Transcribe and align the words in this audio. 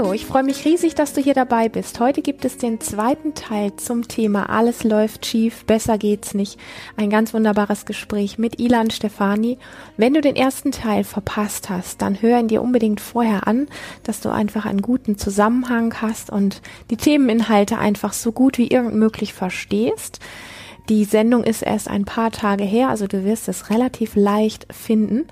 Hallo, 0.00 0.14
ich 0.14 0.24
freue 0.24 0.44
mich 0.44 0.64
riesig, 0.64 0.94
dass 0.94 1.12
du 1.12 1.20
hier 1.20 1.34
dabei 1.34 1.68
bist. 1.68 2.00
Heute 2.00 2.22
gibt 2.22 2.46
es 2.46 2.56
den 2.56 2.80
zweiten 2.80 3.34
Teil 3.34 3.76
zum 3.76 4.08
Thema 4.08 4.48
Alles 4.48 4.82
läuft 4.82 5.26
schief, 5.26 5.66
besser 5.66 5.98
geht's 5.98 6.32
nicht. 6.32 6.58
Ein 6.96 7.10
ganz 7.10 7.34
wunderbares 7.34 7.84
Gespräch 7.84 8.38
mit 8.38 8.58
Ilan 8.58 8.90
Stefani. 8.90 9.58
Wenn 9.98 10.14
du 10.14 10.22
den 10.22 10.36
ersten 10.36 10.72
Teil 10.72 11.04
verpasst 11.04 11.68
hast, 11.68 12.00
dann 12.00 12.22
hör 12.22 12.40
ihn 12.40 12.48
dir 12.48 12.62
unbedingt 12.62 13.02
vorher 13.02 13.46
an, 13.46 13.68
dass 14.02 14.22
du 14.22 14.30
einfach 14.30 14.64
einen 14.64 14.80
guten 14.80 15.18
Zusammenhang 15.18 15.92
hast 16.00 16.30
und 16.30 16.62
die 16.88 16.96
Themeninhalte 16.96 17.76
einfach 17.76 18.14
so 18.14 18.32
gut 18.32 18.56
wie 18.56 18.68
irgend 18.68 18.94
möglich 18.94 19.34
verstehst. 19.34 20.18
Die 20.88 21.04
Sendung 21.04 21.44
ist 21.44 21.60
erst 21.60 21.88
ein 21.88 22.06
paar 22.06 22.30
Tage 22.30 22.64
her, 22.64 22.88
also 22.88 23.06
du 23.06 23.22
wirst 23.24 23.48
es 23.48 23.68
relativ 23.68 24.16
leicht 24.16 24.66
finden. 24.72 25.26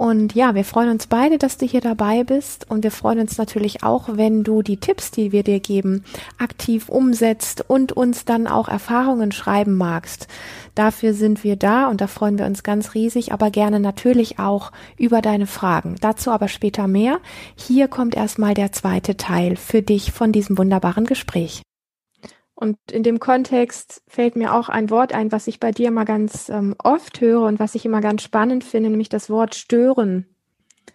Und 0.00 0.34
ja, 0.34 0.54
wir 0.54 0.64
freuen 0.64 0.88
uns 0.88 1.08
beide, 1.08 1.36
dass 1.36 1.58
du 1.58 1.66
hier 1.66 1.82
dabei 1.82 2.24
bist. 2.24 2.64
Und 2.70 2.84
wir 2.84 2.90
freuen 2.90 3.18
uns 3.20 3.36
natürlich 3.36 3.84
auch, 3.84 4.08
wenn 4.10 4.44
du 4.44 4.62
die 4.62 4.78
Tipps, 4.78 5.10
die 5.10 5.30
wir 5.30 5.42
dir 5.42 5.60
geben, 5.60 6.04
aktiv 6.38 6.88
umsetzt 6.88 7.62
und 7.68 7.92
uns 7.92 8.24
dann 8.24 8.46
auch 8.46 8.68
Erfahrungen 8.68 9.30
schreiben 9.30 9.76
magst. 9.76 10.26
Dafür 10.74 11.12
sind 11.12 11.44
wir 11.44 11.56
da 11.56 11.88
und 11.88 12.00
da 12.00 12.06
freuen 12.06 12.38
wir 12.38 12.46
uns 12.46 12.62
ganz 12.62 12.94
riesig, 12.94 13.34
aber 13.34 13.50
gerne 13.50 13.78
natürlich 13.78 14.38
auch 14.38 14.72
über 14.96 15.20
deine 15.20 15.46
Fragen. 15.46 15.96
Dazu 16.00 16.30
aber 16.30 16.48
später 16.48 16.86
mehr. 16.86 17.20
Hier 17.54 17.86
kommt 17.86 18.14
erstmal 18.14 18.54
der 18.54 18.72
zweite 18.72 19.18
Teil 19.18 19.56
für 19.56 19.82
dich 19.82 20.12
von 20.12 20.32
diesem 20.32 20.56
wunderbaren 20.56 21.04
Gespräch. 21.04 21.60
Und 22.60 22.76
in 22.92 23.02
dem 23.02 23.20
Kontext 23.20 24.02
fällt 24.06 24.36
mir 24.36 24.52
auch 24.52 24.68
ein 24.68 24.90
Wort 24.90 25.14
ein, 25.14 25.32
was 25.32 25.46
ich 25.46 25.60
bei 25.60 25.70
dir 25.70 25.88
immer 25.88 26.04
ganz 26.04 26.50
ähm, 26.50 26.74
oft 26.78 27.22
höre 27.22 27.46
und 27.46 27.58
was 27.58 27.74
ich 27.74 27.86
immer 27.86 28.02
ganz 28.02 28.22
spannend 28.22 28.64
finde, 28.64 28.90
nämlich 28.90 29.08
das 29.08 29.30
Wort 29.30 29.54
stören. 29.54 30.26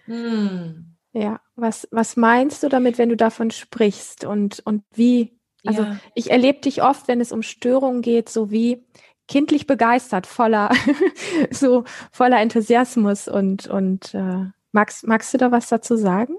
Hm. 0.06 0.96
Ja, 1.12 1.40
was, 1.56 1.88
was 1.90 2.18
meinst 2.18 2.62
du 2.62 2.70
damit, 2.70 3.00
wenn 3.00 3.10
du 3.10 3.18
davon 3.18 3.50
sprichst 3.50 4.26
und, 4.26 4.60
und 4.64 4.84
wie? 4.94 5.40
Also 5.66 5.82
ja. 5.82 5.98
ich 6.14 6.30
erlebe 6.30 6.60
dich 6.60 6.84
oft, 6.84 7.08
wenn 7.08 7.20
es 7.20 7.32
um 7.32 7.42
Störungen 7.42 8.04
geht, 8.04 8.30
so 8.30 8.52
wie 8.52 8.86
kindlich 9.28 9.66
begeistert, 9.66 10.28
voller, 10.28 10.70
so 11.50 11.84
voller 12.12 12.42
Enthusiasmus 12.42 13.28
und, 13.28 13.66
und 13.66 14.14
äh, 14.14 14.52
magst, 14.72 15.08
magst 15.08 15.34
du 15.34 15.40
da 15.40 15.52
was 15.52 15.68
dazu 15.68 15.96
sagen? 15.96 16.36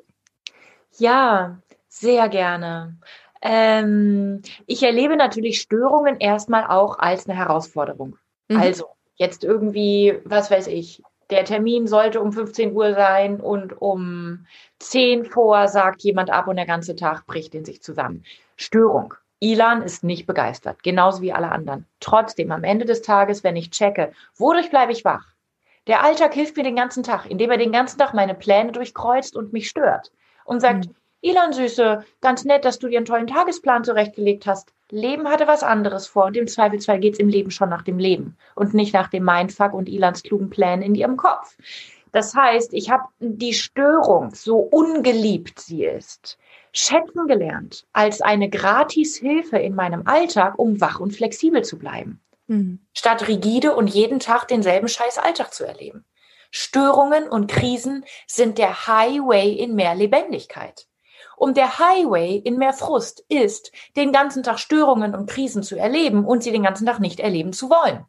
Ja, 0.99 1.59
sehr 1.89 2.29
gerne. 2.29 3.01
Ähm, 3.43 4.43
ich 4.67 4.83
erlebe 4.83 5.17
natürlich 5.17 5.61
Störungen 5.61 6.19
erstmal 6.19 6.67
auch 6.67 6.99
als 6.99 7.29
eine 7.29 7.39
Herausforderung. 7.39 8.17
Mhm. 8.49 8.57
Also 8.57 8.87
jetzt 9.17 9.45
irgendwie, 9.45 10.19
was 10.25 10.51
weiß 10.51 10.67
ich, 10.69 11.03
der 11.31 11.45
Termin 11.45 11.87
sollte 11.87 12.21
um 12.21 12.33
15 12.33 12.73
Uhr 12.73 12.95
sein 12.95 13.41
und 13.41 13.81
um 13.81 14.47
10 14.79 15.25
vor 15.25 15.69
sagt 15.69 16.03
jemand 16.03 16.31
ab 16.31 16.47
und 16.47 16.57
der 16.57 16.67
ganze 16.67 16.95
Tag 16.95 17.27
bricht 17.27 17.55
in 17.55 17.65
sich 17.65 17.83
zusammen. 17.83 18.25
Störung. 18.57 19.15
Ilan 19.39 19.83
ist 19.83 20.03
nicht 20.03 20.27
begeistert, 20.27 20.83
genauso 20.83 21.21
wie 21.21 21.33
alle 21.33 21.51
anderen. 21.51 21.85
Trotzdem, 22.01 22.53
am 22.53 22.65
Ende 22.65 22.87
des 22.87 23.03
Tages, 23.03 23.45
wenn 23.45 23.57
ich 23.57 23.71
checke, 23.71 24.13
wodurch 24.37 24.71
bleibe 24.71 24.93
ich 24.93 25.05
wach? 25.05 25.27
Der 25.87 26.03
Alltag 26.03 26.33
hilft 26.33 26.57
mir 26.57 26.63
den 26.63 26.77
ganzen 26.77 27.03
Tag, 27.03 27.27
indem 27.27 27.51
er 27.51 27.59
den 27.59 27.71
ganzen 27.73 27.99
Tag 27.99 28.15
meine 28.15 28.35
Pläne 28.35 28.73
durchkreuzt 28.73 29.37
und 29.37 29.53
mich 29.53 29.69
stört 29.69 30.11
und 30.45 30.61
sagt, 30.61 30.87
mhm. 30.87 30.95
Ilan 31.21 31.53
Süße, 31.53 32.05
ganz 32.21 32.45
nett, 32.45 32.65
dass 32.65 32.79
du 32.79 32.89
dir 32.89 32.99
einen 32.99 33.07
tollen 33.07 33.27
Tagesplan 33.27 33.85
zurechtgelegt 33.85 34.47
hast. 34.47 34.73
Leben 34.91 35.29
hatte 35.29 35.47
was 35.47 35.63
anderes 35.63 36.07
vor 36.07 36.27
und 36.27 36.37
im 36.37 36.47
Zweifelsfall 36.47 37.01
geht's 37.01 37.19
im 37.19 37.29
Leben 37.29 37.51
schon 37.51 37.69
nach 37.69 37.83
dem 37.83 37.99
Leben 37.99 38.37
und 38.55 38.75
nicht 38.75 38.95
nach 38.95 39.09
dem 39.09 39.25
Mindfuck 39.25 39.73
und 39.73 39.89
Ilans 39.89 40.23
klugen 40.23 40.51
Plänen 40.51 40.83
in 40.83 40.95
ihrem 40.95 41.17
Kopf. 41.17 41.57
Das 42.13 42.35
heißt, 42.35 42.73
ich 42.73 42.91
habe 42.91 43.05
die 43.19 43.53
Störung, 43.53 44.35
so 44.35 44.59
ungeliebt 44.59 45.59
sie 45.59 45.85
ist, 45.85 46.39
schätzen 46.73 47.27
gelernt 47.27 47.87
als 47.93 48.23
eine 48.23 48.49
Gratishilfe 48.49 49.59
in 49.59 49.75
meinem 49.75 50.07
Alltag, 50.07 50.59
um 50.59 50.81
wach 50.81 51.01
und 51.01 51.15
flexibel 51.15 51.63
zu 51.63 51.79
bleiben. 51.79 52.21
Mhm. 52.47 52.81
Statt 52.95 53.27
rigide 53.29 53.75
und 53.75 53.89
jeden 53.89 54.21
Tag 54.21 54.47
denselben 54.49 54.89
scheiß 54.89 55.19
Alltag 55.19 55.53
zu 55.53 55.65
erleben. 55.65 56.05
Störungen 56.51 57.29
und 57.29 57.49
Krisen 57.49 58.05
sind 58.27 58.59
der 58.59 58.87
Highway 58.87 59.53
in 59.53 59.75
mehr 59.75 59.95
Lebendigkeit. 59.95 60.87
Um 61.37 61.55
der 61.55 61.79
Highway 61.79 62.37
in 62.37 62.59
mehr 62.59 62.73
Frust 62.73 63.25
ist, 63.29 63.73
den 63.97 64.13
ganzen 64.13 64.43
Tag 64.43 64.59
Störungen 64.59 65.15
und 65.15 65.29
Krisen 65.29 65.63
zu 65.63 65.77
erleben 65.77 66.25
und 66.25 66.43
sie 66.43 66.53
den 66.53 66.63
ganzen 66.63 66.87
Tag 66.87 66.99
nicht 66.99 67.21
erleben 67.21 67.53
zu 67.53 67.71
wollen. 67.71 68.07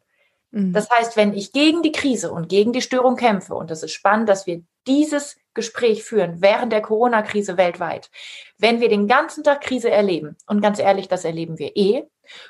Mhm. 0.50 0.72
Das 0.72 0.88
heißt, 0.90 1.16
wenn 1.16 1.34
ich 1.34 1.52
gegen 1.52 1.82
die 1.82 1.92
Krise 1.92 2.32
und 2.32 2.48
gegen 2.48 2.72
die 2.72 2.82
Störung 2.82 3.16
kämpfe, 3.16 3.54
und 3.54 3.70
das 3.70 3.82
ist 3.82 3.92
spannend, 3.92 4.28
dass 4.28 4.46
wir 4.46 4.62
dieses 4.86 5.36
Gespräch 5.54 6.04
führen 6.04 6.40
während 6.40 6.72
der 6.72 6.80
Corona-Krise 6.80 7.56
weltweit, 7.56 8.10
wenn 8.58 8.80
wir 8.80 8.88
den 8.88 9.08
ganzen 9.08 9.44
Tag 9.44 9.60
Krise 9.60 9.90
erleben, 9.90 10.36
und 10.46 10.60
ganz 10.60 10.78
ehrlich, 10.78 11.08
das 11.08 11.24
erleben 11.24 11.58
wir 11.58 11.76
eh, 11.76 12.04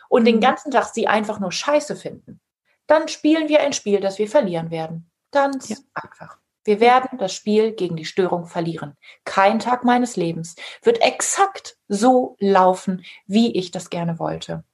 und 0.08 0.24
den 0.24 0.36
mhm. 0.36 0.40
ganzen 0.40 0.70
Tag 0.70 0.84
sie 0.94 1.08
einfach 1.08 1.40
nur 1.40 1.52
scheiße 1.52 1.96
finden, 1.96 2.40
dann 2.86 3.08
spielen 3.08 3.48
wir 3.48 3.60
ein 3.60 3.72
Spiel, 3.72 4.00
das 4.00 4.18
wir 4.18 4.28
verlieren 4.28 4.70
werden. 4.70 5.10
Ganz 5.30 5.68
ja. 5.68 5.76
einfach. 5.94 6.38
Wir 6.68 6.80
werden 6.80 7.16
das 7.16 7.32
Spiel 7.32 7.72
gegen 7.72 7.96
die 7.96 8.04
Störung 8.04 8.44
verlieren. 8.44 8.94
Kein 9.24 9.58
Tag 9.58 9.84
meines 9.84 10.16
Lebens 10.16 10.54
wird 10.82 11.00
exakt 11.00 11.78
so 11.88 12.36
laufen, 12.40 13.06
wie 13.26 13.56
ich 13.56 13.70
das 13.70 13.88
gerne 13.88 14.18
wollte. 14.18 14.64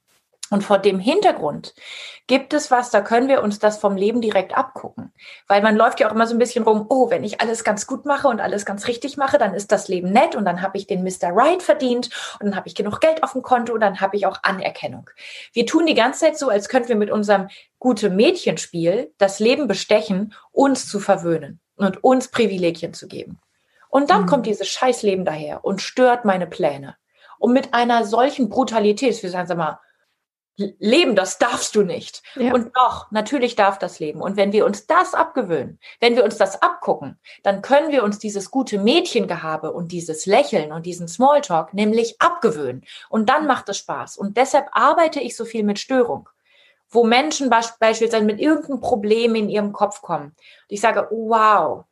Und 0.49 0.61
vor 0.61 0.77
dem 0.77 0.99
Hintergrund 0.99 1.73
gibt 2.27 2.51
es 2.51 2.69
was, 2.69 2.89
da 2.89 2.99
können 2.99 3.29
wir 3.29 3.41
uns 3.41 3.59
das 3.59 3.77
vom 3.77 3.95
Leben 3.95 4.19
direkt 4.19 4.57
abgucken. 4.57 5.13
Weil 5.47 5.61
man 5.61 5.77
läuft 5.77 6.01
ja 6.01 6.09
auch 6.09 6.11
immer 6.11 6.27
so 6.27 6.35
ein 6.35 6.37
bisschen 6.37 6.65
rum, 6.65 6.85
oh, 6.89 7.09
wenn 7.09 7.23
ich 7.23 7.39
alles 7.39 7.63
ganz 7.63 7.87
gut 7.87 8.03
mache 8.03 8.27
und 8.27 8.41
alles 8.41 8.65
ganz 8.65 8.87
richtig 8.87 9.15
mache, 9.15 9.37
dann 9.37 9.53
ist 9.53 9.71
das 9.71 9.87
Leben 9.87 10.11
nett 10.11 10.35
und 10.35 10.43
dann 10.43 10.61
habe 10.61 10.77
ich 10.77 10.87
den 10.87 11.01
Mr. 11.01 11.29
Right 11.31 11.63
verdient 11.63 12.09
und 12.41 12.47
dann 12.47 12.57
habe 12.57 12.67
ich 12.67 12.75
genug 12.75 12.99
Geld 12.99 13.23
auf 13.23 13.31
dem 13.31 13.41
Konto 13.41 13.73
und 13.73 13.79
dann 13.79 14.01
habe 14.01 14.17
ich 14.17 14.25
auch 14.25 14.39
Anerkennung. 14.43 15.09
Wir 15.53 15.65
tun 15.65 15.85
die 15.85 15.95
ganze 15.95 16.25
Zeit 16.25 16.37
so, 16.37 16.49
als 16.49 16.67
könnten 16.67 16.89
wir 16.89 16.97
mit 16.97 17.09
unserem 17.09 17.47
gute 17.79 18.09
Mädchenspiel 18.09 19.13
das 19.17 19.39
Leben 19.39 19.69
bestechen, 19.69 20.33
uns 20.51 20.89
zu 20.89 20.99
verwöhnen 20.99 21.61
und 21.77 22.03
uns 22.03 22.29
Privilegien 22.29 22.93
zu 22.93 23.07
geben. 23.07 23.39
Und 23.89 24.09
dann 24.09 24.23
mhm. 24.23 24.25
kommt 24.27 24.45
dieses 24.45 24.67
Scheißleben 24.67 25.25
daher 25.25 25.63
und 25.63 25.81
stört 25.81 26.25
meine 26.25 26.47
Pläne. 26.47 26.95
Und 27.37 27.53
mit 27.53 27.73
einer 27.73 28.05
solchen 28.05 28.49
Brutalität, 28.49 29.21
wir 29.21 29.29
sagen, 29.29 29.47
sag 29.47 29.57
mal, 29.57 29.79
Leben, 30.57 31.15
das 31.15 31.37
darfst 31.37 31.75
du 31.75 31.81
nicht. 31.81 32.23
Ja. 32.35 32.53
Und 32.53 32.71
doch, 32.75 33.11
natürlich 33.11 33.55
darf 33.55 33.77
das 33.77 33.99
Leben. 33.99 34.21
Und 34.21 34.37
wenn 34.37 34.53
wir 34.53 34.65
uns 34.65 34.87
das 34.87 35.13
abgewöhnen, 35.13 35.79
wenn 35.99 36.15
wir 36.15 36.23
uns 36.23 36.37
das 36.37 36.61
abgucken, 36.61 37.19
dann 37.43 37.61
können 37.61 37.91
wir 37.91 38.03
uns 38.03 38.19
dieses 38.19 38.51
gute 38.51 38.79
Mädchengehabe 38.79 39.73
und 39.73 39.91
dieses 39.91 40.25
Lächeln 40.25 40.71
und 40.71 40.85
diesen 40.85 41.09
Smalltalk 41.09 41.73
nämlich 41.73 42.21
abgewöhnen. 42.21 42.85
Und 43.09 43.27
dann 43.27 43.47
macht 43.47 43.67
es 43.67 43.77
Spaß. 43.77 44.17
Und 44.17 44.37
deshalb 44.37 44.69
arbeite 44.71 45.19
ich 45.19 45.35
so 45.35 45.43
viel 45.43 45.63
mit 45.63 45.77
Störung, 45.77 46.29
wo 46.89 47.03
Menschen 47.03 47.49
beispielsweise 47.49 48.21
mit 48.21 48.39
irgendeinem 48.39 48.79
Problem 48.79 49.35
in 49.35 49.49
ihrem 49.49 49.73
Kopf 49.73 50.01
kommen. 50.01 50.27
Und 50.27 50.35
ich 50.69 50.81
sage, 50.81 51.07
wow, 51.11 51.85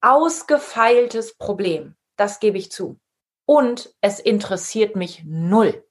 ausgefeiltes 0.00 1.36
Problem, 1.36 1.94
das 2.16 2.40
gebe 2.40 2.58
ich 2.58 2.70
zu. 2.70 2.98
Und 3.46 3.94
es 4.00 4.20
interessiert 4.20 4.96
mich 4.96 5.24
null. 5.24 5.84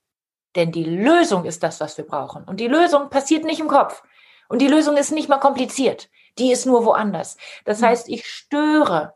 Denn 0.56 0.72
die 0.72 0.84
Lösung 0.84 1.46
ist 1.46 1.64
das, 1.64 1.80
was 1.80 1.98
wir 1.98 2.06
brauchen. 2.06 2.44
Und 2.44 2.60
die 2.60 2.68
Lösung 2.68 3.10
passiert 3.10 3.44
nicht 3.44 3.60
im 3.60 3.68
Kopf. 3.68 4.04
Und 4.48 4.62
die 4.62 4.68
Lösung 4.68 4.98
ist 4.98 5.12
nicht 5.12 5.30
mal 5.30 5.38
kompliziert. 5.38 6.10
Die 6.38 6.52
ist 6.52 6.66
nur 6.66 6.86
woanders. 6.86 7.38
Das 7.66 7.82
mhm. 7.82 7.86
heißt, 7.86 8.10
ich 8.10 8.28
störe 8.28 9.14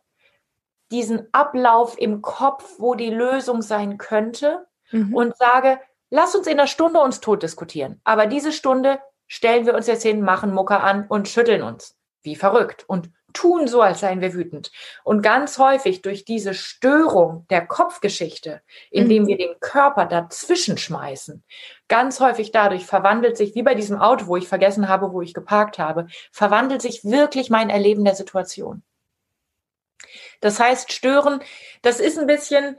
diesen 0.91 1.27
Ablauf 1.31 1.97
im 1.97 2.21
Kopf, 2.21 2.75
wo 2.77 2.93
die 2.93 3.09
Lösung 3.09 3.63
sein 3.63 3.97
könnte 3.97 4.67
mhm. 4.91 5.15
und 5.15 5.35
sage, 5.37 5.79
lass 6.13 6.35
uns 6.35 6.45
in 6.45 6.59
einer 6.59 6.67
Stunde 6.67 6.99
uns 6.99 7.19
tot 7.21 7.41
diskutieren. 7.41 7.99
Aber 8.03 8.27
diese 8.27 8.51
Stunde 8.51 8.99
stellen 9.27 9.65
wir 9.65 9.73
uns 9.73 9.87
jetzt 9.87 10.03
hin, 10.03 10.21
machen 10.21 10.53
Mucker 10.53 10.83
an 10.83 11.07
und 11.09 11.27
schütteln 11.27 11.63
uns. 11.63 11.97
Wie 12.21 12.35
verrückt. 12.35 12.85
Und 12.87 13.09
tun 13.33 13.67
so, 13.67 13.81
als 13.81 14.01
seien 14.01 14.21
wir 14.21 14.35
wütend. 14.35 14.71
Und 15.03 15.23
ganz 15.23 15.57
häufig 15.57 16.03
durch 16.03 16.23
diese 16.23 16.53
Störung 16.53 17.47
der 17.49 17.65
Kopfgeschichte, 17.65 18.61
indem 18.91 19.23
mhm. 19.23 19.27
wir 19.27 19.37
den 19.37 19.59
Körper 19.59 20.05
dazwischen 20.05 20.77
schmeißen, 20.77 21.43
ganz 21.87 22.19
häufig 22.19 22.51
dadurch 22.51 22.85
verwandelt 22.85 23.35
sich, 23.35 23.55
wie 23.55 23.63
bei 23.63 23.73
diesem 23.73 23.99
Auto, 23.99 24.27
wo 24.27 24.37
ich 24.37 24.47
vergessen 24.47 24.87
habe, 24.87 25.13
wo 25.13 25.23
ich 25.23 25.33
geparkt 25.33 25.79
habe, 25.79 26.05
verwandelt 26.31 26.83
sich 26.83 27.03
wirklich 27.03 27.49
mein 27.49 27.71
Erleben 27.71 28.05
der 28.05 28.13
Situation. 28.13 28.83
Das 30.41 30.59
heißt, 30.59 30.93
stören, 30.93 31.41
das 31.81 31.99
ist 31.99 32.19
ein 32.19 32.27
bisschen, 32.27 32.77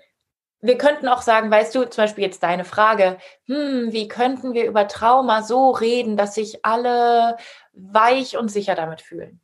wir 0.64 0.78
könnten 0.78 1.08
auch 1.08 1.20
sagen, 1.20 1.50
weißt 1.50 1.74
du, 1.74 1.84
zum 1.90 2.04
Beispiel 2.04 2.24
jetzt 2.24 2.42
deine 2.42 2.64
Frage, 2.64 3.18
hm, 3.46 3.92
wie 3.92 4.08
könnten 4.08 4.54
wir 4.54 4.64
über 4.64 4.88
Trauma 4.88 5.42
so 5.42 5.70
reden, 5.70 6.16
dass 6.16 6.34
sich 6.34 6.64
alle 6.64 7.36
weich 7.74 8.38
und 8.38 8.48
sicher 8.48 8.74
damit 8.74 9.02
fühlen? 9.02 9.40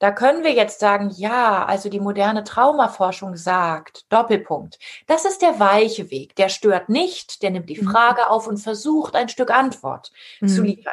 Da 0.00 0.10
können 0.10 0.44
wir 0.44 0.52
jetzt 0.52 0.80
sagen, 0.80 1.10
ja, 1.16 1.64
also 1.64 1.88
die 1.88 2.00
moderne 2.00 2.44
Traumaforschung 2.44 3.36
sagt, 3.36 4.12
Doppelpunkt, 4.12 4.78
das 5.06 5.24
ist 5.24 5.40
der 5.40 5.58
weiche 5.60 6.10
Weg, 6.10 6.36
der 6.36 6.50
stört 6.50 6.90
nicht, 6.90 7.42
der 7.42 7.50
nimmt 7.50 7.70
die 7.70 7.80
mhm. 7.80 7.88
Frage 7.88 8.28
auf 8.28 8.46
und 8.46 8.58
versucht 8.58 9.16
ein 9.16 9.30
Stück 9.30 9.50
Antwort 9.50 10.12
mhm. 10.40 10.48
zu 10.48 10.62
liefern. 10.62 10.92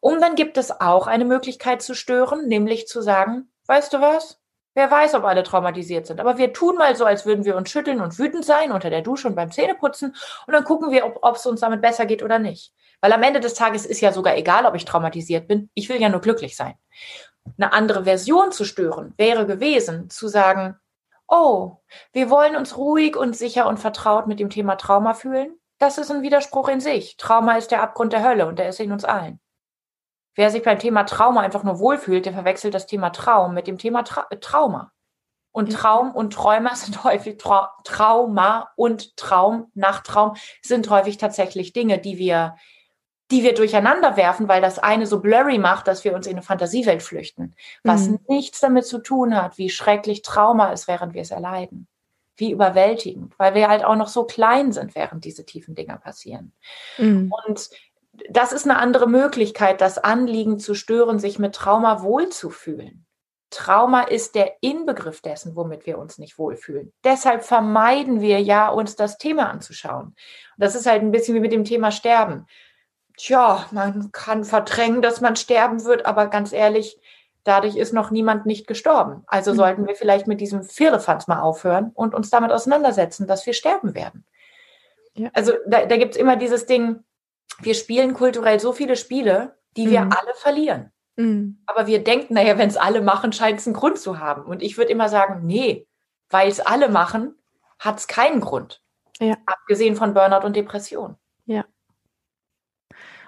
Und 0.00 0.22
dann 0.22 0.34
gibt 0.34 0.56
es 0.56 0.80
auch 0.80 1.06
eine 1.06 1.26
Möglichkeit 1.26 1.82
zu 1.82 1.94
stören, 1.94 2.48
nämlich 2.48 2.86
zu 2.86 3.02
sagen, 3.02 3.50
weißt 3.66 3.92
du 3.92 4.00
was? 4.00 4.40
Wer 4.78 4.92
weiß, 4.92 5.14
ob 5.16 5.24
alle 5.24 5.42
traumatisiert 5.42 6.06
sind. 6.06 6.20
Aber 6.20 6.38
wir 6.38 6.52
tun 6.52 6.76
mal 6.76 6.94
so, 6.94 7.04
als 7.04 7.26
würden 7.26 7.44
wir 7.44 7.56
uns 7.56 7.68
schütteln 7.68 8.00
und 8.00 8.16
wütend 8.16 8.44
sein 8.44 8.70
unter 8.70 8.90
der 8.90 9.02
Dusche 9.02 9.26
und 9.26 9.34
beim 9.34 9.50
Zähneputzen. 9.50 10.14
Und 10.46 10.52
dann 10.52 10.62
gucken 10.62 10.92
wir, 10.92 11.16
ob 11.20 11.34
es 11.34 11.44
uns 11.46 11.58
damit 11.58 11.82
besser 11.82 12.06
geht 12.06 12.22
oder 12.22 12.38
nicht. 12.38 12.72
Weil 13.00 13.12
am 13.12 13.24
Ende 13.24 13.40
des 13.40 13.54
Tages 13.54 13.84
ist 13.84 14.00
ja 14.00 14.12
sogar 14.12 14.36
egal, 14.36 14.66
ob 14.66 14.76
ich 14.76 14.84
traumatisiert 14.84 15.48
bin. 15.48 15.68
Ich 15.74 15.88
will 15.88 16.00
ja 16.00 16.08
nur 16.08 16.20
glücklich 16.20 16.54
sein. 16.54 16.74
Eine 17.56 17.72
andere 17.72 18.04
Version 18.04 18.52
zu 18.52 18.64
stören 18.64 19.14
wäre 19.16 19.46
gewesen, 19.46 20.10
zu 20.10 20.28
sagen, 20.28 20.76
oh, 21.26 21.78
wir 22.12 22.30
wollen 22.30 22.54
uns 22.54 22.76
ruhig 22.76 23.16
und 23.16 23.36
sicher 23.36 23.66
und 23.66 23.78
vertraut 23.78 24.28
mit 24.28 24.38
dem 24.38 24.48
Thema 24.48 24.76
Trauma 24.76 25.12
fühlen. 25.12 25.58
Das 25.80 25.98
ist 25.98 26.12
ein 26.12 26.22
Widerspruch 26.22 26.68
in 26.68 26.78
sich. 26.78 27.16
Trauma 27.16 27.56
ist 27.56 27.72
der 27.72 27.82
Abgrund 27.82 28.12
der 28.12 28.22
Hölle 28.22 28.46
und 28.46 28.60
der 28.60 28.68
ist 28.68 28.78
in 28.78 28.92
uns 28.92 29.04
allen. 29.04 29.40
Wer 30.38 30.52
sich 30.52 30.62
beim 30.62 30.78
Thema 30.78 31.02
Trauma 31.02 31.40
einfach 31.40 31.64
nur 31.64 31.80
wohlfühlt, 31.80 32.24
der 32.24 32.32
verwechselt 32.32 32.72
das 32.72 32.86
Thema 32.86 33.10
Traum 33.10 33.54
mit 33.54 33.66
dem 33.66 33.76
Thema 33.76 34.04
Tra 34.04 34.24
Trauma. 34.40 34.92
Und 35.50 35.72
Traum 35.72 36.12
und 36.12 36.32
Träumer 36.32 36.70
sind 36.76 37.02
häufig 37.02 37.38
Tra 37.38 37.72
Trauma 37.82 38.70
und 38.76 39.16
Traum, 39.16 39.72
Nachttraum 39.74 40.36
sind 40.62 40.88
häufig 40.90 41.16
tatsächlich 41.16 41.72
Dinge, 41.72 41.98
die 41.98 42.18
wir 42.18 42.54
die 43.32 43.42
wir 43.42 43.52
durcheinander 43.52 44.16
werfen, 44.16 44.46
weil 44.46 44.62
das 44.62 44.78
eine 44.78 45.08
so 45.08 45.20
blurry 45.20 45.58
macht, 45.58 45.88
dass 45.88 46.04
wir 46.04 46.14
uns 46.14 46.28
in 46.28 46.34
eine 46.34 46.42
Fantasiewelt 46.42 47.02
flüchten, 47.02 47.56
was 47.82 48.06
mhm. 48.06 48.20
nichts 48.28 48.60
damit 48.60 48.86
zu 48.86 49.00
tun 49.00 49.34
hat, 49.34 49.58
wie 49.58 49.70
schrecklich 49.70 50.22
Trauma 50.22 50.70
ist, 50.70 50.86
während 50.86 51.14
wir 51.14 51.22
es 51.22 51.32
erleiden. 51.32 51.88
Wie 52.36 52.52
überwältigend, 52.52 53.34
weil 53.38 53.54
wir 53.54 53.68
halt 53.68 53.84
auch 53.84 53.96
noch 53.96 54.06
so 54.06 54.24
klein 54.24 54.70
sind, 54.70 54.94
während 54.94 55.24
diese 55.24 55.44
tiefen 55.44 55.74
Dinge 55.74 55.98
passieren. 55.98 56.52
Mhm. 56.96 57.34
Und 57.44 57.68
das 58.30 58.52
ist 58.52 58.64
eine 58.64 58.78
andere 58.78 59.08
Möglichkeit, 59.08 59.80
das 59.80 59.98
Anliegen 59.98 60.58
zu 60.58 60.74
stören, 60.74 61.18
sich 61.18 61.38
mit 61.38 61.54
Trauma 61.54 62.02
wohlzufühlen. 62.02 63.04
Trauma 63.50 64.02
ist 64.02 64.34
der 64.34 64.56
Inbegriff 64.60 65.22
dessen, 65.22 65.56
womit 65.56 65.86
wir 65.86 65.98
uns 65.98 66.18
nicht 66.18 66.38
wohlfühlen. 66.38 66.92
Deshalb 67.02 67.44
vermeiden 67.44 68.20
wir 68.20 68.42
ja, 68.42 68.68
uns 68.68 68.94
das 68.94 69.16
Thema 69.16 69.48
anzuschauen. 69.48 70.14
Das 70.58 70.74
ist 70.74 70.86
halt 70.86 71.02
ein 71.02 71.12
bisschen 71.12 71.34
wie 71.34 71.40
mit 71.40 71.52
dem 71.52 71.64
Thema 71.64 71.90
Sterben 71.90 72.46
tja, 73.18 73.66
man 73.72 74.10
kann 74.12 74.44
verdrängen, 74.44 75.02
dass 75.02 75.20
man 75.20 75.36
sterben 75.36 75.84
wird, 75.84 76.06
aber 76.06 76.28
ganz 76.28 76.52
ehrlich, 76.52 76.98
dadurch 77.44 77.76
ist 77.76 77.92
noch 77.92 78.10
niemand 78.10 78.46
nicht 78.46 78.66
gestorben. 78.66 79.24
Also 79.26 79.52
mhm. 79.52 79.56
sollten 79.56 79.86
wir 79.86 79.94
vielleicht 79.94 80.26
mit 80.26 80.40
diesem 80.40 80.62
Firlefanz 80.62 81.26
mal 81.26 81.40
aufhören 81.40 81.90
und 81.94 82.14
uns 82.14 82.30
damit 82.30 82.52
auseinandersetzen, 82.52 83.26
dass 83.26 83.44
wir 83.44 83.52
sterben 83.52 83.94
werden. 83.94 84.24
Ja. 85.14 85.30
Also 85.34 85.52
da, 85.66 85.84
da 85.84 85.96
gibt 85.96 86.14
es 86.14 86.20
immer 86.20 86.36
dieses 86.36 86.66
Ding, 86.66 87.00
wir 87.60 87.74
spielen 87.74 88.14
kulturell 88.14 88.60
so 88.60 88.72
viele 88.72 88.96
Spiele, 88.96 89.56
die 89.76 89.86
mhm. 89.86 89.90
wir 89.90 90.00
alle 90.00 90.34
verlieren. 90.34 90.92
Mhm. 91.16 91.62
Aber 91.66 91.86
wir 91.86 92.02
denken, 92.02 92.34
naja, 92.34 92.58
wenn 92.58 92.68
es 92.68 92.76
alle 92.76 93.02
machen, 93.02 93.32
scheint 93.32 93.60
es 93.60 93.66
einen 93.66 93.74
Grund 93.74 93.98
zu 93.98 94.18
haben. 94.18 94.42
Und 94.42 94.62
ich 94.62 94.76
würde 94.78 94.92
immer 94.92 95.08
sagen, 95.08 95.44
nee, 95.44 95.86
weil 96.30 96.48
es 96.48 96.60
alle 96.60 96.88
machen, 96.88 97.34
hat 97.78 97.98
es 97.98 98.06
keinen 98.06 98.40
Grund. 98.40 98.82
Ja. 99.20 99.36
Abgesehen 99.46 99.96
von 99.96 100.14
Burnout 100.14 100.46
und 100.46 100.54
Depression. 100.54 101.16
Ja. 101.46 101.64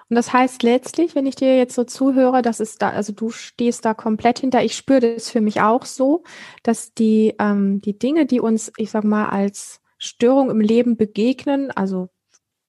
Und 0.09 0.15
das 0.15 0.33
heißt 0.33 0.63
letztlich, 0.63 1.15
wenn 1.15 1.25
ich 1.25 1.35
dir 1.35 1.57
jetzt 1.57 1.73
so 1.73 1.85
zuhöre, 1.85 2.41
dass 2.41 2.59
es 2.59 2.77
da, 2.77 2.89
also 2.89 3.13
du 3.13 3.29
stehst 3.29 3.85
da 3.85 3.93
komplett 3.93 4.39
hinter. 4.39 4.61
Ich 4.61 4.75
spüre 4.75 4.99
das 4.99 5.29
für 5.29 5.39
mich 5.39 5.61
auch 5.61 5.85
so, 5.85 6.23
dass 6.63 6.93
die, 6.93 7.35
ähm, 7.39 7.79
die 7.79 7.97
Dinge, 7.97 8.25
die 8.25 8.41
uns, 8.41 8.73
ich 8.75 8.91
sag 8.91 9.05
mal, 9.05 9.29
als 9.29 9.81
Störung 9.97 10.49
im 10.49 10.59
Leben 10.59 10.97
begegnen, 10.97 11.71
also 11.71 12.09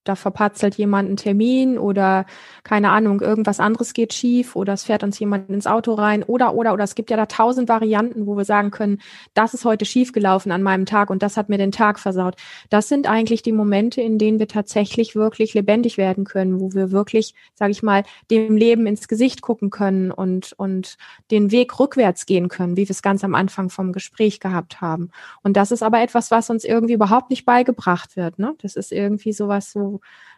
da 0.03 0.15
verpatzelt 0.15 0.75
jemand 0.75 1.07
einen 1.07 1.17
Termin 1.17 1.77
oder 1.77 2.25
keine 2.63 2.89
Ahnung, 2.89 3.21
irgendwas 3.21 3.59
anderes 3.59 3.93
geht 3.93 4.13
schief 4.13 4.55
oder 4.55 4.73
es 4.73 4.83
fährt 4.83 5.03
uns 5.03 5.19
jemand 5.19 5.49
ins 5.49 5.67
Auto 5.67 5.93
rein 5.93 6.23
oder, 6.23 6.55
oder, 6.55 6.73
oder 6.73 6.83
es 6.83 6.95
gibt 6.95 7.09
ja 7.09 7.17
da 7.17 7.25
tausend 7.25 7.69
Varianten, 7.69 8.25
wo 8.25 8.35
wir 8.35 8.45
sagen 8.45 8.71
können, 8.71 8.99
das 9.33 9.53
ist 9.53 9.65
heute 9.65 9.85
schiefgelaufen 9.85 10.51
an 10.51 10.63
meinem 10.63 10.85
Tag 10.85 11.09
und 11.09 11.23
das 11.23 11.37
hat 11.37 11.49
mir 11.49 11.57
den 11.57 11.71
Tag 11.71 11.99
versaut. 11.99 12.35
Das 12.69 12.89
sind 12.89 13.07
eigentlich 13.07 13.43
die 13.43 13.51
Momente, 13.51 14.01
in 14.01 14.17
denen 14.17 14.39
wir 14.39 14.47
tatsächlich 14.47 15.15
wirklich 15.15 15.53
lebendig 15.53 15.97
werden 15.97 16.25
können, 16.25 16.59
wo 16.59 16.73
wir 16.73 16.91
wirklich, 16.91 17.33
sage 17.53 17.71
ich 17.71 17.83
mal, 17.83 18.03
dem 18.29 18.57
Leben 18.57 18.85
ins 18.87 19.07
Gesicht 19.07 19.41
gucken 19.41 19.69
können 19.69 20.11
und, 20.11 20.53
und 20.57 20.97
den 21.31 21.51
Weg 21.51 21.79
rückwärts 21.79 22.25
gehen 22.25 22.49
können, 22.49 22.77
wie 22.77 22.87
wir 22.87 22.91
es 22.91 23.01
ganz 23.01 23.23
am 23.23 23.35
Anfang 23.35 23.69
vom 23.69 23.93
Gespräch 23.93 24.39
gehabt 24.39 24.81
haben. 24.81 25.09
Und 25.43 25.57
das 25.57 25.71
ist 25.71 25.83
aber 25.83 26.01
etwas, 26.01 26.31
was 26.31 26.49
uns 26.49 26.63
irgendwie 26.63 26.93
überhaupt 26.93 27.29
nicht 27.29 27.45
beigebracht 27.45 28.15
wird. 28.15 28.39
Ne? 28.39 28.55
Das 28.61 28.75
ist 28.75 28.91
irgendwie 28.91 29.33
sowas 29.33 29.71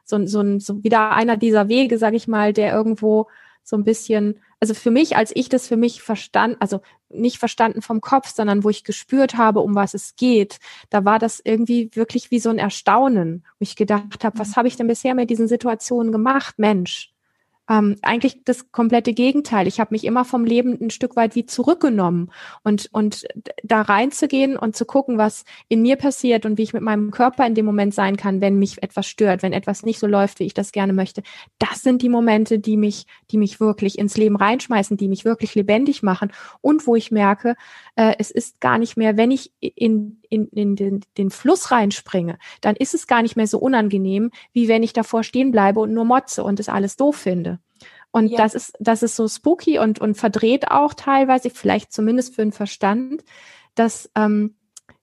so, 0.03 0.25
so, 0.25 0.25
so, 0.25 0.59
so 0.59 0.83
wieder 0.83 1.11
einer 1.11 1.37
dieser 1.37 1.67
Wege, 1.67 1.97
sage 1.97 2.15
ich 2.15 2.27
mal, 2.27 2.53
der 2.53 2.73
irgendwo 2.73 3.27
so 3.63 3.75
ein 3.75 3.83
bisschen, 3.83 4.39
also 4.59 4.73
für 4.73 4.91
mich, 4.91 5.17
als 5.17 5.31
ich 5.35 5.49
das 5.49 5.67
für 5.67 5.75
mich 5.75 6.01
verstanden, 6.01 6.57
also 6.59 6.81
nicht 7.09 7.39
verstanden 7.39 7.81
vom 7.81 7.99
Kopf, 7.99 8.29
sondern 8.29 8.63
wo 8.63 8.69
ich 8.69 8.83
gespürt 8.83 9.37
habe, 9.37 9.61
um 9.61 9.73
was 9.73 9.95
es 9.95 10.15
geht, 10.15 10.59
da 10.91 11.03
war 11.03 11.17
das 11.17 11.41
irgendwie 11.43 11.89
wirklich 11.93 12.29
wie 12.29 12.39
so 12.39 12.49
ein 12.49 12.59
Erstaunen, 12.59 13.43
wo 13.59 13.63
ich 13.63 13.75
gedacht 13.75 14.23
habe, 14.23 14.37
was 14.37 14.49
mhm. 14.49 14.55
habe 14.57 14.67
ich 14.67 14.75
denn 14.75 14.87
bisher 14.87 15.15
mit 15.15 15.29
diesen 15.29 15.47
Situationen 15.47 16.11
gemacht, 16.11 16.55
Mensch? 16.57 17.14
Ähm, 17.69 17.95
eigentlich 18.01 18.43
das 18.45 18.71
komplette 18.71 19.13
Gegenteil. 19.13 19.67
Ich 19.67 19.79
habe 19.79 19.93
mich 19.93 20.03
immer 20.03 20.25
vom 20.25 20.45
Leben 20.45 20.77
ein 20.79 20.89
Stück 20.89 21.15
weit 21.15 21.35
wie 21.35 21.45
zurückgenommen 21.45 22.31
und 22.63 22.89
und 22.91 23.25
da 23.63 23.81
reinzugehen 23.81 24.57
und 24.57 24.75
zu 24.75 24.85
gucken, 24.85 25.17
was 25.17 25.45
in 25.67 25.81
mir 25.81 25.95
passiert 25.95 26.45
und 26.45 26.57
wie 26.57 26.63
ich 26.63 26.73
mit 26.73 26.83
meinem 26.83 27.11
Körper 27.11 27.45
in 27.45 27.55
dem 27.55 27.65
Moment 27.65 27.93
sein 27.93 28.17
kann, 28.17 28.41
wenn 28.41 28.59
mich 28.59 28.81
etwas 28.83 29.07
stört, 29.07 29.41
wenn 29.43 29.53
etwas 29.53 29.83
nicht 29.83 29.99
so 29.99 30.07
läuft, 30.07 30.39
wie 30.39 30.45
ich 30.45 30.53
das 30.53 30.71
gerne 30.71 30.93
möchte. 30.93 31.23
Das 31.59 31.81
sind 31.81 32.01
die 32.01 32.09
Momente, 32.09 32.59
die 32.59 32.77
mich, 32.77 33.07
die 33.31 33.37
mich 33.37 33.59
wirklich 33.59 33.97
ins 33.97 34.17
Leben 34.17 34.35
reinschmeißen, 34.35 34.97
die 34.97 35.07
mich 35.07 35.25
wirklich 35.25 35.55
lebendig 35.55 36.03
machen 36.03 36.31
und 36.61 36.85
wo 36.85 36.95
ich 36.95 37.11
merke, 37.11 37.55
äh, 37.95 38.15
es 38.19 38.31
ist 38.31 38.61
gar 38.61 38.77
nicht 38.77 38.97
mehr, 38.97 39.17
wenn 39.17 39.31
ich 39.31 39.51
in 39.59 40.21
in, 40.29 40.47
in 40.49 40.75
den, 40.75 41.01
den 41.17 41.29
Fluss 41.29 41.71
reinspringe, 41.71 42.37
dann 42.61 42.75
ist 42.75 42.93
es 42.93 43.07
gar 43.07 43.21
nicht 43.21 43.35
mehr 43.35 43.47
so 43.47 43.59
unangenehm, 43.59 44.31
wie 44.53 44.67
wenn 44.67 44.83
ich 44.83 44.93
davor 44.93 45.23
stehen 45.23 45.51
bleibe 45.51 45.79
und 45.79 45.93
nur 45.93 46.05
motze 46.05 46.43
und 46.43 46.59
es 46.59 46.69
alles 46.69 46.95
doof 46.95 47.15
finde. 47.15 47.59
Und 48.11 48.27
ja. 48.27 48.37
das 48.37 48.55
ist, 48.55 48.73
das 48.79 49.03
ist 49.03 49.17
so 49.17 49.27
spooky 49.27 49.77
und, 49.77 49.99
und 49.99 50.15
verdreht 50.15 50.71
auch 50.71 50.93
teilweise, 50.93 51.49
vielleicht 51.49 51.91
zumindest 51.91 52.35
für 52.35 52.43
den 52.43 52.53
Verstand, 52.53 53.25
dass, 53.75 54.09
ähm, 54.15 54.55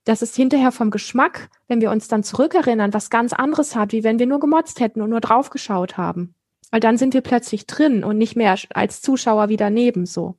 dass 0.04 0.22
es 0.22 0.34
hinterher 0.34 0.72
vom 0.72 0.90
Geschmack, 0.90 1.50
wenn 1.68 1.82
wir 1.82 1.90
uns 1.90 2.08
dann 2.08 2.24
zurückerinnern, 2.24 2.94
was 2.94 3.10
ganz 3.10 3.34
anderes 3.34 3.76
hat, 3.76 3.92
wie 3.92 4.02
wenn 4.02 4.18
wir 4.18 4.26
nur 4.26 4.40
gemotzt 4.40 4.80
hätten 4.80 5.02
und 5.02 5.10
nur 5.10 5.20
draufgeschaut 5.20 5.98
haben. 5.98 6.34
Weil 6.70 6.80
dann 6.80 6.96
sind 6.96 7.12
wir 7.12 7.20
plötzlich 7.20 7.66
drin 7.66 8.02
und 8.02 8.16
nicht 8.16 8.34
mehr 8.34 8.56
als 8.72 9.02
Zuschauer 9.02 9.50
wieder 9.50 9.68
neben 9.68 10.06
so. 10.06 10.36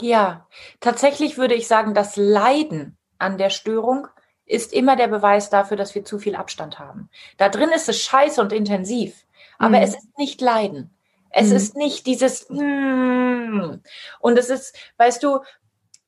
Ja, 0.00 0.46
tatsächlich 0.80 1.36
würde 1.36 1.54
ich 1.54 1.66
sagen, 1.66 1.92
das 1.92 2.16
Leiden 2.16 2.96
an 3.18 3.36
der 3.36 3.50
Störung 3.50 4.08
ist 4.46 4.72
immer 4.72 4.96
der 4.96 5.08
Beweis 5.08 5.50
dafür, 5.50 5.76
dass 5.76 5.94
wir 5.94 6.04
zu 6.04 6.18
viel 6.18 6.36
Abstand 6.36 6.78
haben. 6.78 7.10
Da 7.36 7.48
drin 7.48 7.70
ist 7.70 7.88
es 7.88 8.00
scheiße 8.00 8.40
und 8.40 8.52
intensiv, 8.52 9.26
aber 9.58 9.78
mhm. 9.78 9.82
es 9.82 9.94
ist 9.96 10.18
nicht 10.18 10.40
Leiden. 10.40 10.96
Es 11.30 11.50
mhm. 11.50 11.56
ist 11.56 11.76
nicht 11.76 12.06
dieses 12.06 12.48
mm. 12.48 13.80
und 14.20 14.38
es 14.38 14.48
ist, 14.48 14.76
weißt 14.96 15.22
du, 15.22 15.40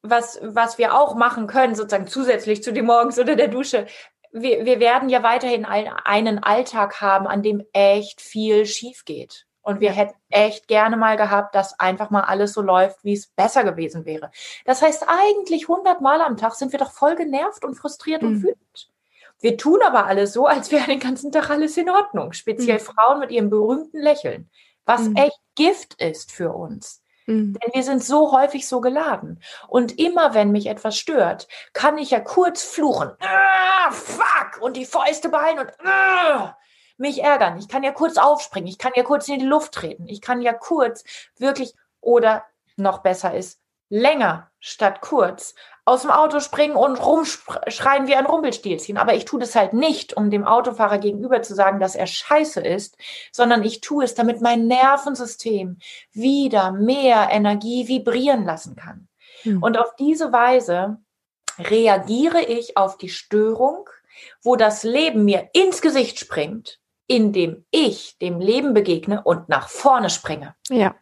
was 0.03 0.39
was 0.43 0.79
wir 0.79 0.95
auch 0.95 1.17
machen 1.17 1.49
können, 1.49 1.75
sozusagen 1.75 2.07
zusätzlich 2.07 2.63
zu 2.63 2.73
dem 2.73 2.87
morgens 2.87 3.19
oder 3.19 3.37
der 3.37 3.49
Dusche. 3.49 3.87
Wir, 4.31 4.65
wir 4.65 4.79
werden 4.79 5.09
ja 5.09 5.23
weiterhin 5.23 5.65
einen 5.65 6.39
Alltag 6.39 7.01
haben, 7.01 7.27
an 7.27 7.43
dem 7.43 7.65
echt 7.73 8.21
viel 8.21 8.65
schief 8.65 9.05
geht. 9.05 9.48
Und 9.69 9.81
wir 9.81 9.93
hätten 9.93 10.15
echt 10.31 10.67
gerne 10.67 10.97
mal 10.97 11.19
gehabt, 11.19 11.55
dass 11.55 11.79
einfach 11.79 12.09
mal 12.09 12.23
alles 12.23 12.55
so 12.55 12.63
läuft, 12.63 13.05
wie 13.05 13.13
es 13.13 13.27
besser 13.27 13.65
gewesen 13.65 14.07
wäre. 14.07 14.31
Das 14.65 14.81
heißt, 14.81 15.05
eigentlich 15.07 15.69
hundertmal 15.69 16.23
am 16.23 16.39
Tag 16.39 16.55
sind 16.55 16.73
wir 16.73 16.79
doch 16.79 16.91
voll 16.91 17.17
genervt 17.17 17.67
und 17.67 17.75
frustriert 17.75 18.23
mhm. 18.23 18.29
und 18.29 18.43
wütend. 18.45 18.91
Wir 19.41 19.59
tun 19.59 19.81
aber 19.85 20.07
alles 20.07 20.33
so, 20.33 20.47
als 20.47 20.73
wäre 20.73 20.87
den 20.87 21.01
ganzen 21.01 21.33
Tag 21.33 21.51
alles 21.51 21.77
in 21.77 21.91
Ordnung. 21.91 22.33
Speziell 22.33 22.79
mhm. 22.79 22.83
Frauen 22.83 23.19
mit 23.21 23.31
ihrem 23.31 23.51
berühmten 23.51 23.99
Lächeln, 23.99 24.49
was 24.87 25.03
mhm. 25.03 25.17
echt 25.17 25.39
Gift 25.55 26.01
ist 26.01 26.33
für 26.33 26.55
uns. 26.55 27.03
Mhm. 27.27 27.53
Denn 27.53 27.75
wir 27.75 27.83
sind 27.83 28.03
so 28.03 28.33
häufig 28.33 28.67
so 28.67 28.81
geladen. 28.81 29.43
Und 29.69 29.99
immer 29.99 30.33
wenn 30.33 30.51
mich 30.51 30.69
etwas 30.69 30.97
stört, 30.97 31.47
kann 31.75 31.99
ich 31.99 32.11
ja 32.11 32.21
kurz 32.21 32.63
fluchen. 32.63 33.11
Ah, 33.21 33.91
fuck! 33.91 34.63
Und 34.63 34.79
die 34.79 34.87
Fäuste 34.87 35.29
ballen 35.29 35.59
und 35.59 35.69
ah, 35.87 36.57
mich 36.99 37.23
ärgern. 37.23 37.59
Ich 37.59 37.69
kann 37.69 37.83
ja 37.83 37.93
kurz 37.93 38.17
aufspringen. 38.17 38.69
Ich 38.69 38.79
kann 38.79 38.93
ja 38.95 39.03
kurz 39.03 39.29
in 39.29 39.39
die 39.39 39.47
Luft 39.47 39.73
treten. 39.73 40.07
Ich 40.09 40.21
kann 40.21 40.43
ja 40.43 40.53
kurz 40.53 41.05
wirklich 41.39 41.75
oder 42.01 42.45
noch 42.77 42.99
besser 42.99 43.35
ist, 43.35 43.61
länger 43.89 44.51
statt 44.61 45.01
kurz 45.01 45.55
aus 45.85 46.03
dem 46.03 46.11
Auto 46.11 46.41
springen 46.41 46.77
und 46.77 46.97
rumschreien 46.97 48.07
wie 48.07 48.15
ein 48.15 48.27
Rumpelstilzchen. 48.27 48.99
Aber 48.99 49.15
ich 49.15 49.25
tue 49.25 49.41
das 49.41 49.55
halt 49.55 49.73
nicht, 49.73 50.15
um 50.17 50.31
dem 50.31 50.47
Autofahrer 50.47 50.99
gegenüber 50.99 51.41
zu 51.41 51.55
sagen, 51.55 51.81
dass 51.81 51.95
er 51.95 52.07
scheiße 52.07 52.61
ist, 52.61 52.99
sondern 53.33 53.63
ich 53.63 53.81
tue 53.81 54.05
es, 54.05 54.15
damit 54.15 54.43
mein 54.43 54.67
Nervensystem 54.67 55.79
wieder 56.13 56.73
mehr 56.73 57.29
Energie 57.31 57.89
vibrieren 57.89 58.45
lassen 58.45 58.77
kann. 58.77 59.09
Hm. 59.43 59.63
Und 59.63 59.79
auf 59.79 59.97
diese 59.97 60.31
Weise 60.31 60.99
reagiere 61.59 62.43
ich 62.43 62.77
auf 62.77 62.99
die 62.99 63.09
Störung, 63.09 63.89
wo 64.43 64.57
das 64.57 64.83
Leben 64.83 65.25
mir 65.25 65.49
ins 65.55 65.81
Gesicht 65.81 66.19
springt 66.19 66.78
indem 67.09 67.65
ich 67.73 68.17
dem 68.19 68.39
Leben 68.39 68.73
begegne 68.75 69.23
und 69.25 69.49
nach 69.49 69.69
vorne 69.69 70.11
springe. 70.11 70.55
Ja. 70.69 70.95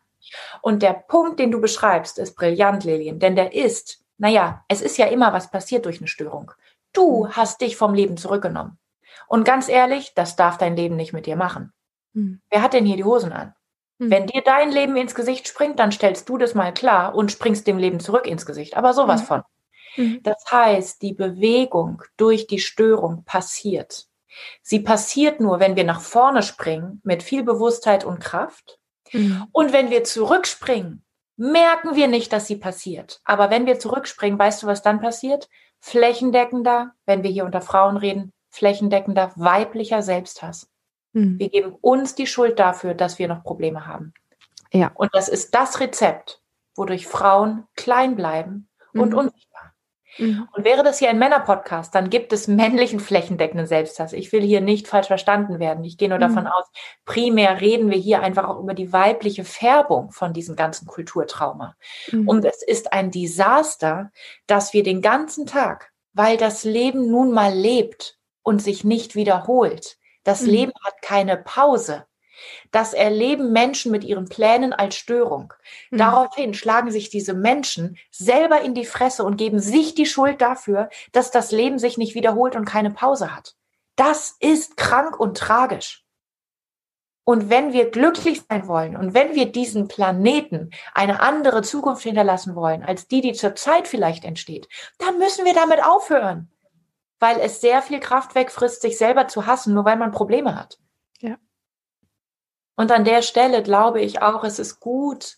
Und 0.62 0.82
der 0.82 0.94
Punkt, 0.94 1.38
den 1.38 1.50
du 1.50 1.60
beschreibst, 1.60 2.18
ist 2.18 2.34
brillant, 2.34 2.84
Lillian, 2.84 3.18
denn 3.18 3.36
der 3.36 3.54
ist 3.54 4.06
naja, 4.18 4.64
es 4.68 4.80
ist 4.80 4.96
ja 4.96 5.06
immer 5.06 5.32
was 5.32 5.50
passiert 5.50 5.84
durch 5.84 5.98
eine 5.98 6.08
Störung. 6.08 6.52
Du 6.92 7.24
mhm. 7.24 7.36
hast 7.36 7.60
dich 7.60 7.76
vom 7.76 7.94
Leben 7.94 8.16
zurückgenommen. 8.16 8.78
Und 9.28 9.44
ganz 9.44 9.68
ehrlich, 9.68 10.14
das 10.14 10.36
darf 10.36 10.58
dein 10.58 10.76
Leben 10.76 10.96
nicht 10.96 11.12
mit 11.12 11.26
dir 11.26 11.36
machen. 11.36 11.72
Mhm. 12.12 12.40
Wer 12.50 12.62
hat 12.62 12.72
denn 12.72 12.86
hier 12.86 12.96
die 12.96 13.04
Hosen 13.04 13.32
an? 13.32 13.54
Mhm. 13.98 14.10
Wenn 14.10 14.26
dir 14.26 14.42
dein 14.42 14.70
Leben 14.70 14.96
ins 14.96 15.14
Gesicht 15.14 15.48
springt, 15.48 15.78
dann 15.78 15.92
stellst 15.92 16.28
du 16.28 16.38
das 16.38 16.54
mal 16.54 16.72
klar 16.72 17.14
und 17.14 17.32
springst 17.32 17.66
dem 17.66 17.78
Leben 17.78 18.00
zurück 18.00 18.26
ins 18.26 18.46
Gesicht. 18.46 18.76
Aber 18.76 18.94
sowas 18.94 19.22
mhm. 19.22 19.26
von. 19.26 19.42
Mhm. 19.96 20.22
Das 20.22 20.44
heißt, 20.50 21.02
die 21.02 21.12
Bewegung 21.12 22.02
durch 22.16 22.46
die 22.46 22.60
Störung 22.60 23.24
passiert. 23.24 24.06
Sie 24.62 24.80
passiert 24.80 25.40
nur, 25.40 25.60
wenn 25.60 25.76
wir 25.76 25.84
nach 25.84 26.00
vorne 26.00 26.42
springen 26.42 27.00
mit 27.04 27.22
viel 27.22 27.42
Bewusstheit 27.42 28.04
und 28.04 28.20
Kraft. 28.20 28.78
Mhm. 29.12 29.46
Und 29.52 29.72
wenn 29.72 29.90
wir 29.90 30.04
zurückspringen, 30.04 31.04
merken 31.36 31.94
wir 31.96 32.08
nicht, 32.08 32.32
dass 32.32 32.46
sie 32.46 32.56
passiert. 32.56 33.20
Aber 33.24 33.50
wenn 33.50 33.66
wir 33.66 33.78
zurückspringen, 33.78 34.38
weißt 34.38 34.62
du, 34.62 34.66
was 34.66 34.82
dann 34.82 35.00
passiert? 35.00 35.48
Flächendeckender, 35.80 36.92
wenn 37.04 37.22
wir 37.22 37.30
hier 37.30 37.44
unter 37.44 37.60
Frauen 37.60 37.96
reden, 37.96 38.32
flächendeckender 38.50 39.32
weiblicher 39.36 40.02
Selbsthass. 40.02 40.68
Mhm. 41.12 41.38
Wir 41.38 41.48
geben 41.48 41.76
uns 41.80 42.14
die 42.14 42.26
Schuld 42.26 42.58
dafür, 42.58 42.94
dass 42.94 43.18
wir 43.18 43.28
noch 43.28 43.42
Probleme 43.42 43.86
haben. 43.86 44.14
Ja. 44.72 44.90
Und 44.94 45.14
das 45.14 45.28
ist 45.28 45.54
das 45.54 45.80
Rezept, 45.80 46.42
wodurch 46.74 47.06
Frauen 47.06 47.66
klein 47.76 48.16
bleiben 48.16 48.68
und 48.92 49.12
mhm. 49.12 49.30
Mhm. 50.18 50.48
Und 50.52 50.64
wäre 50.64 50.82
das 50.82 50.98
hier 50.98 51.10
ein 51.10 51.18
Männerpodcast, 51.18 51.94
dann 51.94 52.10
gibt 52.10 52.32
es 52.32 52.48
männlichen 52.48 53.00
flächendeckenden 53.00 53.66
Selbsthass. 53.66 54.12
Ich 54.12 54.32
will 54.32 54.42
hier 54.42 54.60
nicht 54.60 54.88
falsch 54.88 55.06
verstanden 55.06 55.58
werden. 55.58 55.84
Ich 55.84 55.98
gehe 55.98 56.08
nur 56.08 56.18
mhm. 56.18 56.22
davon 56.22 56.46
aus, 56.46 56.66
primär 57.04 57.60
reden 57.60 57.90
wir 57.90 57.98
hier 57.98 58.22
einfach 58.22 58.48
auch 58.48 58.60
über 58.60 58.74
die 58.74 58.92
weibliche 58.92 59.44
Färbung 59.44 60.10
von 60.10 60.32
diesem 60.32 60.56
ganzen 60.56 60.86
Kulturtrauma. 60.86 61.76
Mhm. 62.10 62.28
Und 62.28 62.44
es 62.44 62.62
ist 62.62 62.92
ein 62.92 63.10
Desaster, 63.10 64.10
dass 64.46 64.72
wir 64.72 64.82
den 64.82 65.02
ganzen 65.02 65.46
Tag, 65.46 65.92
weil 66.12 66.36
das 66.36 66.64
Leben 66.64 67.10
nun 67.10 67.32
mal 67.32 67.52
lebt 67.52 68.18
und 68.42 68.62
sich 68.62 68.84
nicht 68.84 69.14
wiederholt. 69.14 69.98
Das 70.24 70.42
mhm. 70.42 70.50
Leben 70.50 70.72
hat 70.84 71.02
keine 71.02 71.36
Pause. 71.36 72.06
Das 72.70 72.92
erleben 72.92 73.52
Menschen 73.52 73.92
mit 73.92 74.04
ihren 74.04 74.28
Plänen 74.28 74.72
als 74.72 74.96
Störung. 74.96 75.52
Mhm. 75.90 75.98
Daraufhin 75.98 76.54
schlagen 76.54 76.90
sich 76.90 77.10
diese 77.10 77.34
Menschen 77.34 77.96
selber 78.10 78.60
in 78.60 78.74
die 78.74 78.86
Fresse 78.86 79.24
und 79.24 79.36
geben 79.36 79.58
sich 79.58 79.94
die 79.94 80.06
Schuld 80.06 80.40
dafür, 80.40 80.88
dass 81.12 81.30
das 81.30 81.52
Leben 81.52 81.78
sich 81.78 81.98
nicht 81.98 82.14
wiederholt 82.14 82.56
und 82.56 82.64
keine 82.64 82.90
Pause 82.90 83.34
hat. 83.34 83.54
Das 83.96 84.36
ist 84.40 84.76
krank 84.76 85.18
und 85.18 85.36
tragisch. 85.36 86.06
Und 87.28 87.50
wenn 87.50 87.72
wir 87.72 87.90
glücklich 87.90 88.42
sein 88.48 88.68
wollen 88.68 88.96
und 88.96 89.12
wenn 89.12 89.34
wir 89.34 89.50
diesen 89.50 89.88
Planeten 89.88 90.70
eine 90.94 91.18
andere 91.18 91.62
Zukunft 91.62 92.04
hinterlassen 92.04 92.54
wollen, 92.54 92.84
als 92.84 93.08
die, 93.08 93.20
die 93.20 93.32
zurzeit 93.32 93.88
vielleicht 93.88 94.24
entsteht, 94.24 94.68
dann 94.98 95.18
müssen 95.18 95.44
wir 95.44 95.52
damit 95.52 95.84
aufhören. 95.84 96.52
Weil 97.18 97.40
es 97.40 97.60
sehr 97.60 97.82
viel 97.82 97.98
Kraft 97.98 98.36
wegfrisst, 98.36 98.80
sich 98.80 98.96
selber 98.96 99.26
zu 99.26 99.46
hassen, 99.46 99.74
nur 99.74 99.84
weil 99.84 99.96
man 99.96 100.12
Probleme 100.12 100.54
hat. 100.54 100.78
Ja. 101.18 101.36
Und 102.76 102.92
an 102.92 103.04
der 103.04 103.22
Stelle 103.22 103.62
glaube 103.62 104.00
ich 104.00 104.22
auch, 104.22 104.44
es 104.44 104.58
ist 104.58 104.80
gut, 104.80 105.36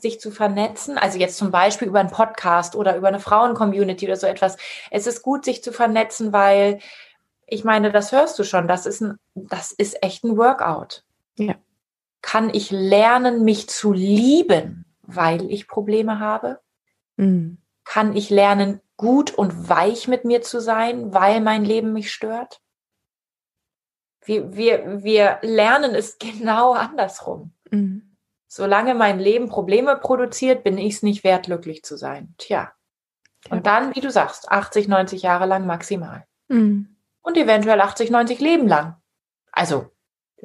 sich 0.00 0.20
zu 0.20 0.30
vernetzen. 0.30 0.98
Also 0.98 1.18
jetzt 1.18 1.36
zum 1.36 1.50
Beispiel 1.50 1.88
über 1.88 2.00
einen 2.00 2.10
Podcast 2.10 2.76
oder 2.76 2.96
über 2.96 3.08
eine 3.08 3.20
Frauen-Community 3.20 4.06
oder 4.06 4.16
so 4.16 4.26
etwas. 4.26 4.56
Es 4.90 5.06
ist 5.06 5.22
gut, 5.22 5.44
sich 5.44 5.62
zu 5.62 5.72
vernetzen, 5.72 6.32
weil 6.32 6.78
ich 7.46 7.64
meine, 7.64 7.90
das 7.92 8.12
hörst 8.12 8.38
du 8.38 8.44
schon. 8.44 8.68
Das 8.68 8.86
ist 8.86 9.00
ein, 9.00 9.18
das 9.34 9.72
ist 9.72 10.02
echt 10.02 10.24
ein 10.24 10.36
Workout. 10.36 11.04
Ja. 11.38 11.54
Kann 12.22 12.50
ich 12.52 12.70
lernen, 12.70 13.44
mich 13.44 13.68
zu 13.68 13.92
lieben, 13.92 14.84
weil 15.02 15.50
ich 15.50 15.68
Probleme 15.68 16.18
habe? 16.18 16.60
Mhm. 17.16 17.58
Kann 17.84 18.16
ich 18.16 18.30
lernen, 18.30 18.80
gut 18.96 19.32
und 19.32 19.68
weich 19.68 20.08
mit 20.08 20.24
mir 20.24 20.42
zu 20.42 20.60
sein, 20.60 21.14
weil 21.14 21.40
mein 21.40 21.64
Leben 21.64 21.92
mich 21.92 22.12
stört? 22.12 22.60
Wir, 24.26 24.56
wir, 24.56 25.02
wir 25.02 25.38
lernen 25.42 25.94
es 25.94 26.18
genau 26.18 26.72
andersrum. 26.72 27.52
Mhm. 27.70 28.16
Solange 28.48 28.94
mein 28.94 29.18
Leben 29.18 29.48
Probleme 29.48 29.96
produziert, 29.96 30.64
bin 30.64 30.78
ich 30.78 30.94
es 30.94 31.02
nicht 31.02 31.24
wert, 31.24 31.46
glücklich 31.46 31.82
zu 31.82 31.96
sein. 31.96 32.34
Tja. 32.38 32.72
Und 33.50 33.66
dann, 33.66 33.94
wie 33.94 34.00
du 34.00 34.10
sagst, 34.10 34.50
80, 34.50 34.88
90 34.88 35.22
Jahre 35.22 35.46
lang 35.46 35.66
maximal. 35.66 36.26
Mhm. 36.48 36.96
Und 37.22 37.36
eventuell 37.36 37.80
80, 37.80 38.10
90 38.10 38.40
Leben 38.40 38.66
lang. 38.66 38.96
Also, 39.52 39.90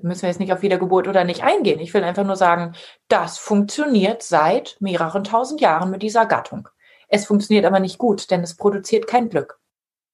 müssen 0.02 0.24
wir 0.24 0.30
jetzt 0.30 0.40
nicht 0.40 0.54
auf 0.54 0.62
Wiedergeburt 0.62 1.08
oder 1.08 1.24
nicht 1.24 1.44
eingehen. 1.44 1.80
Ich 1.80 1.94
will 1.94 2.04
einfach 2.04 2.24
nur 2.24 2.36
sagen, 2.36 2.74
das 3.08 3.38
funktioniert 3.38 4.24
seit 4.24 4.78
mehreren 4.80 5.24
tausend 5.24 5.62
Jahren 5.62 5.92
mit 5.92 6.02
dieser 6.02 6.26
Gattung. 6.26 6.70
Es 7.08 7.26
funktioniert 7.26 7.66
aber 7.66 7.80
nicht 7.80 7.98
gut, 7.98 8.32
denn 8.32 8.42
es 8.42 8.56
produziert 8.56 9.08
kein 9.08 9.30
Glück. 9.30 9.60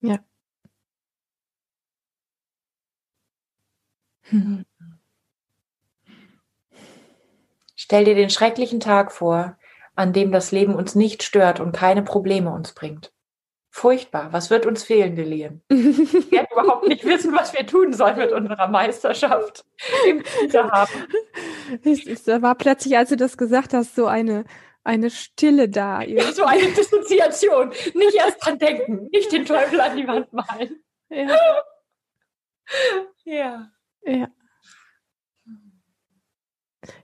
Ja. 0.01 0.19
Stell 7.75 8.05
dir 8.05 8.15
den 8.15 8.29
schrecklichen 8.29 8.79
Tag 8.79 9.11
vor, 9.11 9.57
an 9.95 10.13
dem 10.13 10.31
das 10.31 10.51
Leben 10.51 10.75
uns 10.75 10.95
nicht 10.95 11.23
stört 11.23 11.59
und 11.59 11.71
keine 11.71 12.03
Probleme 12.03 12.51
uns 12.51 12.73
bringt. 12.73 13.11
Furchtbar. 13.69 14.33
Was 14.33 14.49
wird 14.49 14.65
uns 14.65 14.83
fehlen, 14.83 15.15
Lillian? 15.15 15.61
Wir 15.69 16.31
werden 16.31 16.47
überhaupt 16.51 16.87
nicht 16.87 17.05
wissen, 17.05 17.31
was 17.35 17.53
wir 17.53 17.65
tun 17.67 17.93
sollen 17.93 18.17
mit 18.17 18.31
unserer 18.31 18.67
Meisterschaft. 18.67 19.63
Es 21.83 22.27
war 22.27 22.55
plötzlich, 22.55 22.97
als 22.97 23.09
du 23.09 23.17
das 23.17 23.37
gesagt 23.37 23.75
hast, 23.75 23.95
so 23.95 24.07
eine, 24.07 24.45
eine 24.83 25.11
Stille 25.11 25.69
da. 25.69 26.01
Ja, 26.01 26.23
so 26.31 26.43
eine 26.43 26.71
Dissoziation. 26.71 27.69
Nicht 27.93 28.15
erst 28.15 28.43
dran 28.43 28.57
denken, 28.57 29.09
nicht 29.11 29.31
den 29.31 29.45
Teufel 29.45 29.79
an 29.79 29.95
die 29.95 30.07
Wand 30.07 30.33
malen. 30.33 30.83
Ja. 31.09 31.37
ja. 33.25 33.71
Ja. 34.07 34.29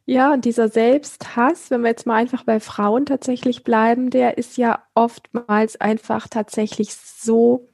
Ja, 0.05 0.33
und 0.33 0.45
dieser 0.45 0.69
Selbsthass, 0.69 1.71
wenn 1.71 1.81
wir 1.81 1.89
jetzt 1.89 2.05
mal 2.05 2.15
einfach 2.15 2.43
bei 2.43 2.59
Frauen 2.59 3.05
tatsächlich 3.05 3.63
bleiben, 3.63 4.09
der 4.09 4.37
ist 4.37 4.57
ja 4.57 4.83
oftmals 4.95 5.79
einfach 5.79 6.27
tatsächlich 6.27 6.93
so, 6.95 7.69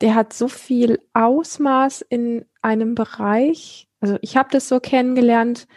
der 0.00 0.14
hat 0.14 0.32
so 0.32 0.48
viel 0.48 1.00
Ausmaß 1.14 2.02
in 2.02 2.44
einem 2.60 2.94
Bereich. 2.94 3.88
Also 4.00 4.18
ich 4.20 4.36
habe 4.36 4.48
das 4.50 4.68
so 4.68 4.80
kennengelernt, 4.80 5.68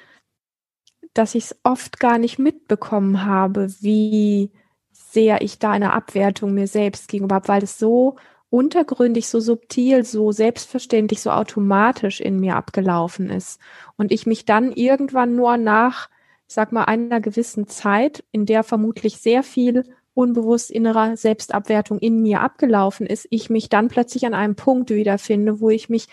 dass 1.13 1.35
ich 1.35 1.45
es 1.45 1.59
oft 1.63 1.99
gar 1.99 2.17
nicht 2.17 2.39
mitbekommen 2.39 3.25
habe, 3.25 3.67
wie 3.81 4.51
sehr 4.91 5.41
ich 5.41 5.59
da 5.59 5.71
eine 5.71 5.93
Abwertung 5.93 6.53
mir 6.53 6.67
selbst 6.67 7.07
gegenüber 7.07 7.35
habe, 7.35 7.47
weil 7.47 7.63
es 7.63 7.77
so 7.79 8.17
untergründig, 8.55 9.27
so 9.27 9.41
subtil, 9.41 10.05
so 10.05 10.31
selbstverständlich, 10.31 11.19
so 11.19 11.29
automatisch 11.29 12.21
in 12.21 12.39
mir 12.39 12.55
abgelaufen 12.55 13.29
ist. 13.29 13.59
Und 13.97 14.13
ich 14.13 14.25
mich 14.25 14.45
dann 14.45 14.71
irgendwann 14.71 15.35
nur 15.35 15.57
nach, 15.57 16.09
ich 16.47 16.55
sag 16.55 16.71
mal, 16.71 16.85
einer 16.85 17.19
gewissen 17.19 17.67
Zeit, 17.67 18.23
in 18.31 18.45
der 18.45 18.63
vermutlich 18.63 19.17
sehr 19.17 19.43
viel 19.43 19.83
unbewusst 20.13 20.71
innerer 20.71 21.17
Selbstabwertung 21.17 21.99
in 21.99 22.21
mir 22.21 22.39
abgelaufen 22.39 23.05
ist, 23.05 23.27
ich 23.29 23.49
mich 23.49 23.67
dann 23.67 23.89
plötzlich 23.89 24.25
an 24.25 24.33
einem 24.33 24.55
Punkt 24.55 24.89
wiederfinde, 24.89 25.59
wo 25.59 25.69
ich 25.69 25.89
mich 25.89 26.07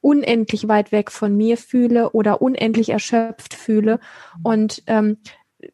unendlich 0.00 0.68
weit 0.68 0.92
weg 0.92 1.10
von 1.10 1.36
mir 1.36 1.56
fühle 1.56 2.10
oder 2.10 2.40
unendlich 2.40 2.90
erschöpft 2.90 3.52
fühle 3.52 3.98
und 4.44 4.84
ähm, 4.86 5.16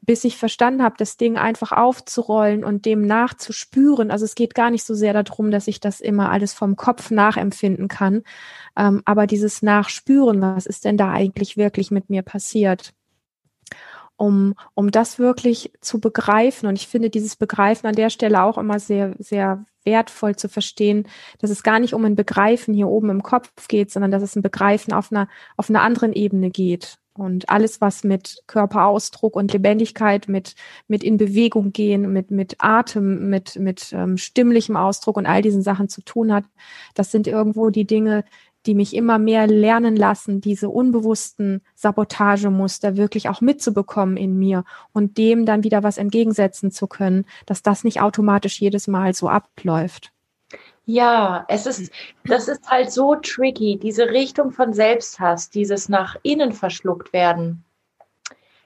bis 0.00 0.24
ich 0.24 0.36
verstanden 0.36 0.82
habe, 0.82 0.96
das 0.98 1.16
Ding 1.16 1.36
einfach 1.36 1.72
aufzurollen 1.72 2.64
und 2.64 2.86
dem 2.86 3.06
nachzuspüren. 3.06 4.10
Also 4.10 4.24
es 4.24 4.34
geht 4.34 4.54
gar 4.54 4.70
nicht 4.70 4.84
so 4.84 4.94
sehr 4.94 5.12
darum, 5.12 5.50
dass 5.50 5.68
ich 5.68 5.80
das 5.80 6.00
immer 6.00 6.30
alles 6.30 6.52
vom 6.52 6.76
Kopf 6.76 7.10
nachempfinden 7.10 7.88
kann, 7.88 8.22
ähm, 8.76 9.02
aber 9.04 9.26
dieses 9.26 9.62
Nachspüren, 9.62 10.40
was 10.40 10.66
ist 10.66 10.84
denn 10.84 10.96
da 10.96 11.10
eigentlich 11.12 11.56
wirklich 11.56 11.90
mit 11.90 12.10
mir 12.10 12.22
passiert? 12.22 12.92
Um, 14.16 14.54
um 14.74 14.90
das 14.90 15.18
wirklich 15.18 15.72
zu 15.80 15.98
begreifen. 15.98 16.68
Und 16.68 16.76
ich 16.76 16.88
finde 16.88 17.08
dieses 17.08 17.36
Begreifen 17.36 17.86
an 17.86 17.94
der 17.94 18.10
Stelle 18.10 18.42
auch 18.42 18.58
immer 18.58 18.78
sehr, 18.78 19.14
sehr 19.18 19.64
wertvoll 19.84 20.36
zu 20.36 20.48
verstehen, 20.48 21.08
dass 21.38 21.50
es 21.50 21.62
gar 21.62 21.78
nicht 21.78 21.94
um 21.94 22.04
ein 22.04 22.16
Begreifen 22.16 22.74
hier 22.74 22.88
oben 22.88 23.08
im 23.10 23.22
Kopf 23.22 23.68
geht, 23.68 23.90
sondern 23.90 24.10
dass 24.10 24.22
es 24.22 24.36
ein 24.36 24.42
Begreifen 24.42 24.92
auf 24.92 25.10
einer, 25.10 25.28
auf 25.56 25.70
einer 25.70 25.82
anderen 25.82 26.12
Ebene 26.12 26.50
geht. 26.50 26.98
Und 27.20 27.50
alles, 27.50 27.82
was 27.82 28.02
mit 28.02 28.42
Körperausdruck 28.46 29.36
und 29.36 29.52
Lebendigkeit, 29.52 30.26
mit, 30.26 30.54
mit 30.88 31.04
in 31.04 31.18
Bewegung 31.18 31.70
gehen, 31.70 32.10
mit, 32.14 32.30
mit 32.30 32.56
Atem, 32.60 33.28
mit, 33.28 33.56
mit 33.56 33.92
ähm, 33.92 34.16
stimmlichem 34.16 34.74
Ausdruck 34.74 35.18
und 35.18 35.26
all 35.26 35.42
diesen 35.42 35.60
Sachen 35.60 35.90
zu 35.90 36.00
tun 36.00 36.32
hat, 36.32 36.44
das 36.94 37.10
sind 37.10 37.26
irgendwo 37.26 37.68
die 37.68 37.86
Dinge, 37.86 38.24
die 38.64 38.74
mich 38.74 38.96
immer 38.96 39.18
mehr 39.18 39.46
lernen 39.46 39.96
lassen, 39.96 40.40
diese 40.40 40.70
unbewussten 40.70 41.60
Sabotagemuster 41.74 42.96
wirklich 42.96 43.28
auch 43.28 43.42
mitzubekommen 43.42 44.16
in 44.16 44.38
mir 44.38 44.64
und 44.94 45.18
dem 45.18 45.44
dann 45.44 45.62
wieder 45.62 45.82
was 45.82 45.98
entgegensetzen 45.98 46.70
zu 46.70 46.86
können, 46.86 47.26
dass 47.44 47.62
das 47.62 47.84
nicht 47.84 48.00
automatisch 48.00 48.62
jedes 48.62 48.88
Mal 48.88 49.12
so 49.12 49.28
abläuft. 49.28 50.10
Ja, 50.86 51.44
es 51.48 51.66
ist, 51.66 51.92
das 52.24 52.48
ist 52.48 52.68
halt 52.68 52.90
so 52.90 53.14
tricky, 53.16 53.78
diese 53.78 54.10
Richtung 54.10 54.50
von 54.50 54.72
Selbsthass, 54.72 55.50
dieses 55.50 55.88
nach 55.88 56.16
innen 56.22 56.52
verschluckt 56.52 57.12
werden. 57.12 57.64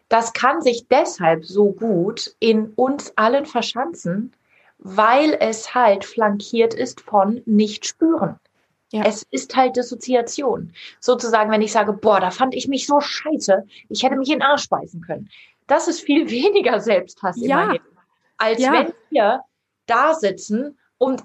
Das 0.08 0.32
kann 0.32 0.62
sich 0.62 0.86
deshalb 0.88 1.44
so 1.44 1.72
gut 1.72 2.34
in 2.38 2.72
uns 2.74 3.12
allen 3.16 3.46
verschanzen, 3.46 4.32
weil 4.78 5.36
es 5.40 5.74
halt 5.74 6.04
flankiert 6.04 6.74
ist 6.74 7.00
von 7.00 7.42
nicht 7.46 7.86
spüren. 7.86 8.38
Ja. 8.92 9.02
Es 9.04 9.26
ist 9.30 9.56
halt 9.56 9.76
Dissoziation. 9.76 10.72
Sozusagen, 11.00 11.50
wenn 11.50 11.62
ich 11.62 11.72
sage, 11.72 11.92
boah, 11.92 12.20
da 12.20 12.30
fand 12.30 12.54
ich 12.54 12.68
mich 12.68 12.86
so 12.86 13.00
scheiße, 13.00 13.66
ich 13.88 14.04
hätte 14.04 14.16
mich 14.16 14.28
in 14.28 14.38
den 14.38 14.42
Arsch 14.42 14.68
beißen 14.68 15.00
können. 15.00 15.30
Das 15.66 15.88
ist 15.88 16.00
viel 16.00 16.30
weniger 16.30 16.80
Selbsthass 16.80 17.36
ja. 17.38 17.72
Leben, 17.72 17.84
als 18.36 18.60
ja. 18.60 18.72
wenn 18.72 18.94
wir 19.10 19.40
da 19.86 20.14
sitzen 20.14 20.78
und 20.98 21.24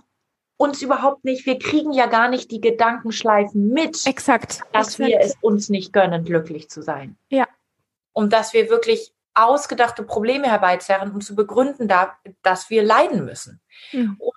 uns 0.60 0.82
überhaupt 0.82 1.24
nicht, 1.24 1.46
wir 1.46 1.58
kriegen 1.58 1.94
ja 1.94 2.08
gar 2.08 2.28
nicht 2.28 2.52
die 2.52 2.60
Gedankenschleifen 2.60 3.70
mit, 3.70 4.06
Exakt. 4.06 4.60
dass 4.74 5.00
wir 5.00 5.18
es 5.22 5.36
uns 5.40 5.70
nicht 5.70 5.94
gönnen, 5.94 6.26
glücklich 6.26 6.70
zu 6.70 6.82
sein. 6.82 7.18
Ja. 7.30 7.48
Und 8.12 8.34
dass 8.34 8.54
wir 8.54 8.70
wirklich 8.70 9.14
ausgedachte 9.34 10.04
Probleme 10.04 10.48
herbeizerren, 10.48 11.12
um 11.12 11.22
zu 11.22 11.34
begründen, 11.34 11.88
da, 11.88 12.18
dass 12.42 12.70
wir 12.70 12.84
leiden 12.84 13.24
müssen. 13.24 13.62
Mhm. 13.94 14.18
Und 14.20 14.36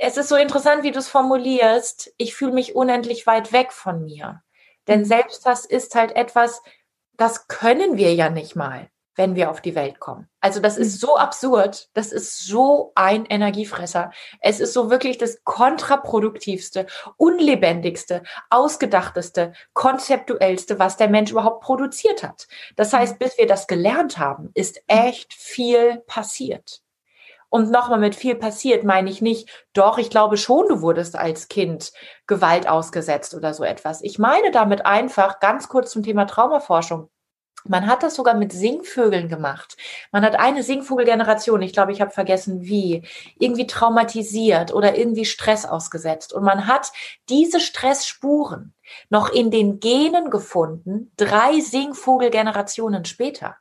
es 0.00 0.16
ist 0.16 0.30
so 0.30 0.36
interessant, 0.36 0.84
wie 0.84 0.90
du 0.90 0.98
es 0.98 1.08
formulierst. 1.08 2.14
Ich 2.16 2.34
fühle 2.34 2.52
mich 2.52 2.74
unendlich 2.74 3.26
weit 3.26 3.52
weg 3.52 3.72
von 3.72 4.04
mir. 4.04 4.42
Denn 4.88 5.00
mhm. 5.00 5.04
Selbsthass 5.04 5.66
ist 5.66 5.94
halt 5.94 6.16
etwas, 6.16 6.62
das 7.18 7.46
können 7.46 7.98
wir 7.98 8.14
ja 8.14 8.30
nicht 8.30 8.56
mal, 8.56 8.88
wenn 9.16 9.34
wir 9.34 9.50
auf 9.50 9.60
die 9.60 9.74
Welt 9.74 9.98
kommen. 9.98 10.28
Also 10.40 10.60
das 10.60 10.76
ist 10.76 10.94
mhm. 10.94 11.06
so 11.06 11.16
absurd. 11.16 11.88
Das 11.94 12.12
ist 12.12 12.46
so 12.46 12.92
ein 12.94 13.24
Energiefresser. 13.24 14.12
Es 14.40 14.60
ist 14.60 14.72
so 14.72 14.90
wirklich 14.90 15.18
das 15.18 15.42
kontraproduktivste, 15.44 16.86
unlebendigste, 17.16 18.22
ausgedachteste, 18.50 19.54
konzeptuellste, 19.72 20.78
was 20.78 20.96
der 20.96 21.08
Mensch 21.08 21.32
überhaupt 21.32 21.64
produziert 21.64 22.22
hat. 22.22 22.46
Das 22.76 22.92
heißt, 22.92 23.14
mhm. 23.14 23.18
bis 23.18 23.38
wir 23.38 23.46
das 23.46 23.66
gelernt 23.66 24.18
haben, 24.18 24.50
ist 24.54 24.80
echt 24.86 25.32
viel 25.32 26.02
passiert. 26.06 26.82
Und 27.48 27.70
nochmal 27.70 28.00
mit 28.00 28.14
viel 28.14 28.34
passiert, 28.34 28.84
meine 28.84 29.08
ich 29.08 29.22
nicht, 29.22 29.48
doch, 29.72 29.98
ich 29.98 30.10
glaube 30.10 30.36
schon, 30.36 30.68
du 30.68 30.82
wurdest 30.82 31.16
als 31.16 31.48
Kind 31.48 31.92
Gewalt 32.26 32.68
ausgesetzt 32.68 33.34
oder 33.34 33.54
so 33.54 33.64
etwas. 33.64 34.02
Ich 34.02 34.18
meine 34.18 34.50
damit 34.50 34.84
einfach 34.84 35.38
ganz 35.38 35.68
kurz 35.68 35.92
zum 35.92 36.02
Thema 36.02 36.26
Traumaforschung. 36.26 37.08
Man 37.68 37.86
hat 37.86 38.02
das 38.02 38.14
sogar 38.14 38.34
mit 38.34 38.52
Singvögeln 38.52 39.28
gemacht. 39.28 39.76
Man 40.12 40.24
hat 40.24 40.38
eine 40.38 40.62
Singvogelgeneration, 40.62 41.62
ich 41.62 41.72
glaube, 41.72 41.92
ich 41.92 42.00
habe 42.00 42.10
vergessen 42.10 42.62
wie, 42.62 43.02
irgendwie 43.38 43.66
traumatisiert 43.66 44.72
oder 44.72 44.96
irgendwie 44.96 45.24
Stress 45.24 45.64
ausgesetzt. 45.64 46.32
Und 46.32 46.44
man 46.44 46.66
hat 46.66 46.92
diese 47.28 47.60
Stressspuren 47.60 48.74
noch 49.08 49.30
in 49.30 49.50
den 49.50 49.80
Genen 49.80 50.30
gefunden, 50.30 51.12
drei 51.16 51.60
Singvogelgenerationen 51.60 53.04
später. 53.04 53.56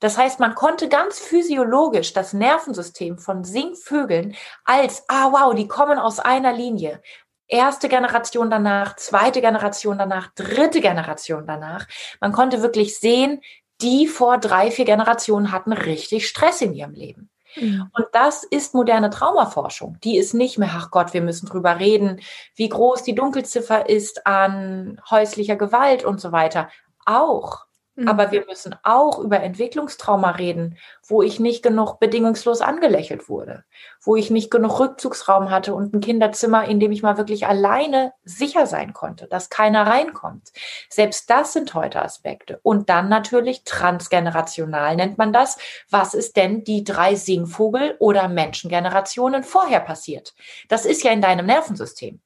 Das 0.00 0.16
heißt, 0.16 0.38
man 0.38 0.54
konnte 0.54 0.88
ganz 0.88 1.18
physiologisch 1.18 2.12
das 2.12 2.32
Nervensystem 2.32 3.18
von 3.18 3.42
Singvögeln 3.42 4.36
als, 4.64 5.04
ah 5.08 5.32
wow, 5.32 5.54
die 5.54 5.66
kommen 5.66 5.98
aus 5.98 6.20
einer 6.20 6.52
Linie. 6.52 7.02
Erste 7.48 7.88
Generation 7.88 8.50
danach, 8.50 8.96
zweite 8.96 9.40
Generation 9.40 9.98
danach, 9.98 10.28
dritte 10.34 10.80
Generation 10.80 11.46
danach. 11.46 11.86
Man 12.20 12.32
konnte 12.32 12.62
wirklich 12.62 12.98
sehen, 12.98 13.40
die 13.80 14.06
vor 14.06 14.38
drei, 14.38 14.70
vier 14.70 14.84
Generationen 14.84 15.50
hatten 15.50 15.72
richtig 15.72 16.28
Stress 16.28 16.60
in 16.60 16.74
ihrem 16.74 16.92
Leben. 16.92 17.30
Mhm. 17.56 17.90
Und 17.92 18.06
das 18.12 18.44
ist 18.44 18.74
moderne 18.74 19.10
Traumaforschung. 19.10 19.98
Die 20.04 20.18
ist 20.18 20.34
nicht 20.34 20.58
mehr, 20.58 20.70
ach 20.72 20.90
Gott, 20.90 21.14
wir 21.14 21.22
müssen 21.22 21.46
drüber 21.46 21.78
reden, 21.78 22.20
wie 22.54 22.68
groß 22.68 23.02
die 23.02 23.14
Dunkelziffer 23.14 23.88
ist 23.88 24.26
an 24.26 25.00
häuslicher 25.10 25.56
Gewalt 25.56 26.04
und 26.04 26.20
so 26.20 26.32
weiter. 26.32 26.68
Auch. 27.06 27.67
Aber 28.06 28.28
mhm. 28.28 28.32
wir 28.32 28.46
müssen 28.46 28.76
auch 28.82 29.18
über 29.18 29.40
Entwicklungstrauma 29.40 30.32
reden, 30.32 30.76
wo 31.06 31.22
ich 31.22 31.40
nicht 31.40 31.62
genug 31.62 31.98
bedingungslos 31.98 32.60
angelächelt 32.60 33.28
wurde, 33.28 33.64
wo 34.02 34.14
ich 34.14 34.30
nicht 34.30 34.50
genug 34.50 34.78
Rückzugsraum 34.78 35.50
hatte 35.50 35.74
und 35.74 35.94
ein 35.94 36.00
Kinderzimmer, 36.00 36.66
in 36.66 36.78
dem 36.78 36.92
ich 36.92 37.02
mal 37.02 37.16
wirklich 37.16 37.46
alleine 37.46 38.12
sicher 38.24 38.66
sein 38.66 38.92
konnte, 38.92 39.26
dass 39.26 39.50
keiner 39.50 39.86
reinkommt. 39.86 40.52
Selbst 40.88 41.28
das 41.28 41.52
sind 41.52 41.74
heute 41.74 42.02
Aspekte. 42.02 42.60
Und 42.62 42.88
dann 42.88 43.08
natürlich 43.08 43.64
transgenerational 43.64 44.94
nennt 44.94 45.18
man 45.18 45.32
das. 45.32 45.58
Was 45.90 46.14
ist 46.14 46.36
denn 46.36 46.62
die 46.62 46.84
drei 46.84 47.14
Singvogel- 47.14 47.96
oder 47.98 48.28
Menschengenerationen 48.28 49.42
vorher 49.42 49.80
passiert? 49.80 50.34
Das 50.68 50.84
ist 50.84 51.02
ja 51.02 51.10
in 51.10 51.20
deinem 51.20 51.46
Nervensystem. 51.46 52.20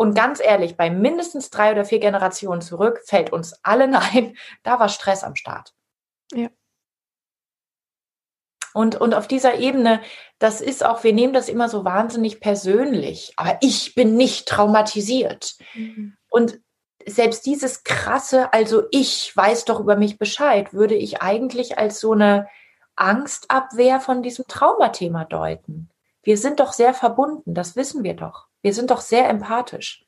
Und 0.00 0.14
ganz 0.14 0.40
ehrlich, 0.40 0.78
bei 0.78 0.88
mindestens 0.88 1.50
drei 1.50 1.72
oder 1.72 1.84
vier 1.84 1.98
Generationen 1.98 2.62
zurück 2.62 3.02
fällt 3.04 3.34
uns 3.34 3.62
allen 3.62 3.94
ein, 4.14 4.34
da 4.62 4.80
war 4.80 4.88
Stress 4.88 5.22
am 5.22 5.36
Start. 5.36 5.74
Ja. 6.32 6.48
Und, 8.72 8.98
und 8.98 9.12
auf 9.12 9.28
dieser 9.28 9.58
Ebene, 9.58 10.00
das 10.38 10.62
ist 10.62 10.86
auch, 10.86 11.04
wir 11.04 11.12
nehmen 11.12 11.34
das 11.34 11.50
immer 11.50 11.68
so 11.68 11.84
wahnsinnig 11.84 12.40
persönlich. 12.40 13.34
Aber 13.36 13.58
ich 13.60 13.94
bin 13.94 14.16
nicht 14.16 14.48
traumatisiert. 14.48 15.56
Mhm. 15.74 16.16
Und 16.30 16.58
selbst 17.04 17.44
dieses 17.44 17.84
krasse, 17.84 18.54
also 18.54 18.84
ich 18.92 19.36
weiß 19.36 19.66
doch 19.66 19.80
über 19.80 19.96
mich 19.96 20.16
Bescheid, 20.16 20.72
würde 20.72 20.94
ich 20.94 21.20
eigentlich 21.20 21.76
als 21.76 22.00
so 22.00 22.12
eine 22.12 22.48
Angstabwehr 22.96 24.00
von 24.00 24.22
diesem 24.22 24.46
Traumathema 24.48 25.26
deuten. 25.26 25.90
Wir 26.22 26.38
sind 26.38 26.58
doch 26.58 26.72
sehr 26.72 26.94
verbunden, 26.94 27.52
das 27.52 27.76
wissen 27.76 28.02
wir 28.02 28.14
doch. 28.14 28.49
Wir 28.62 28.74
sind 28.74 28.90
doch 28.90 29.00
sehr 29.00 29.28
empathisch. 29.28 30.04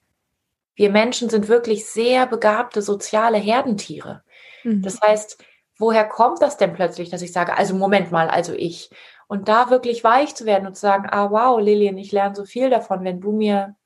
Wir 0.74 0.90
Menschen 0.90 1.28
sind 1.28 1.48
wirklich 1.48 1.86
sehr 1.86 2.26
begabte 2.26 2.82
soziale 2.82 3.38
Herdentiere. 3.38 4.22
Mhm. 4.64 4.82
Das 4.82 5.00
heißt, 5.00 5.42
woher 5.78 6.04
kommt 6.04 6.40
das 6.42 6.56
denn 6.56 6.72
plötzlich, 6.72 7.10
dass 7.10 7.22
ich 7.22 7.32
sage, 7.32 7.56
also 7.56 7.74
Moment 7.74 8.10
mal, 8.10 8.28
also 8.28 8.52
ich. 8.52 8.90
Und 9.26 9.48
da 9.48 9.70
wirklich 9.70 10.04
weich 10.04 10.34
zu 10.34 10.44
werden 10.44 10.66
und 10.66 10.74
zu 10.74 10.82
sagen, 10.82 11.08
ah 11.10 11.30
wow, 11.30 11.60
Lilian, 11.60 11.98
ich 11.98 12.12
lerne 12.12 12.34
so 12.34 12.44
viel 12.44 12.70
davon, 12.70 13.04
wenn 13.04 13.20
du 13.20 13.32
mir, 13.32 13.76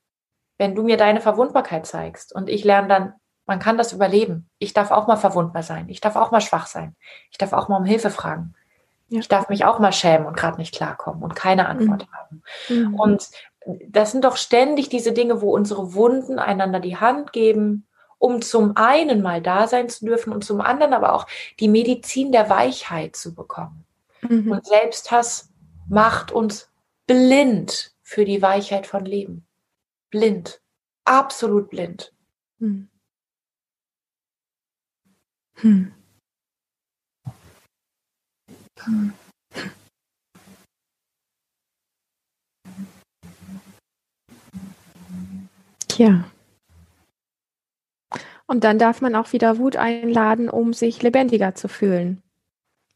wenn 0.57 0.75
du 0.75 0.83
mir 0.83 0.97
deine 0.97 1.21
Verwundbarkeit 1.21 1.85
zeigst. 1.85 2.33
Und 2.33 2.49
ich 2.49 2.63
lerne 2.63 2.87
dann, 2.87 3.13
man 3.45 3.59
kann 3.59 3.77
das 3.77 3.93
überleben. 3.93 4.49
Ich 4.59 4.73
darf 4.73 4.91
auch 4.91 5.07
mal 5.07 5.15
verwundbar 5.15 5.63
sein. 5.63 5.87
Ich 5.87 6.01
darf 6.01 6.17
auch 6.17 6.31
mal 6.31 6.41
schwach 6.41 6.67
sein. 6.67 6.95
Ich 7.31 7.37
darf 7.37 7.53
auch 7.53 7.69
mal 7.69 7.77
um 7.77 7.85
Hilfe 7.85 8.09
fragen. 8.09 8.53
Ja. 9.09 9.19
Ich 9.19 9.29
darf 9.29 9.47
mich 9.47 9.63
auch 9.63 9.79
mal 9.79 9.93
schämen 9.93 10.27
und 10.27 10.35
gerade 10.35 10.57
nicht 10.57 10.75
klarkommen 10.75 11.23
und 11.23 11.33
keine 11.35 11.67
Antwort 11.69 12.07
mhm. 12.07 12.13
haben. 12.13 12.43
Mhm. 12.67 12.99
Und 12.99 13.29
das 13.87 14.11
sind 14.11 14.23
doch 14.23 14.37
ständig 14.37 14.89
diese 14.89 15.11
Dinge, 15.11 15.41
wo 15.41 15.53
unsere 15.53 15.93
Wunden 15.93 16.39
einander 16.39 16.79
die 16.79 16.97
Hand 16.97 17.33
geben, 17.33 17.85
um 18.17 18.41
zum 18.41 18.75
einen 18.75 19.21
mal 19.21 19.41
da 19.41 19.67
sein 19.67 19.89
zu 19.89 20.05
dürfen 20.05 20.33
und 20.33 20.43
zum 20.43 20.61
anderen 20.61 20.93
aber 20.93 21.13
auch 21.13 21.27
die 21.59 21.67
Medizin 21.67 22.31
der 22.31 22.49
Weichheit 22.49 23.15
zu 23.15 23.35
bekommen. 23.35 23.85
Mhm. 24.21 24.51
Und 24.51 24.65
Selbsthass 24.65 25.49
macht 25.87 26.31
uns 26.31 26.69
blind 27.05 27.93
für 28.01 28.25
die 28.25 28.41
Weichheit 28.41 28.87
von 28.87 29.05
Leben. 29.05 29.45
Blind. 30.09 30.61
Absolut 31.05 31.69
blind. 31.69 32.13
Hm. 32.59 32.89
Hm. 35.55 35.93
Hm. 38.79 39.13
Ja. 45.97 46.25
Und 48.45 48.63
dann 48.63 48.79
darf 48.79 49.01
man 49.01 49.15
auch 49.15 49.33
wieder 49.33 49.57
Wut 49.57 49.75
einladen, 49.75 50.49
um 50.49 50.73
sich 50.73 51.01
lebendiger 51.03 51.53
zu 51.53 51.67
fühlen. 51.67 52.23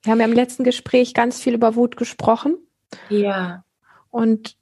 Wir 0.03 0.11
haben 0.11 0.19
ja 0.19 0.25
im 0.25 0.33
letzten 0.33 0.63
Gespräch 0.63 1.13
ganz 1.13 1.41
viel 1.41 1.53
über 1.53 1.75
Wut 1.75 1.97
gesprochen. 1.97 2.57
Ja. 3.09 3.63
Und 4.09 4.55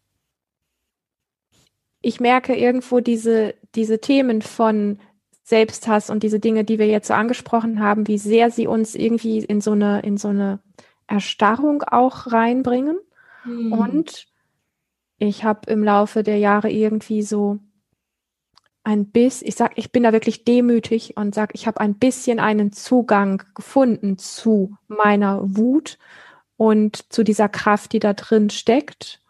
ich 2.01 2.19
merke 2.19 2.55
irgendwo 2.55 2.99
diese, 2.99 3.55
diese 3.75 3.99
Themen 3.99 4.41
von 4.41 4.99
Selbsthass 5.43 6.09
und 6.09 6.23
diese 6.23 6.39
Dinge, 6.39 6.63
die 6.63 6.79
wir 6.79 6.87
jetzt 6.87 7.07
so 7.07 7.13
angesprochen 7.13 7.79
haben, 7.79 8.07
wie 8.07 8.17
sehr 8.17 8.51
sie 8.51 8.67
uns 8.67 8.95
irgendwie 8.95 9.39
in 9.39 9.61
so 9.61 9.71
eine, 9.71 10.01
in 10.01 10.17
so 10.17 10.29
eine 10.29 10.59
Erstarrung 11.07 11.83
auch 11.83 12.31
reinbringen. 12.31 12.99
Mhm. 13.45 13.73
Und 13.73 14.27
ich 15.17 15.43
habe 15.43 15.71
im 15.71 15.83
Laufe 15.83 16.23
der 16.23 16.37
Jahre 16.37 16.69
irgendwie 16.69 17.21
so 17.23 17.59
ein 18.83 19.11
bisschen, 19.11 19.47
ich 19.47 19.55
sag, 19.55 19.77
ich 19.77 19.91
bin 19.91 20.03
da 20.03 20.13
wirklich 20.13 20.45
demütig 20.45 21.17
und 21.17 21.35
sag, 21.35 21.53
ich 21.53 21.67
habe 21.67 21.79
ein 21.81 21.95
bisschen 21.95 22.39
einen 22.39 22.71
Zugang 22.71 23.43
gefunden 23.53 24.17
zu 24.17 24.77
meiner 24.87 25.39
Wut 25.41 25.97
und 26.57 27.11
zu 27.11 27.23
dieser 27.23 27.49
Kraft, 27.49 27.93
die 27.93 27.99
da 27.99 28.13
drin 28.13 28.49
steckt. 28.49 29.21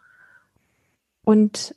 Und 1.24 1.74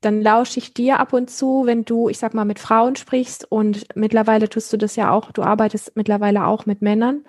dann 0.00 0.22
lausche 0.22 0.58
ich 0.58 0.74
dir 0.74 1.00
ab 1.00 1.12
und 1.12 1.30
zu, 1.30 1.66
wenn 1.66 1.84
du, 1.84 2.08
ich 2.08 2.18
sag 2.18 2.34
mal, 2.34 2.44
mit 2.44 2.58
Frauen 2.58 2.96
sprichst 2.96 3.50
und 3.50 3.86
mittlerweile 3.96 4.48
tust 4.48 4.72
du 4.72 4.76
das 4.76 4.96
ja 4.96 5.10
auch, 5.10 5.32
du 5.32 5.42
arbeitest 5.42 5.96
mittlerweile 5.96 6.46
auch 6.46 6.66
mit 6.66 6.82
Männern 6.82 7.24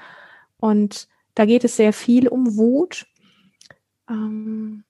und 0.57 1.07
da 1.35 1.45
geht 1.45 1.63
es 1.63 1.77
sehr 1.77 1.93
viel 1.93 2.27
um 2.27 2.57
Wut. 2.57 3.07
Ähm, 4.09 4.83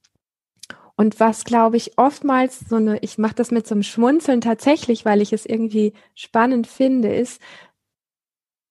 und 1.00 1.18
was, 1.22 1.46
glaube 1.46 1.78
ich, 1.78 1.98
oftmals 1.98 2.60
so 2.68 2.76
eine, 2.76 2.98
ich 3.00 3.18
mache 3.18 3.36
das 3.36 3.52
mit 3.52 3.66
so 3.66 3.74
einem 3.74 3.84
Schmunzeln 3.84 4.42
tatsächlich, 4.42 5.06
weil 5.06 5.22
ich 5.22 5.32
es 5.32 5.46
irgendwie 5.46 5.94
spannend 6.14 6.68
finde, 6.68 7.08
ist, 7.16 7.42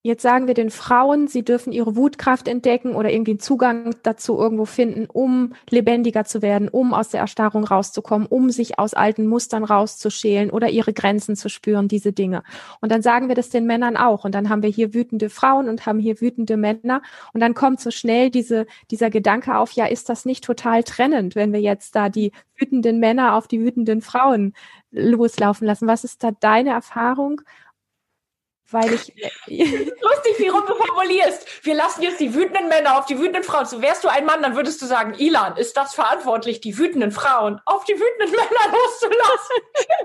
Jetzt 0.08 0.22
sagen 0.22 0.46
wir 0.46 0.54
den 0.54 0.70
Frauen, 0.70 1.28
sie 1.28 1.44
dürfen 1.44 1.70
ihre 1.70 1.94
Wutkraft 1.94 2.48
entdecken 2.48 2.94
oder 2.94 3.12
irgendwie 3.12 3.32
einen 3.32 3.40
Zugang 3.40 3.94
dazu 4.02 4.38
irgendwo 4.38 4.64
finden, 4.64 5.04
um 5.04 5.52
lebendiger 5.68 6.24
zu 6.24 6.40
werden, 6.40 6.70
um 6.70 6.94
aus 6.94 7.10
der 7.10 7.20
Erstarrung 7.20 7.64
rauszukommen, 7.64 8.26
um 8.26 8.48
sich 8.48 8.78
aus 8.78 8.94
alten 8.94 9.26
Mustern 9.26 9.64
rauszuschälen 9.64 10.48
oder 10.48 10.70
ihre 10.70 10.94
Grenzen 10.94 11.36
zu 11.36 11.50
spüren, 11.50 11.88
diese 11.88 12.14
Dinge. 12.14 12.42
Und 12.80 12.90
dann 12.90 13.02
sagen 13.02 13.28
wir 13.28 13.34
das 13.34 13.50
den 13.50 13.66
Männern 13.66 13.98
auch. 13.98 14.24
Und 14.24 14.34
dann 14.34 14.48
haben 14.48 14.62
wir 14.62 14.70
hier 14.70 14.94
wütende 14.94 15.28
Frauen 15.28 15.68
und 15.68 15.84
haben 15.84 15.98
hier 15.98 16.22
wütende 16.22 16.56
Männer. 16.56 17.02
Und 17.34 17.40
dann 17.40 17.52
kommt 17.52 17.78
so 17.78 17.90
schnell 17.90 18.30
diese, 18.30 18.64
dieser 18.90 19.10
Gedanke 19.10 19.58
auf, 19.58 19.72
ja, 19.72 19.84
ist 19.84 20.08
das 20.08 20.24
nicht 20.24 20.42
total 20.42 20.84
trennend, 20.84 21.34
wenn 21.34 21.52
wir 21.52 21.60
jetzt 21.60 21.94
da 21.94 22.08
die 22.08 22.32
wütenden 22.56 22.98
Männer 22.98 23.34
auf 23.34 23.46
die 23.46 23.60
wütenden 23.60 24.00
Frauen 24.00 24.54
loslaufen 24.90 25.66
lassen? 25.66 25.86
Was 25.86 26.04
ist 26.04 26.24
da 26.24 26.30
deine 26.30 26.70
Erfahrung? 26.70 27.42
Weil 28.70 28.92
ich. 28.92 29.12
Lustig, 29.46 30.38
wie 30.38 30.48
rum 30.48 30.62
du 30.66 30.74
formulierst. 30.74 31.64
Wir 31.64 31.74
lassen 31.74 32.02
jetzt 32.02 32.20
die 32.20 32.34
wütenden 32.34 32.68
Männer 32.68 32.98
auf 32.98 33.06
die 33.06 33.18
wütenden 33.18 33.42
Frauen. 33.42 33.64
So 33.66 33.80
wärst 33.82 34.04
du 34.04 34.08
ein 34.08 34.24
Mann, 34.26 34.42
dann 34.42 34.54
würdest 34.56 34.82
du 34.82 34.86
sagen, 34.86 35.14
Ilan, 35.14 35.56
ist 35.56 35.76
das 35.76 35.94
verantwortlich, 35.94 36.60
die 36.60 36.76
wütenden 36.78 37.10
Frauen 37.10 37.60
auf 37.64 37.84
die 37.84 37.94
wütenden 37.94 38.30
Männer 38.36 38.72
loszulassen? 38.72 39.56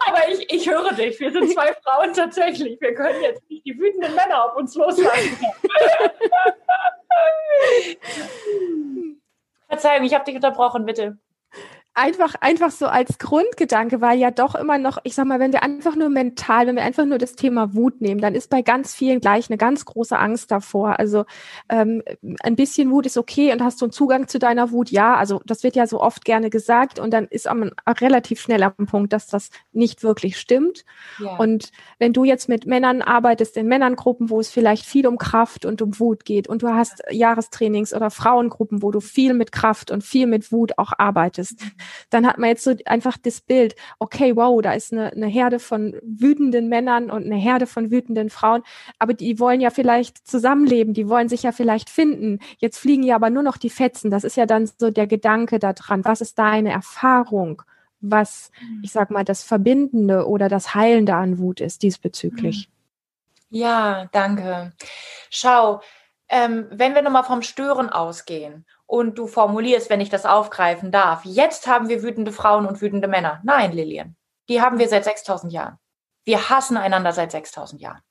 Aber 0.08 0.30
ich, 0.30 0.52
ich 0.52 0.70
höre 0.70 0.94
dich. 0.94 1.20
Wir 1.20 1.32
sind 1.32 1.52
zwei 1.52 1.74
Frauen 1.84 2.14
tatsächlich. 2.14 2.80
Wir 2.80 2.94
können 2.94 3.22
jetzt 3.22 3.42
nicht 3.50 3.66
die 3.66 3.78
wütenden 3.78 4.16
Männer 4.16 4.46
auf 4.46 4.56
uns 4.56 4.76
loslassen. 4.76 5.38
Verzeihung, 9.68 10.06
ich 10.06 10.14
habe 10.14 10.26
dich 10.26 10.36
unterbrochen, 10.36 10.86
bitte 10.86 11.18
einfach, 11.96 12.34
einfach 12.42 12.72
so 12.72 12.88
als 12.88 13.20
Grundgedanke, 13.20 14.02
weil 14.02 14.18
ja 14.18 14.32
doch 14.32 14.56
immer 14.56 14.80
noch, 14.80 14.98
ich 15.04 15.14
sag 15.14 15.26
mal, 15.26 15.40
wenn 15.40 15.54
wir 15.54 15.62
einfach 15.62 15.96
nur 15.96 16.10
mental, 16.10 16.66
wenn 16.66 16.76
wir 16.76 16.84
einfach 16.84 17.06
nur 17.06 17.20
das 17.20 17.36
Thema 17.36 17.76
Wut 17.76 18.02
nehmen, 18.02 18.20
dann 18.20 18.34
ist 18.34 18.50
bei 18.50 18.64
ganz 18.64 18.96
vielen 18.96 19.20
gleich 19.20 19.50
eine 19.50 19.58
ganz 19.58 19.86
große 19.86 20.18
Angst 20.18 20.50
davor. 20.50 21.00
Also 21.00 21.26
ähm, 21.70 22.02
ein 22.42 22.56
bisschen 22.56 22.90
Wut 22.90 23.06
ist 23.06 23.18
okay 23.18 23.54
und 23.54 23.64
hast 23.64 23.80
du 23.80 23.86
einen 23.86 23.92
Zugang 23.92 24.28
zu 24.28 24.40
deiner 24.40 24.72
Wut? 24.72 24.90
Ja, 24.90 25.16
also 25.16 25.42
das 25.46 25.64
wird 25.64 25.76
ja 25.76 25.86
so 25.86 26.02
oft 26.02 26.26
gerne 26.26 26.50
gesagt 26.50 26.98
und 26.98 27.12
dann 27.12 27.26
ist 27.26 27.46
man 27.54 27.72
relativ 27.88 28.42
schnell 28.42 28.64
am 28.64 28.88
Punkt, 28.88 29.14
dass 29.14 29.28
das 29.28 29.52
nicht 29.72 30.02
wirklich 30.02 30.40
stimmt. 30.40 30.86
Ja. 31.20 31.38
Und 31.38 31.72
wenn 32.00 32.12
du 32.12 32.24
jetzt 32.24 32.50
mit 32.50 32.66
Männern 32.66 33.04
arbeitest, 33.04 33.56
in 33.56 33.68
Männerngruppen, 33.68 34.32
wo 34.32 34.40
es 34.40 34.50
vielleicht 34.50 34.86
viel 34.86 35.06
um 35.06 35.20
Kraft 35.20 35.64
und 35.64 35.82
um 35.84 36.00
Wut 36.00 36.26
geht 36.26 36.48
und 36.48 36.64
du 36.64 36.70
hast 36.70 37.04
Jahrestrainings 37.12 37.94
oder 37.94 38.10
Frauengruppen, 38.10 38.82
wo 38.82 38.90
du 38.90 39.00
viel 39.00 39.36
mit 39.36 39.52
Kraft 39.52 39.92
und 39.92 40.04
viel 40.04 40.26
mit 40.26 40.52
Wut 40.52 40.80
auch 40.80 40.94
arbeitest, 40.98 41.62
mhm 41.62 41.83
dann 42.10 42.28
hat 42.28 42.38
man 42.38 42.50
jetzt 42.50 42.64
so 42.64 42.76
einfach 42.86 43.18
das 43.18 43.42
Bild, 43.42 43.76
okay, 44.00 44.36
wow, 44.36 44.62
da 44.62 44.74
ist 44.74 44.94
eine, 44.94 45.12
eine 45.12 45.28
Herde 45.28 45.60
von 45.60 45.96
wütenden 46.04 46.70
Männern 46.70 47.10
und 47.10 47.26
eine 47.26 47.36
Herde 47.36 47.68
von 47.68 47.92
wütenden 47.92 48.30
Frauen, 48.30 48.64
aber 49.00 49.14
die 49.14 49.40
wollen 49.40 49.62
ja 49.62 49.70
vielleicht 49.70 50.28
zusammenleben, 50.28 50.94
die 50.94 51.10
wollen 51.10 51.30
sich 51.30 51.44
ja 51.44 51.52
vielleicht 51.52 51.90
finden. 51.90 52.40
Jetzt 52.58 52.80
fliegen 52.80 53.04
ja 53.04 53.16
aber 53.16 53.30
nur 53.30 53.44
noch 53.44 53.58
die 53.58 53.70
Fetzen. 53.70 54.12
Das 54.12 54.24
ist 54.24 54.38
ja 54.38 54.46
dann 54.46 54.70
so 54.78 54.92
der 54.92 55.08
Gedanke 55.08 55.60
daran. 55.60 56.06
Was 56.06 56.22
ist 56.22 56.40
deine 56.40 56.72
Erfahrung? 56.72 57.64
was, 58.04 58.52
ich 58.82 58.92
sag 58.92 59.10
mal, 59.10 59.24
das 59.24 59.44
Verbindende 59.44 60.28
oder 60.28 60.50
das 60.50 60.76
Heilende 60.76 61.16
an 61.16 61.40
Wut 61.40 61.62
ist 61.62 61.84
diesbezüglich. 61.84 62.70
Ja, 63.50 64.10
danke. 64.12 64.74
Schau, 65.30 65.82
ähm, 66.28 66.68
wenn 66.72 66.96
wir 66.96 67.02
nochmal 67.02 67.24
vom 67.24 67.42
Stören 67.42 67.90
ausgehen 67.90 68.66
und 68.86 69.18
du 69.18 69.28
formulierst, 69.28 69.90
wenn 69.90 70.02
ich 70.02 70.10
das 70.10 70.26
aufgreifen 70.26 70.92
darf, 70.92 71.26
jetzt 71.26 71.68
haben 71.68 71.90
wir 71.90 72.04
wütende 72.04 72.32
Frauen 72.32 72.66
und 72.66 72.82
wütende 72.82 73.08
Männer. 73.08 73.42
Nein, 73.44 73.72
Lillian, 73.72 74.16
die 74.50 74.62
haben 74.62 74.80
wir 74.80 74.88
seit 74.88 75.06
6000 75.06 75.52
Jahren. 75.52 75.80
Wir 76.26 76.50
hassen 76.50 76.78
einander 76.78 77.12
seit 77.12 77.32
6000 77.32 77.82
Jahren. 77.82 78.02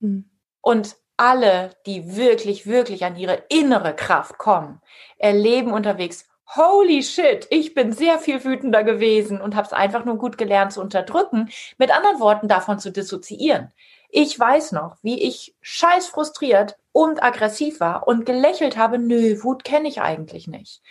Mhm. 0.00 0.30
Und 0.60 0.96
alle, 1.16 1.70
die 1.86 2.16
wirklich, 2.16 2.66
wirklich 2.66 3.04
an 3.04 3.16
ihre 3.16 3.44
innere 3.48 3.94
Kraft 3.94 4.38
kommen, 4.38 4.80
erleben 5.18 5.72
unterwegs, 5.72 6.26
holy 6.56 7.02
shit, 7.02 7.46
ich 7.50 7.74
bin 7.74 7.92
sehr 7.92 8.18
viel 8.18 8.44
wütender 8.44 8.84
gewesen 8.84 9.40
und 9.40 9.54
habe 9.54 9.66
es 9.66 9.72
einfach 9.72 10.04
nur 10.04 10.18
gut 10.18 10.38
gelernt 10.38 10.72
zu 10.72 10.80
unterdrücken, 10.80 11.50
mit 11.78 11.90
anderen 11.90 12.20
Worten 12.20 12.48
davon 12.48 12.78
zu 12.78 12.90
dissoziieren. 12.90 13.72
Ich 14.14 14.38
weiß 14.38 14.72
noch, 14.72 14.98
wie 15.00 15.22
ich 15.22 15.56
scheiß 15.62 16.08
frustriert 16.08 16.76
und 16.92 17.22
aggressiv 17.22 17.80
war 17.80 18.06
und 18.06 18.26
gelächelt 18.26 18.76
habe, 18.76 18.98
nö, 18.98 19.42
Wut 19.42 19.64
kenne 19.64 19.88
ich 19.88 20.02
eigentlich 20.02 20.46
nicht. 20.46 20.82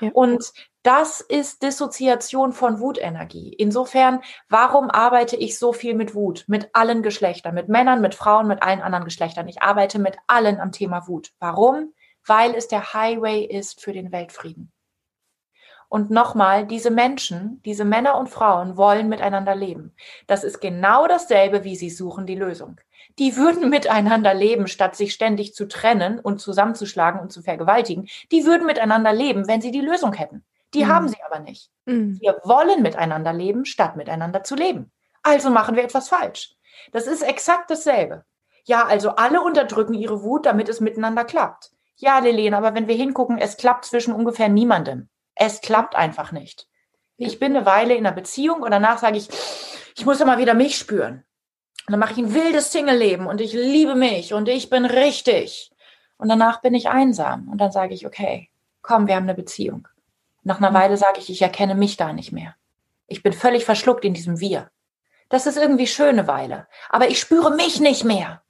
Ja. 0.00 0.08
Und 0.14 0.50
das 0.82 1.20
ist 1.20 1.62
Dissoziation 1.62 2.54
von 2.54 2.80
Wutenergie. 2.80 3.52
Insofern, 3.52 4.22
warum 4.48 4.88
arbeite 4.88 5.36
ich 5.36 5.58
so 5.58 5.74
viel 5.74 5.92
mit 5.94 6.14
Wut? 6.14 6.44
Mit 6.46 6.70
allen 6.72 7.02
Geschlechtern, 7.02 7.54
mit 7.54 7.68
Männern, 7.68 8.00
mit 8.00 8.14
Frauen, 8.14 8.48
mit 8.48 8.62
allen 8.62 8.80
anderen 8.80 9.04
Geschlechtern. 9.04 9.46
Ich 9.46 9.60
arbeite 9.60 9.98
mit 9.98 10.16
allen 10.26 10.58
am 10.58 10.72
Thema 10.72 11.06
Wut. 11.06 11.32
Warum? 11.38 11.92
Weil 12.26 12.54
es 12.54 12.66
der 12.68 12.94
Highway 12.94 13.44
ist 13.44 13.82
für 13.82 13.92
den 13.92 14.10
Weltfrieden. 14.10 14.72
Und 15.90 16.08
nochmal, 16.08 16.68
diese 16.68 16.92
Menschen, 16.92 17.60
diese 17.64 17.84
Männer 17.84 18.16
und 18.16 18.28
Frauen 18.28 18.76
wollen 18.76 19.08
miteinander 19.08 19.56
leben. 19.56 19.92
Das 20.28 20.44
ist 20.44 20.60
genau 20.60 21.08
dasselbe, 21.08 21.64
wie 21.64 21.74
sie 21.74 21.90
suchen 21.90 22.26
die 22.26 22.36
Lösung. 22.36 22.80
Die 23.18 23.36
würden 23.36 23.68
miteinander 23.70 24.32
leben, 24.32 24.68
statt 24.68 24.94
sich 24.94 25.12
ständig 25.12 25.52
zu 25.52 25.66
trennen 25.66 26.20
und 26.20 26.40
zusammenzuschlagen 26.40 27.20
und 27.20 27.32
zu 27.32 27.42
vergewaltigen. 27.42 28.08
Die 28.30 28.46
würden 28.46 28.66
miteinander 28.66 29.12
leben, 29.12 29.48
wenn 29.48 29.60
sie 29.60 29.72
die 29.72 29.80
Lösung 29.80 30.12
hätten. 30.12 30.44
Die 30.74 30.84
mhm. 30.84 30.88
haben 30.88 31.08
sie 31.08 31.18
aber 31.28 31.40
nicht. 31.40 31.70
Mhm. 31.86 32.20
Wir 32.20 32.40
wollen 32.44 32.82
miteinander 32.82 33.32
leben, 33.32 33.64
statt 33.64 33.96
miteinander 33.96 34.44
zu 34.44 34.54
leben. 34.54 34.92
Also 35.24 35.50
machen 35.50 35.74
wir 35.74 35.82
etwas 35.82 36.08
falsch. 36.08 36.54
Das 36.92 37.08
ist 37.08 37.22
exakt 37.22 37.68
dasselbe. 37.68 38.24
Ja, 38.64 38.86
also 38.86 39.16
alle 39.16 39.40
unterdrücken 39.42 39.94
ihre 39.94 40.22
Wut, 40.22 40.46
damit 40.46 40.68
es 40.68 40.80
miteinander 40.80 41.24
klappt. 41.24 41.72
Ja, 41.96 42.20
Lilene, 42.20 42.56
aber 42.56 42.74
wenn 42.74 42.86
wir 42.86 42.94
hingucken, 42.94 43.38
es 43.38 43.56
klappt 43.56 43.86
zwischen 43.86 44.14
ungefähr 44.14 44.48
niemandem. 44.48 45.09
Es 45.42 45.62
klappt 45.62 45.96
einfach 45.96 46.32
nicht. 46.32 46.68
Ich 47.16 47.38
bin 47.38 47.56
eine 47.56 47.64
Weile 47.64 47.94
in 47.94 48.06
einer 48.06 48.14
Beziehung 48.14 48.60
und 48.60 48.70
danach 48.70 48.98
sage 48.98 49.16
ich, 49.16 49.30
ich 49.96 50.04
muss 50.04 50.20
immer 50.20 50.36
wieder 50.36 50.52
mich 50.52 50.76
spüren. 50.76 51.24
Und 51.86 51.92
dann 51.92 51.98
mache 51.98 52.12
ich 52.12 52.18
ein 52.18 52.34
wildes 52.34 52.72
Single-Leben 52.72 53.26
und 53.26 53.40
ich 53.40 53.54
liebe 53.54 53.94
mich 53.94 54.34
und 54.34 54.50
ich 54.50 54.68
bin 54.68 54.84
richtig. 54.84 55.72
Und 56.18 56.28
danach 56.28 56.60
bin 56.60 56.74
ich 56.74 56.90
einsam. 56.90 57.48
Und 57.48 57.56
dann 57.56 57.72
sage 57.72 57.94
ich, 57.94 58.06
okay, 58.06 58.50
komm, 58.82 59.06
wir 59.06 59.16
haben 59.16 59.22
eine 59.22 59.34
Beziehung. 59.34 59.88
Nach 60.42 60.58
einer 60.58 60.74
Weile 60.74 60.98
sage 60.98 61.20
ich, 61.20 61.30
ich 61.30 61.40
erkenne 61.40 61.74
mich 61.74 61.96
da 61.96 62.12
nicht 62.12 62.32
mehr. 62.32 62.54
Ich 63.06 63.22
bin 63.22 63.32
völlig 63.32 63.64
verschluckt 63.64 64.04
in 64.04 64.12
diesem 64.12 64.40
Wir. 64.40 64.70
Das 65.30 65.46
ist 65.46 65.56
irgendwie 65.56 65.86
schöne 65.86 66.26
Weile. 66.26 66.68
Aber 66.90 67.08
ich 67.08 67.18
spüre 67.18 67.54
mich 67.56 67.80
nicht 67.80 68.04
mehr. 68.04 68.42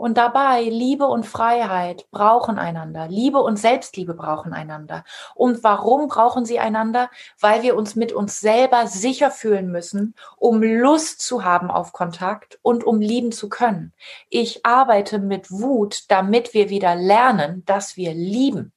Und 0.00 0.16
dabei, 0.16 0.62
Liebe 0.62 1.04
und 1.04 1.26
Freiheit 1.26 2.10
brauchen 2.10 2.58
einander. 2.58 3.06
Liebe 3.06 3.42
und 3.42 3.58
Selbstliebe 3.58 4.14
brauchen 4.14 4.54
einander. 4.54 5.04
Und 5.34 5.62
warum 5.62 6.08
brauchen 6.08 6.46
sie 6.46 6.58
einander? 6.58 7.10
Weil 7.38 7.62
wir 7.62 7.76
uns 7.76 7.96
mit 7.96 8.10
uns 8.10 8.40
selber 8.40 8.86
sicher 8.86 9.30
fühlen 9.30 9.70
müssen, 9.70 10.14
um 10.38 10.62
Lust 10.62 11.20
zu 11.20 11.44
haben 11.44 11.70
auf 11.70 11.92
Kontakt 11.92 12.58
und 12.62 12.82
um 12.82 13.02
lieben 13.02 13.30
zu 13.30 13.50
können. 13.50 13.92
Ich 14.30 14.64
arbeite 14.64 15.18
mit 15.18 15.50
Wut, 15.50 16.04
damit 16.08 16.54
wir 16.54 16.70
wieder 16.70 16.94
lernen, 16.94 17.62
dass 17.66 17.98
wir 17.98 18.14
lieben 18.14 18.72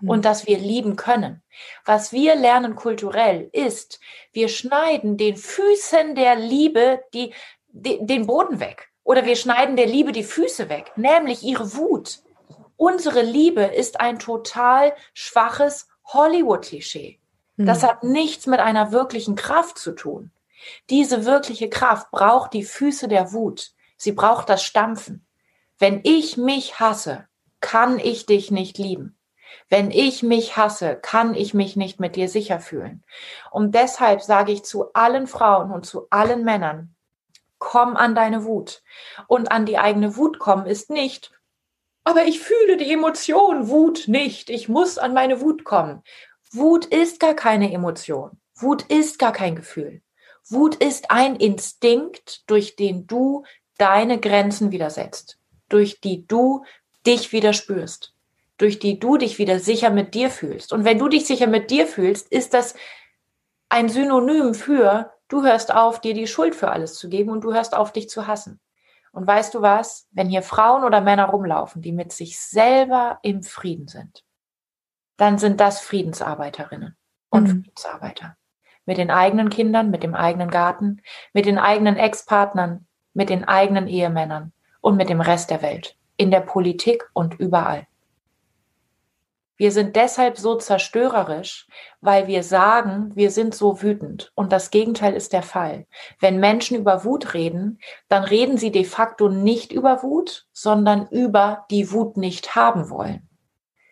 hm. 0.00 0.10
und 0.10 0.26
dass 0.26 0.46
wir 0.46 0.58
lieben 0.58 0.96
können. 0.96 1.42
Was 1.86 2.12
wir 2.12 2.34
lernen 2.34 2.76
kulturell 2.76 3.48
ist, 3.54 3.98
wir 4.34 4.50
schneiden 4.50 5.16
den 5.16 5.38
Füßen 5.38 6.14
der 6.14 6.36
Liebe 6.36 7.00
die, 7.14 7.32
die, 7.68 8.04
den 8.04 8.26
Boden 8.26 8.60
weg. 8.60 8.89
Oder 9.10 9.24
wir 9.24 9.34
schneiden 9.34 9.74
der 9.74 9.86
Liebe 9.86 10.12
die 10.12 10.22
Füße 10.22 10.68
weg, 10.68 10.92
nämlich 10.94 11.42
ihre 11.42 11.74
Wut. 11.74 12.20
Unsere 12.76 13.22
Liebe 13.22 13.62
ist 13.64 13.98
ein 13.98 14.20
total 14.20 14.94
schwaches 15.14 15.88
Hollywood-Klischee. 16.04 17.18
Das 17.56 17.82
hm. 17.82 17.88
hat 17.88 18.04
nichts 18.04 18.46
mit 18.46 18.60
einer 18.60 18.92
wirklichen 18.92 19.34
Kraft 19.34 19.78
zu 19.78 19.96
tun. 19.96 20.30
Diese 20.90 21.24
wirkliche 21.24 21.68
Kraft 21.68 22.12
braucht 22.12 22.52
die 22.52 22.62
Füße 22.62 23.08
der 23.08 23.32
Wut. 23.32 23.72
Sie 23.96 24.12
braucht 24.12 24.48
das 24.48 24.62
Stampfen. 24.62 25.26
Wenn 25.76 26.02
ich 26.04 26.36
mich 26.36 26.78
hasse, 26.78 27.26
kann 27.58 27.98
ich 27.98 28.26
dich 28.26 28.52
nicht 28.52 28.78
lieben. 28.78 29.18
Wenn 29.68 29.90
ich 29.90 30.22
mich 30.22 30.56
hasse, 30.56 30.94
kann 30.94 31.34
ich 31.34 31.52
mich 31.52 31.74
nicht 31.74 31.98
mit 31.98 32.14
dir 32.14 32.28
sicher 32.28 32.60
fühlen. 32.60 33.02
Und 33.50 33.74
deshalb 33.74 34.22
sage 34.22 34.52
ich 34.52 34.62
zu 34.62 34.92
allen 34.92 35.26
Frauen 35.26 35.72
und 35.72 35.84
zu 35.84 36.06
allen 36.10 36.44
Männern, 36.44 36.94
komm 37.60 37.96
an 37.96 38.16
deine 38.16 38.44
Wut. 38.44 38.82
Und 39.28 39.52
an 39.52 39.66
die 39.66 39.78
eigene 39.78 40.16
Wut 40.16 40.40
kommen 40.40 40.66
ist 40.66 40.90
nicht, 40.90 41.30
aber 42.02 42.24
ich 42.24 42.40
fühle 42.40 42.76
die 42.76 42.90
Emotion 42.90 43.68
Wut 43.68 44.08
nicht. 44.08 44.50
Ich 44.50 44.68
muss 44.68 44.98
an 44.98 45.14
meine 45.14 45.40
Wut 45.40 45.62
kommen. 45.62 46.02
Wut 46.50 46.86
ist 46.86 47.20
gar 47.20 47.34
keine 47.34 47.72
Emotion. 47.72 48.40
Wut 48.56 48.82
ist 48.82 49.18
gar 49.18 49.32
kein 49.32 49.54
Gefühl. 49.54 50.02
Wut 50.48 50.74
ist 50.76 51.10
ein 51.10 51.36
Instinkt, 51.36 52.50
durch 52.50 52.74
den 52.74 53.06
du 53.06 53.44
deine 53.78 54.18
Grenzen 54.18 54.72
widersetzt, 54.72 55.38
durch 55.68 56.00
die 56.00 56.26
du 56.26 56.64
dich 57.06 57.32
wieder 57.32 57.52
spürst, 57.52 58.14
durch 58.58 58.78
die 58.78 58.98
du 58.98 59.16
dich 59.16 59.38
wieder 59.38 59.60
sicher 59.60 59.90
mit 59.90 60.14
dir 60.14 60.30
fühlst. 60.30 60.72
Und 60.72 60.84
wenn 60.84 60.98
du 60.98 61.08
dich 61.08 61.26
sicher 61.26 61.46
mit 61.46 61.70
dir 61.70 61.86
fühlst, 61.86 62.28
ist 62.32 62.54
das 62.54 62.74
ein 63.68 63.88
Synonym 63.88 64.54
für 64.54 65.12
Du 65.30 65.44
hörst 65.44 65.72
auf, 65.72 66.00
dir 66.00 66.12
die 66.12 66.26
Schuld 66.26 66.56
für 66.56 66.70
alles 66.70 66.96
zu 66.96 67.08
geben 67.08 67.30
und 67.30 67.42
du 67.42 67.54
hörst 67.54 67.74
auf, 67.74 67.92
dich 67.92 68.10
zu 68.10 68.26
hassen. 68.26 68.60
Und 69.12 69.26
weißt 69.26 69.54
du 69.54 69.62
was? 69.62 70.08
Wenn 70.10 70.28
hier 70.28 70.42
Frauen 70.42 70.84
oder 70.84 71.00
Männer 71.00 71.26
rumlaufen, 71.26 71.80
die 71.82 71.92
mit 71.92 72.12
sich 72.12 72.38
selber 72.40 73.20
im 73.22 73.44
Frieden 73.44 73.86
sind, 73.86 74.24
dann 75.16 75.38
sind 75.38 75.60
das 75.60 75.80
Friedensarbeiterinnen 75.80 76.96
und 77.30 77.42
mhm. 77.44 77.62
Friedensarbeiter. 77.62 78.36
Mit 78.86 78.98
den 78.98 79.12
eigenen 79.12 79.50
Kindern, 79.50 79.90
mit 79.90 80.02
dem 80.02 80.16
eigenen 80.16 80.50
Garten, 80.50 81.00
mit 81.32 81.46
den 81.46 81.58
eigenen 81.58 81.96
Ex-Partnern, 81.96 82.86
mit 83.14 83.30
den 83.30 83.44
eigenen 83.44 83.86
Ehemännern 83.86 84.52
und 84.80 84.96
mit 84.96 85.10
dem 85.10 85.20
Rest 85.20 85.50
der 85.50 85.62
Welt, 85.62 85.96
in 86.16 86.32
der 86.32 86.40
Politik 86.40 87.08
und 87.12 87.38
überall. 87.38 87.86
Wir 89.60 89.72
sind 89.72 89.94
deshalb 89.94 90.38
so 90.38 90.54
zerstörerisch, 90.54 91.68
weil 92.00 92.26
wir 92.26 92.42
sagen, 92.42 93.14
wir 93.14 93.30
sind 93.30 93.54
so 93.54 93.82
wütend. 93.82 94.32
Und 94.34 94.52
das 94.52 94.70
Gegenteil 94.70 95.12
ist 95.12 95.34
der 95.34 95.42
Fall. 95.42 95.86
Wenn 96.18 96.40
Menschen 96.40 96.78
über 96.78 97.04
Wut 97.04 97.34
reden, 97.34 97.78
dann 98.08 98.24
reden 98.24 98.56
sie 98.56 98.70
de 98.70 98.84
facto 98.84 99.28
nicht 99.28 99.70
über 99.70 100.02
Wut, 100.02 100.46
sondern 100.54 101.08
über 101.08 101.66
die 101.70 101.92
Wut 101.92 102.16
nicht 102.16 102.56
haben 102.56 102.88
wollen. 102.88 103.28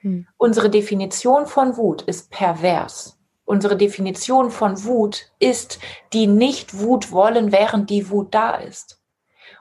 Hm. 0.01 0.27
Unsere 0.39 0.71
Definition 0.71 1.45
von 1.45 1.77
Wut 1.77 2.01
ist 2.01 2.31
pervers. 2.31 3.19
Unsere 3.45 3.77
Definition 3.77 4.51
von 4.51 4.83
Wut 4.87 5.31
ist 5.39 5.81
die 6.15 6.29
nicht 6.29 6.79
Wut 6.79 7.13
wollen, 7.13 7.53
während 7.53 7.91
die 7.91 8.09
Wut 8.09 8.35
da 8.35 8.55
ist. 8.55 9.03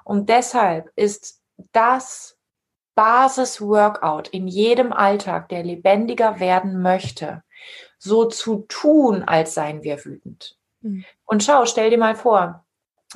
Und 0.05 0.29
deshalb 0.29 0.89
ist 0.95 1.41
das 1.73 2.36
Basis-Workout 2.97 4.27
in 4.29 4.47
jedem 4.47 4.91
Alltag, 4.91 5.49
der 5.49 5.63
lebendiger 5.63 6.39
werden 6.39 6.81
möchte, 6.81 7.43
so 7.99 8.25
zu 8.25 8.65
tun, 8.67 9.23
als 9.23 9.53
seien 9.53 9.83
wir 9.83 10.03
wütend. 10.03 10.57
Mhm. 10.81 11.05
Und 11.25 11.43
schau, 11.43 11.67
stell 11.67 11.91
dir 11.91 11.99
mal 11.99 12.15
vor, 12.15 12.65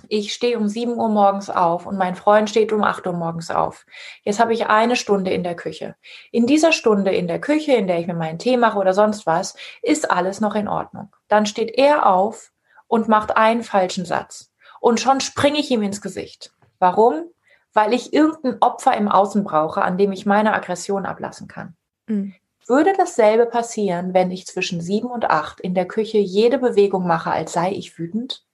ich 0.07 0.33
stehe 0.33 0.57
um 0.57 0.67
7 0.67 0.93
Uhr 0.93 1.09
morgens 1.09 1.49
auf 1.49 1.87
und 1.87 1.97
mein 1.97 2.15
Freund 2.15 2.49
steht 2.49 2.71
um 2.71 2.83
8 2.83 3.07
Uhr 3.07 3.13
morgens 3.13 3.49
auf. 3.49 3.87
Jetzt 4.23 4.39
habe 4.39 4.53
ich 4.53 4.67
eine 4.67 4.95
Stunde 4.95 5.31
in 5.31 5.43
der 5.43 5.55
Küche. 5.55 5.95
In 6.31 6.45
dieser 6.45 6.71
Stunde 6.71 7.11
in 7.11 7.27
der 7.27 7.41
Küche, 7.41 7.73
in 7.73 7.87
der 7.87 7.99
ich 7.99 8.07
mir 8.07 8.13
meinen 8.13 8.39
Tee 8.39 8.57
mache 8.57 8.77
oder 8.77 8.93
sonst 8.93 9.25
was, 9.25 9.55
ist 9.81 10.11
alles 10.11 10.41
noch 10.41 10.53
in 10.53 10.67
Ordnung. 10.67 11.13
Dann 11.27 11.47
steht 11.47 11.71
er 11.77 12.05
auf 12.05 12.51
und 12.87 13.07
macht 13.07 13.35
einen 13.35 13.63
falschen 13.63 14.05
Satz. 14.05 14.51
Und 14.79 14.99
schon 14.99 15.21
springe 15.21 15.59
ich 15.59 15.71
ihm 15.71 15.81
ins 15.81 16.01
Gesicht. 16.01 16.53
Warum? 16.77 17.25
Weil 17.73 17.93
ich 17.93 18.13
irgendein 18.13 18.57
Opfer 18.61 18.95
im 18.97 19.07
Außen 19.07 19.43
brauche, 19.43 19.81
an 19.81 19.97
dem 19.97 20.11
ich 20.11 20.25
meine 20.25 20.53
Aggression 20.53 21.05
ablassen 21.05 21.47
kann. 21.47 21.75
Mhm. 22.07 22.35
Würde 22.67 22.93
dasselbe 22.95 23.47
passieren, 23.47 24.13
wenn 24.13 24.31
ich 24.31 24.45
zwischen 24.45 24.81
sieben 24.81 25.07
und 25.07 25.29
acht 25.29 25.59
in 25.59 25.73
der 25.73 25.87
Küche 25.87 26.19
jede 26.19 26.59
Bewegung 26.59 27.07
mache, 27.07 27.31
als 27.31 27.53
sei 27.53 27.71
ich 27.71 27.97
wütend? 27.97 28.45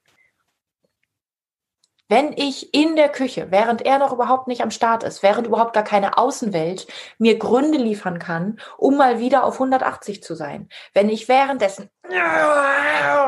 Wenn 2.08 2.32
ich 2.32 2.72
in 2.72 2.96
der 2.96 3.10
Küche, 3.10 3.48
während 3.50 3.82
er 3.82 3.98
noch 3.98 4.12
überhaupt 4.12 4.48
nicht 4.48 4.62
am 4.62 4.70
Start 4.70 5.02
ist, 5.02 5.22
während 5.22 5.46
überhaupt 5.46 5.74
gar 5.74 5.84
keine 5.84 6.16
Außenwelt 6.16 6.86
mir 7.18 7.38
Gründe 7.38 7.76
liefern 7.76 8.18
kann, 8.18 8.58
um 8.78 8.96
mal 8.96 9.18
wieder 9.20 9.44
auf 9.44 9.54
180 9.54 10.22
zu 10.22 10.34
sein. 10.34 10.70
Wenn 10.94 11.10
ich 11.10 11.28
währenddessen 11.28 11.90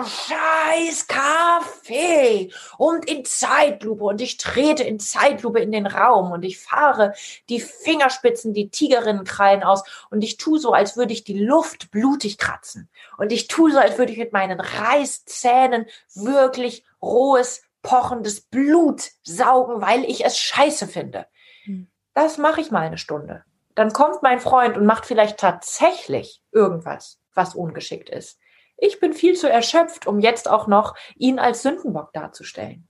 scheiß 0.06 1.06
Kaffee 1.06 2.50
und 2.78 3.08
in 3.08 3.24
Zeitlupe 3.26 4.04
und 4.04 4.20
ich 4.22 4.38
trete 4.38 4.82
in 4.82 4.98
Zeitlupe 4.98 5.60
in 5.60 5.72
den 5.72 5.86
Raum 5.86 6.32
und 6.32 6.42
ich 6.42 6.58
fahre 6.58 7.12
die 7.50 7.60
Fingerspitzen, 7.60 8.54
die 8.54 8.70
Tigerinnenkrallen 8.70 9.62
aus 9.62 9.82
und 10.10 10.24
ich 10.24 10.38
tue 10.38 10.58
so, 10.58 10.72
als 10.72 10.96
würde 10.96 11.12
ich 11.12 11.24
die 11.24 11.38
Luft 11.38 11.90
blutig 11.90 12.38
kratzen 12.38 12.88
und 13.18 13.32
ich 13.32 13.48
tue 13.48 13.70
so, 13.72 13.78
als 13.78 13.98
würde 13.98 14.12
ich 14.12 14.18
mit 14.18 14.32
meinen 14.32 14.60
Reißzähnen 14.60 15.86
wirklich 16.14 16.84
rohes 17.02 17.62
pochendes 17.82 18.40
Blut 18.40 19.10
saugen, 19.22 19.80
weil 19.80 20.04
ich 20.04 20.24
es 20.24 20.38
scheiße 20.38 20.86
finde. 20.86 21.26
Hm. 21.64 21.90
Das 22.14 22.38
mache 22.38 22.60
ich 22.60 22.70
mal 22.70 22.86
eine 22.86 22.98
Stunde. 22.98 23.44
Dann 23.74 23.92
kommt 23.92 24.22
mein 24.22 24.40
Freund 24.40 24.76
und 24.76 24.86
macht 24.86 25.06
vielleicht 25.06 25.38
tatsächlich 25.38 26.42
irgendwas, 26.52 27.18
was 27.34 27.54
ungeschickt 27.54 28.10
ist. 28.10 28.38
Ich 28.76 29.00
bin 29.00 29.12
viel 29.12 29.34
zu 29.34 29.48
erschöpft, 29.48 30.06
um 30.06 30.20
jetzt 30.20 30.48
auch 30.48 30.66
noch 30.66 30.94
ihn 31.16 31.38
als 31.38 31.62
Sündenbock 31.62 32.12
darzustellen. 32.12 32.88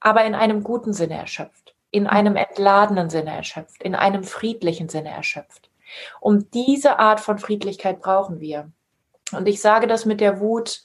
Aber 0.00 0.24
in 0.24 0.34
einem 0.34 0.62
guten 0.62 0.92
Sinne 0.92 1.18
erschöpft, 1.18 1.74
in 1.90 2.04
hm. 2.04 2.10
einem 2.10 2.36
entladenen 2.36 3.10
Sinne 3.10 3.36
erschöpft, 3.36 3.82
in 3.82 3.94
einem 3.94 4.24
friedlichen 4.24 4.88
Sinne 4.88 5.10
erschöpft. 5.10 5.70
Um 6.20 6.50
diese 6.50 6.98
Art 6.98 7.20
von 7.20 7.38
Friedlichkeit 7.38 8.00
brauchen 8.00 8.40
wir. 8.40 8.70
Und 9.32 9.46
ich 9.48 9.60
sage 9.60 9.86
das 9.86 10.04
mit 10.04 10.20
der 10.20 10.40
Wut 10.40 10.82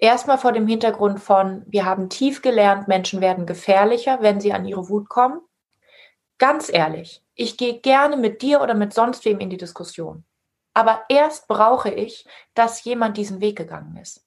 Erstmal 0.00 0.38
vor 0.38 0.52
dem 0.52 0.66
Hintergrund 0.66 1.20
von, 1.20 1.62
wir 1.66 1.84
haben 1.84 2.08
tief 2.08 2.40
gelernt, 2.40 2.88
Menschen 2.88 3.20
werden 3.20 3.44
gefährlicher, 3.44 4.22
wenn 4.22 4.40
sie 4.40 4.54
an 4.54 4.64
ihre 4.64 4.88
Wut 4.88 5.10
kommen. 5.10 5.42
Ganz 6.38 6.72
ehrlich, 6.72 7.22
ich 7.34 7.58
gehe 7.58 7.80
gerne 7.80 8.16
mit 8.16 8.40
dir 8.40 8.62
oder 8.62 8.72
mit 8.72 8.94
sonst 8.94 9.26
wem 9.26 9.40
in 9.40 9.50
die 9.50 9.58
Diskussion. 9.58 10.24
Aber 10.72 11.02
erst 11.10 11.48
brauche 11.48 11.90
ich, 11.90 12.26
dass 12.54 12.82
jemand 12.84 13.18
diesen 13.18 13.42
Weg 13.42 13.58
gegangen 13.58 13.98
ist. 13.98 14.26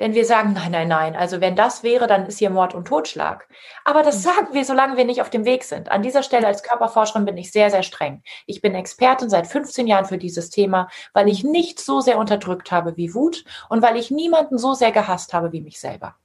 Denn 0.00 0.14
wir 0.14 0.24
sagen, 0.24 0.54
nein, 0.54 0.72
nein, 0.72 0.88
nein. 0.88 1.14
Also 1.14 1.42
wenn 1.42 1.54
das 1.54 1.82
wäre, 1.82 2.06
dann 2.06 2.26
ist 2.26 2.38
hier 2.38 2.48
Mord 2.48 2.74
und 2.74 2.88
Totschlag. 2.88 3.46
Aber 3.84 4.02
das 4.02 4.18
mhm. 4.18 4.20
sagen 4.22 4.48
wir, 4.52 4.64
solange 4.64 4.96
wir 4.96 5.04
nicht 5.04 5.20
auf 5.20 5.28
dem 5.28 5.44
Weg 5.44 5.62
sind. 5.62 5.90
An 5.90 6.02
dieser 6.02 6.22
Stelle 6.22 6.46
als 6.46 6.62
Körperforscherin 6.62 7.26
bin 7.26 7.36
ich 7.36 7.52
sehr, 7.52 7.70
sehr 7.70 7.82
streng. 7.82 8.22
Ich 8.46 8.62
bin 8.62 8.74
Expertin 8.74 9.28
seit 9.28 9.46
15 9.46 9.86
Jahren 9.86 10.06
für 10.06 10.16
dieses 10.16 10.48
Thema, 10.48 10.88
weil 11.12 11.28
ich 11.28 11.44
nicht 11.44 11.78
so 11.78 12.00
sehr 12.00 12.18
unterdrückt 12.18 12.72
habe 12.72 12.96
wie 12.96 13.14
Wut 13.14 13.44
und 13.68 13.82
weil 13.82 13.96
ich 13.96 14.10
niemanden 14.10 14.56
so 14.56 14.72
sehr 14.72 14.90
gehasst 14.90 15.34
habe 15.34 15.52
wie 15.52 15.60
mich 15.60 15.78
selber. 15.78 16.16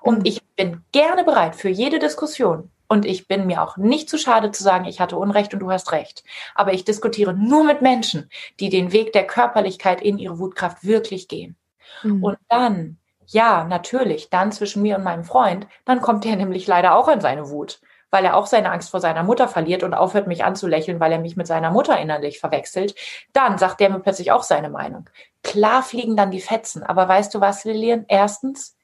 Und 0.00 0.20
mhm. 0.20 0.26
ich 0.26 0.44
bin 0.54 0.84
gerne 0.92 1.24
bereit 1.24 1.56
für 1.56 1.68
jede 1.68 1.98
Diskussion. 1.98 2.70
Und 2.88 3.04
ich 3.04 3.26
bin 3.26 3.48
mir 3.48 3.62
auch 3.64 3.76
nicht 3.76 4.08
zu 4.08 4.16
schade 4.16 4.52
zu 4.52 4.62
sagen, 4.62 4.84
ich 4.84 5.00
hatte 5.00 5.16
Unrecht 5.16 5.52
und 5.52 5.58
du 5.58 5.72
hast 5.72 5.90
Recht. 5.90 6.22
Aber 6.54 6.72
ich 6.72 6.84
diskutiere 6.84 7.34
nur 7.34 7.64
mit 7.64 7.82
Menschen, 7.82 8.30
die 8.60 8.68
den 8.68 8.92
Weg 8.92 9.12
der 9.12 9.26
Körperlichkeit 9.26 10.00
in 10.00 10.18
ihre 10.18 10.38
Wutkraft 10.38 10.84
wirklich 10.84 11.26
gehen. 11.26 11.56
Mhm. 12.04 12.22
Und 12.22 12.38
dann 12.48 12.98
ja, 13.26 13.64
natürlich, 13.64 14.30
dann 14.30 14.52
zwischen 14.52 14.82
mir 14.82 14.96
und 14.96 15.04
meinem 15.04 15.24
Freund, 15.24 15.66
dann 15.84 16.00
kommt 16.00 16.24
er 16.26 16.36
nämlich 16.36 16.66
leider 16.66 16.94
auch 16.94 17.08
in 17.08 17.20
seine 17.20 17.50
Wut, 17.50 17.80
weil 18.10 18.24
er 18.24 18.36
auch 18.36 18.46
seine 18.46 18.70
Angst 18.70 18.90
vor 18.90 19.00
seiner 19.00 19.22
Mutter 19.22 19.48
verliert 19.48 19.82
und 19.82 19.94
aufhört, 19.94 20.26
mich 20.26 20.44
anzulächeln, 20.44 21.00
weil 21.00 21.12
er 21.12 21.18
mich 21.18 21.36
mit 21.36 21.46
seiner 21.46 21.70
Mutter 21.70 21.98
innerlich 21.98 22.38
verwechselt. 22.38 22.94
Dann 23.32 23.58
sagt 23.58 23.80
der 23.80 23.90
mir 23.90 24.00
plötzlich 24.00 24.32
auch 24.32 24.42
seine 24.42 24.70
Meinung. 24.70 25.10
Klar 25.42 25.82
fliegen 25.82 26.16
dann 26.16 26.30
die 26.30 26.40
Fetzen, 26.40 26.82
aber 26.82 27.08
weißt 27.08 27.34
du 27.34 27.40
was, 27.40 27.64
Lilian? 27.64 28.04
Erstens, 28.08 28.76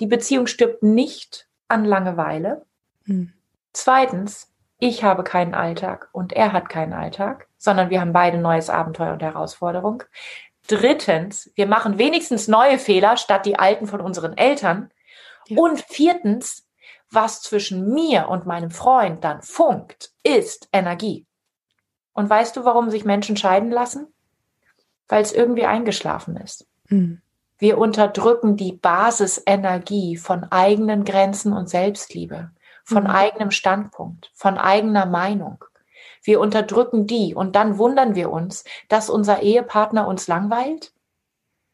die 0.00 0.06
Beziehung 0.06 0.46
stirbt 0.46 0.82
nicht 0.82 1.48
an 1.66 1.84
Langeweile. 1.84 2.64
Hm. 3.04 3.32
Zweitens, 3.72 4.52
ich 4.78 5.02
habe 5.02 5.24
keinen 5.24 5.54
Alltag 5.54 6.08
und 6.12 6.32
er 6.32 6.52
hat 6.52 6.68
keinen 6.68 6.92
Alltag, 6.92 7.48
sondern 7.58 7.90
wir 7.90 8.00
haben 8.00 8.12
beide 8.12 8.38
neues 8.38 8.70
Abenteuer 8.70 9.12
und 9.12 9.22
Herausforderung. 9.22 10.04
Drittens, 10.68 11.50
wir 11.54 11.66
machen 11.66 11.98
wenigstens 11.98 12.46
neue 12.46 12.78
Fehler 12.78 13.16
statt 13.16 13.46
die 13.46 13.58
alten 13.58 13.86
von 13.86 14.00
unseren 14.00 14.36
Eltern. 14.36 14.90
Ja. 15.46 15.58
Und 15.58 15.80
viertens, 15.80 16.66
was 17.10 17.42
zwischen 17.42 17.92
mir 17.92 18.28
und 18.28 18.46
meinem 18.46 18.70
Freund 18.70 19.24
dann 19.24 19.42
funkt, 19.42 20.12
ist 20.22 20.68
Energie. 20.72 21.26
Und 22.12 22.28
weißt 22.28 22.56
du, 22.56 22.64
warum 22.64 22.90
sich 22.90 23.04
Menschen 23.04 23.36
scheiden 23.36 23.70
lassen? 23.70 24.12
Weil 25.08 25.22
es 25.22 25.32
irgendwie 25.32 25.64
eingeschlafen 25.64 26.36
ist. 26.36 26.66
Mhm. 26.88 27.22
Wir 27.58 27.78
unterdrücken 27.78 28.56
die 28.56 28.72
Basisenergie 28.72 30.16
von 30.16 30.44
eigenen 30.44 31.04
Grenzen 31.04 31.52
und 31.54 31.68
Selbstliebe, 31.68 32.50
von 32.84 33.04
mhm. 33.04 33.10
eigenem 33.10 33.50
Standpunkt, 33.50 34.30
von 34.34 34.58
eigener 34.58 35.06
Meinung. 35.06 35.64
Wir 36.22 36.40
unterdrücken 36.40 37.06
die 37.06 37.34
und 37.34 37.56
dann 37.56 37.78
wundern 37.78 38.14
wir 38.14 38.30
uns, 38.30 38.64
dass 38.88 39.10
unser 39.10 39.42
Ehepartner 39.42 40.06
uns 40.06 40.28
langweilt. 40.28 40.92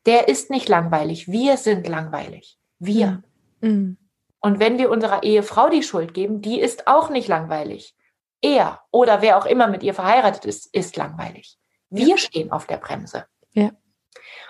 Der 0.06 0.28
ist 0.28 0.50
nicht 0.50 0.68
langweilig. 0.68 1.28
Wir 1.28 1.56
sind 1.56 1.88
langweilig. 1.88 2.58
Wir. 2.78 3.22
Mhm. 3.60 3.96
Und 4.40 4.58
wenn 4.58 4.78
wir 4.78 4.90
unserer 4.90 5.22
Ehefrau 5.22 5.70
die 5.70 5.82
Schuld 5.82 6.12
geben, 6.12 6.42
die 6.42 6.60
ist 6.60 6.86
auch 6.86 7.08
nicht 7.08 7.28
langweilig. 7.28 7.96
Er 8.42 8.82
oder 8.90 9.22
wer 9.22 9.38
auch 9.38 9.46
immer 9.46 9.68
mit 9.68 9.82
ihr 9.82 9.94
verheiratet 9.94 10.44
ist, 10.44 10.66
ist 10.74 10.96
langweilig. 10.96 11.56
Wir 11.88 12.08
ja. 12.08 12.16
stehen 12.18 12.52
auf 12.52 12.66
der 12.66 12.76
Bremse. 12.76 13.24
Ja. 13.52 13.70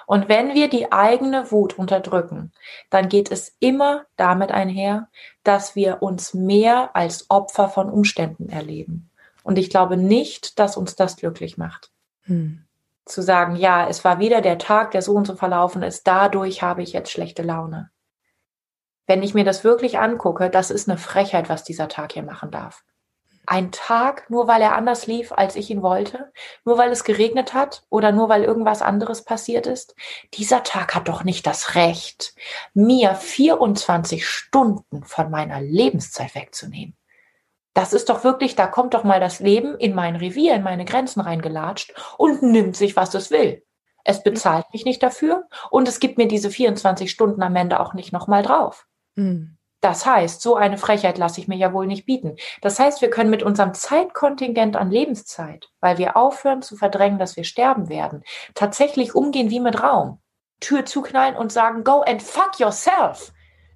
Und 0.06 0.28
wenn 0.28 0.54
wir 0.54 0.68
die 0.68 0.92
eigene 0.92 1.50
Wut 1.50 1.78
unterdrücken, 1.78 2.52
dann 2.90 3.08
geht 3.08 3.30
es 3.30 3.56
immer 3.60 4.04
damit 4.16 4.50
einher, 4.50 5.08
dass 5.44 5.76
wir 5.76 6.02
uns 6.02 6.34
mehr 6.34 6.94
als 6.94 7.30
Opfer 7.30 7.68
von 7.68 7.88
Umständen 7.88 8.48
erleben. 8.48 9.10
Und 9.44 9.58
ich 9.58 9.70
glaube 9.70 9.96
nicht, 9.96 10.58
dass 10.58 10.76
uns 10.76 10.96
das 10.96 11.16
glücklich 11.16 11.56
macht. 11.56 11.92
Hm. 12.22 12.64
Zu 13.04 13.22
sagen, 13.22 13.54
ja, 13.54 13.86
es 13.86 14.02
war 14.02 14.18
wieder 14.18 14.40
der 14.40 14.58
Tag, 14.58 14.90
der 14.90 15.02
so 15.02 15.12
und 15.12 15.26
so 15.26 15.36
verlaufen 15.36 15.82
ist, 15.82 16.06
dadurch 16.06 16.62
habe 16.62 16.82
ich 16.82 16.94
jetzt 16.94 17.12
schlechte 17.12 17.42
Laune. 17.42 17.90
Wenn 19.06 19.22
ich 19.22 19.34
mir 19.34 19.44
das 19.44 19.62
wirklich 19.62 19.98
angucke, 19.98 20.48
das 20.48 20.70
ist 20.70 20.88
eine 20.88 20.96
Frechheit, 20.96 21.50
was 21.50 21.62
dieser 21.62 21.88
Tag 21.88 22.12
hier 22.12 22.22
machen 22.22 22.50
darf. 22.50 22.82
Ein 23.46 23.70
Tag, 23.70 24.30
nur 24.30 24.48
weil 24.48 24.62
er 24.62 24.74
anders 24.74 25.06
lief, 25.06 25.30
als 25.30 25.56
ich 25.56 25.68
ihn 25.68 25.82
wollte, 25.82 26.32
nur 26.64 26.78
weil 26.78 26.90
es 26.90 27.04
geregnet 27.04 27.52
hat 27.52 27.84
oder 27.90 28.10
nur 28.10 28.30
weil 28.30 28.42
irgendwas 28.42 28.80
anderes 28.80 29.22
passiert 29.22 29.66
ist. 29.66 29.94
Dieser 30.32 30.62
Tag 30.62 30.94
hat 30.94 31.08
doch 31.08 31.24
nicht 31.24 31.46
das 31.46 31.74
Recht, 31.74 32.34
mir 32.72 33.14
24 33.14 34.26
Stunden 34.26 35.04
von 35.04 35.30
meiner 35.30 35.60
Lebenszeit 35.60 36.34
wegzunehmen. 36.34 36.96
Das 37.74 37.92
ist 37.92 38.08
doch 38.08 38.24
wirklich, 38.24 38.54
da 38.54 38.66
kommt 38.66 38.94
doch 38.94 39.04
mal 39.04 39.20
das 39.20 39.40
Leben 39.40 39.76
in 39.76 39.94
mein 39.94 40.16
Revier, 40.16 40.54
in 40.54 40.62
meine 40.62 40.84
Grenzen 40.84 41.20
reingelatscht 41.20 41.92
und 42.16 42.42
nimmt 42.42 42.76
sich, 42.76 42.96
was 42.96 43.14
es 43.14 43.30
will. 43.30 43.64
Es 44.04 44.22
bezahlt 44.22 44.66
mich 44.72 44.84
nicht 44.84 45.02
dafür 45.02 45.48
und 45.70 45.88
es 45.88 45.98
gibt 45.98 46.18
mir 46.18 46.28
diese 46.28 46.50
24 46.50 47.10
Stunden 47.10 47.42
am 47.42 47.56
Ende 47.56 47.80
auch 47.80 47.94
nicht 47.94 48.12
nochmal 48.12 48.42
drauf. 48.42 48.86
Mhm. 49.16 49.56
Das 49.84 50.06
heißt, 50.06 50.40
so 50.40 50.56
eine 50.56 50.78
Frechheit 50.78 51.18
lasse 51.18 51.42
ich 51.42 51.46
mir 51.46 51.56
ja 51.56 51.74
wohl 51.74 51.86
nicht 51.86 52.06
bieten. 52.06 52.36
Das 52.62 52.78
heißt, 52.78 53.02
wir 53.02 53.10
können 53.10 53.28
mit 53.28 53.42
unserem 53.42 53.74
Zeitkontingent 53.74 54.76
an 54.76 54.90
Lebenszeit, 54.90 55.68
weil 55.80 55.98
wir 55.98 56.16
aufhören 56.16 56.62
zu 56.62 56.74
verdrängen, 56.74 57.18
dass 57.18 57.36
wir 57.36 57.44
sterben 57.44 57.90
werden, 57.90 58.22
tatsächlich 58.54 59.14
umgehen 59.14 59.50
wie 59.50 59.60
mit 59.60 59.82
Raum. 59.82 60.22
Tür 60.60 60.86
zuknallen 60.86 61.36
und 61.36 61.52
sagen, 61.52 61.84
go 61.84 62.00
and 62.00 62.22
fuck 62.22 62.58
yourself. 62.58 63.33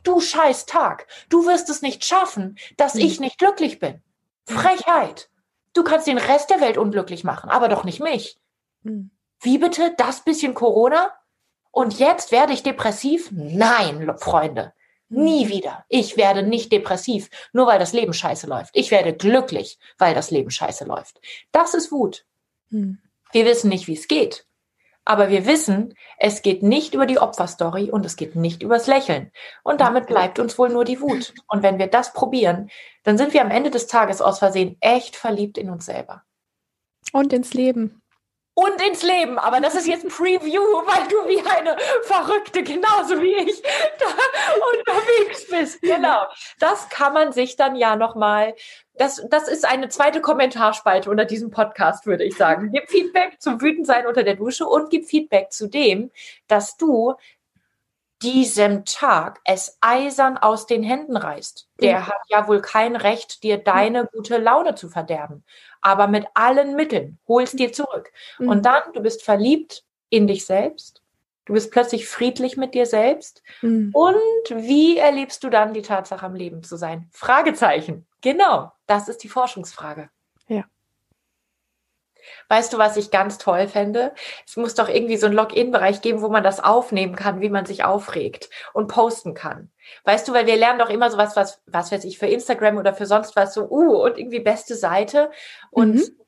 Du 0.08 0.20
scheiß 0.20 0.64
Tag. 0.64 1.06
Du 1.28 1.44
wirst 1.46 1.68
es 1.68 1.82
nicht 1.82 2.02
schaffen, 2.02 2.58
dass 2.78 2.94
mhm. 2.94 3.02
ich 3.02 3.20
nicht 3.20 3.36
glücklich 3.36 3.78
bin. 3.78 4.02
Frechheit. 4.46 5.28
Du 5.74 5.84
kannst 5.84 6.06
den 6.06 6.16
Rest 6.16 6.48
der 6.48 6.62
Welt 6.62 6.78
unglücklich 6.78 7.24
machen, 7.24 7.50
aber 7.50 7.68
doch 7.68 7.84
nicht 7.84 8.00
mich. 8.00 8.40
Mhm. 8.84 9.10
Wie 9.40 9.58
bitte? 9.58 9.92
Das 9.98 10.24
bisschen 10.24 10.54
Corona? 10.54 11.12
Und 11.70 11.98
jetzt 11.98 12.32
werde 12.32 12.54
ich 12.54 12.62
depressiv? 12.62 13.28
Nein, 13.32 14.10
Freunde. 14.16 14.72
Nie 15.10 15.44
hm. 15.44 15.50
wieder. 15.50 15.84
Ich 15.90 16.16
werde 16.16 16.42
nicht 16.42 16.72
depressiv, 16.72 17.28
nur 17.52 17.66
weil 17.66 17.78
das 17.78 17.92
Leben 17.92 18.14
scheiße 18.14 18.46
läuft. 18.46 18.70
Ich 18.74 18.90
werde 18.90 19.14
glücklich, 19.14 19.78
weil 19.98 20.14
das 20.14 20.30
Leben 20.30 20.50
scheiße 20.50 20.86
läuft. 20.86 21.20
Das 21.52 21.74
ist 21.74 21.92
Wut. 21.92 22.24
Hm. 22.70 22.98
Wir 23.32 23.44
wissen 23.44 23.68
nicht, 23.68 23.86
wie 23.86 23.94
es 23.94 24.08
geht. 24.08 24.46
Aber 25.08 25.30
wir 25.30 25.46
wissen, 25.46 25.94
es 26.18 26.42
geht 26.42 26.62
nicht 26.62 26.92
über 26.92 27.06
die 27.06 27.18
Opferstory 27.18 27.90
und 27.90 28.04
es 28.04 28.16
geht 28.16 28.36
nicht 28.36 28.62
übers 28.62 28.86
Lächeln. 28.86 29.32
Und 29.62 29.80
damit 29.80 30.06
bleibt 30.06 30.38
uns 30.38 30.58
wohl 30.58 30.68
nur 30.68 30.84
die 30.84 31.00
Wut. 31.00 31.32
Und 31.46 31.62
wenn 31.62 31.78
wir 31.78 31.86
das 31.86 32.12
probieren, 32.12 32.68
dann 33.04 33.16
sind 33.16 33.32
wir 33.32 33.40
am 33.40 33.50
Ende 33.50 33.70
des 33.70 33.86
Tages 33.86 34.20
aus 34.20 34.38
Versehen 34.38 34.76
echt 34.80 35.16
verliebt 35.16 35.56
in 35.56 35.70
uns 35.70 35.86
selber. 35.86 36.24
Und 37.14 37.32
ins 37.32 37.54
Leben 37.54 38.02
und 38.58 38.82
ins 38.82 39.04
Leben. 39.04 39.38
Aber 39.38 39.60
das 39.60 39.76
ist 39.76 39.86
jetzt 39.86 40.04
ein 40.04 40.10
Preview, 40.10 40.60
weil 40.60 41.06
du 41.06 41.28
wie 41.28 41.40
eine 41.48 41.76
Verrückte, 42.02 42.64
genauso 42.64 43.22
wie 43.22 43.34
ich, 43.34 43.62
da 43.62 44.06
unterwegs 44.78 45.48
bist. 45.48 45.80
Genau. 45.80 46.26
Das 46.58 46.88
kann 46.88 47.12
man 47.12 47.32
sich 47.32 47.54
dann 47.54 47.76
ja 47.76 47.94
nochmal, 47.94 48.56
das, 48.98 49.24
das 49.30 49.48
ist 49.48 49.66
eine 49.66 49.88
zweite 49.88 50.20
Kommentarspalte 50.20 51.10
unter 51.10 51.24
diesem 51.24 51.50
Podcast, 51.50 52.06
würde 52.06 52.24
ich 52.24 52.36
sagen. 52.36 52.70
Gib 52.72 52.88
Feedback 52.88 53.40
zum 53.40 53.60
Wütendsein 53.60 54.06
unter 54.06 54.22
der 54.22 54.34
Dusche 54.34 54.66
und 54.66 54.90
gib 54.90 55.06
Feedback 55.06 55.52
zu 55.52 55.68
dem, 55.68 56.10
dass 56.46 56.76
du 56.76 57.14
diesem 58.20 58.84
Tag 58.84 59.40
es 59.44 59.78
eisern 59.80 60.38
aus 60.38 60.66
den 60.66 60.82
Händen 60.82 61.16
reißt. 61.16 61.68
Der 61.80 62.00
mhm. 62.00 62.06
hat 62.08 62.20
ja 62.28 62.48
wohl 62.48 62.60
kein 62.60 62.96
Recht, 62.96 63.44
dir 63.44 63.58
deine 63.58 64.06
gute 64.06 64.38
Laune 64.38 64.74
zu 64.74 64.88
verderben 64.88 65.44
aber 65.80 66.06
mit 66.08 66.26
allen 66.34 66.74
Mitteln 66.76 67.18
holst 67.26 67.58
dir 67.58 67.72
zurück. 67.72 68.12
Mhm. 68.38 68.48
Und 68.48 68.66
dann, 68.66 68.82
du 68.92 69.00
bist 69.00 69.22
verliebt 69.22 69.84
in 70.10 70.26
dich 70.26 70.46
selbst. 70.46 71.02
Du 71.44 71.54
bist 71.54 71.70
plötzlich 71.70 72.06
friedlich 72.06 72.56
mit 72.56 72.74
dir 72.74 72.86
selbst. 72.86 73.42
Mhm. 73.62 73.90
Und 73.94 74.50
wie 74.50 74.98
erlebst 74.98 75.42
du 75.44 75.50
dann 75.50 75.72
die 75.72 75.82
Tatsache, 75.82 76.24
am 76.24 76.34
Leben 76.34 76.62
zu 76.62 76.76
sein? 76.76 77.08
Fragezeichen. 77.12 78.06
Genau, 78.20 78.72
das 78.88 79.08
ist 79.08 79.22
die 79.22 79.28
Forschungsfrage. 79.28 80.10
Ja. 80.48 80.64
Weißt 82.48 82.72
du, 82.72 82.78
was 82.78 82.96
ich 82.96 83.10
ganz 83.10 83.38
toll 83.38 83.68
fände? 83.68 84.12
Es 84.46 84.56
muss 84.56 84.74
doch 84.74 84.88
irgendwie 84.88 85.16
so 85.16 85.26
einen 85.26 85.36
Login-Bereich 85.36 86.00
geben, 86.00 86.20
wo 86.20 86.28
man 86.28 86.42
das 86.42 86.62
aufnehmen 86.62 87.14
kann, 87.14 87.40
wie 87.40 87.48
man 87.48 87.66
sich 87.66 87.84
aufregt 87.84 88.50
und 88.72 88.88
posten 88.88 89.34
kann. 89.34 89.70
Weißt 90.04 90.26
du, 90.26 90.32
weil 90.32 90.46
wir 90.46 90.56
lernen 90.56 90.78
doch 90.78 90.90
immer 90.90 91.10
sowas, 91.10 91.36
was, 91.36 91.62
was 91.66 91.92
weiß 91.92 92.04
ich, 92.04 92.18
für 92.18 92.26
Instagram 92.26 92.76
oder 92.76 92.94
für 92.94 93.06
sonst 93.06 93.36
was, 93.36 93.54
so, 93.54 93.68
uh, 93.70 94.02
und 94.02 94.18
irgendwie 94.18 94.40
beste 94.40 94.74
Seite. 94.74 95.30
Und 95.70 95.94
mhm. 95.94 96.20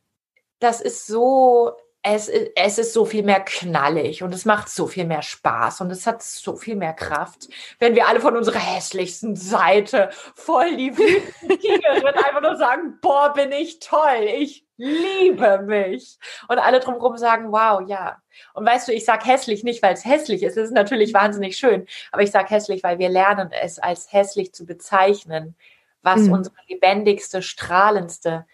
das 0.59 0.81
ist 0.81 1.07
so, 1.07 1.73
es, 2.03 2.29
es 2.29 2.79
ist 2.79 2.95
so 2.95 3.05
viel 3.05 3.23
mehr 3.23 3.41
knallig 3.41 4.23
und 4.23 4.35
es 4.35 4.47
macht 4.47 4.71
so 4.71 4.87
viel 4.87 5.05
mehr 5.05 5.23
Spaß 5.23 5.83
und 5.83 5.91
es 5.91 6.07
hat 6.07 6.23
so 6.23 6.57
viel 6.57 6.77
mehr 6.77 6.95
Kraft, 6.95 7.49
wenn 7.79 7.95
wir 7.95 8.09
alle 8.09 8.21
von 8.21 8.37
unserer 8.37 8.59
hässlichsten 8.59 9.37
Seite 9.37 10.09
voll 10.35 10.77
die 10.77 10.93
Tigerin 10.93 12.07
einfach 12.07 12.41
nur 12.41 12.57
sagen, 12.57 12.99
boah, 13.03 13.35
bin 13.35 13.53
ich 13.53 13.81
toll, 13.81 14.23
ich 14.25 14.65
liebe 14.79 15.63
mich. 15.67 16.19
Und 16.49 16.59
alle 16.59 16.81
drumherum 16.81 17.19
sagen, 17.19 17.53
wow, 17.53 17.83
ja. 17.87 18.17
Und 18.55 18.67
weißt 18.67 18.89
du, 18.89 18.93
ich 18.93 19.05
sag 19.05 19.27
hässlich 19.27 19.63
nicht, 19.63 19.83
weil 19.83 19.93
es 19.93 20.07
hässlich 20.07 20.43
ist. 20.43 20.57
Es 20.57 20.69
ist 20.69 20.75
natürlich 20.75 21.13
wahnsinnig 21.13 21.59
schön, 21.59 21.87
aber 22.13 22.23
ich 22.23 22.31
sag 22.31 22.49
hässlich, 22.49 22.83
weil 22.83 22.99
wir 22.99 23.11
lernen 23.11 23.51
es 23.53 23.79
als 23.79 24.11
hässlich 24.11 24.55
zu 24.55 24.65
bezeichnen, 24.65 25.55
was 26.01 26.23
mhm. 26.23 26.33
unsere 26.33 26.57
lebendigste, 26.67 27.43
strahlendste 27.43 28.47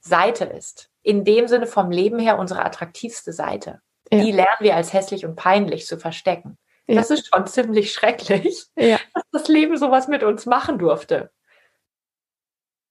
Seite 0.00 0.46
ist. 0.46 0.90
In 1.08 1.24
dem 1.24 1.48
Sinne 1.48 1.66
vom 1.66 1.90
Leben 1.90 2.18
her 2.18 2.38
unsere 2.38 2.62
attraktivste 2.62 3.32
Seite. 3.32 3.80
Ja. 4.12 4.22
Die 4.22 4.30
lernen 4.30 4.58
wir 4.60 4.76
als 4.76 4.92
hässlich 4.92 5.24
und 5.24 5.36
peinlich 5.36 5.86
zu 5.86 5.96
verstecken. 5.96 6.58
Ja. 6.86 6.96
Das 6.96 7.10
ist 7.10 7.34
schon 7.34 7.46
ziemlich 7.46 7.94
schrecklich, 7.94 8.66
ja. 8.76 8.98
dass 9.14 9.22
das 9.32 9.48
Leben 9.48 9.78
sowas 9.78 10.06
mit 10.06 10.22
uns 10.22 10.44
machen 10.44 10.78
durfte. 10.78 11.30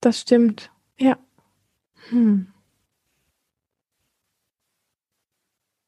Das 0.00 0.18
stimmt. 0.18 0.72
Ja. 0.96 1.16
Hm. 2.08 2.52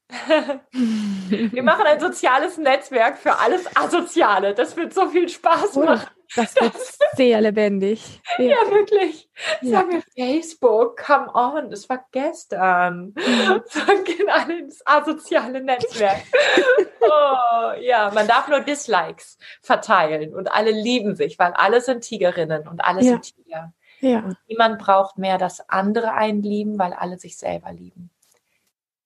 Wir 0.79 1.65
machen 1.65 1.85
ein 1.85 1.99
soziales 1.99 2.59
Netzwerk 2.59 3.19
für 3.19 3.41
alles 3.41 3.77
Asoziale. 3.77 4.55
Das 4.55 4.77
wird 4.77 4.95
so 4.95 5.09
viel 5.09 5.29
Spaß 5.29 5.75
machen. 5.75 6.11
Das 6.37 6.55
wird 6.57 6.75
sehr 7.15 7.41
lebendig. 7.41 8.21
Ja, 8.39 8.45
ja 8.45 8.71
wirklich. 8.71 9.29
Ja. 9.61 9.81
Sagen 9.81 9.91
wir 9.93 10.03
Facebook, 10.41 10.97
come 11.05 11.31
on, 11.35 11.71
das 11.71 11.89
war 11.89 12.05
gestern. 12.13 13.15
Mhm. 13.17 13.63
So 13.67 13.81
gehen 14.05 14.29
alle 14.29 14.59
ins 14.59 14.83
asoziale 14.87 15.63
Netzwerk. 15.63 16.23
oh, 17.01 17.73
ja, 17.81 18.11
man 18.15 18.29
darf 18.29 18.49
nur 18.49 18.61
Dislikes 18.61 19.39
verteilen 19.61 20.35
und 20.35 20.53
alle 20.53 20.71
lieben 20.71 21.17
sich, 21.17 21.39
weil 21.39 21.53
alle 21.53 21.81
sind 21.81 22.03
Tigerinnen 22.03 22.69
und 22.69 22.85
alle 22.85 23.03
ja. 23.03 23.13
sind 23.13 23.23
Tiger. 23.23 23.73
Ja. 24.01 24.21
Und 24.21 24.37
niemand 24.49 24.79
braucht 24.79 25.19
mehr, 25.19 25.37
dass 25.39 25.69
andere 25.69 26.15
einen 26.15 26.43
lieben, 26.43 26.79
weil 26.79 26.93
alle 26.93 27.19
sich 27.19 27.37
selber 27.37 27.73
lieben. 27.73 28.11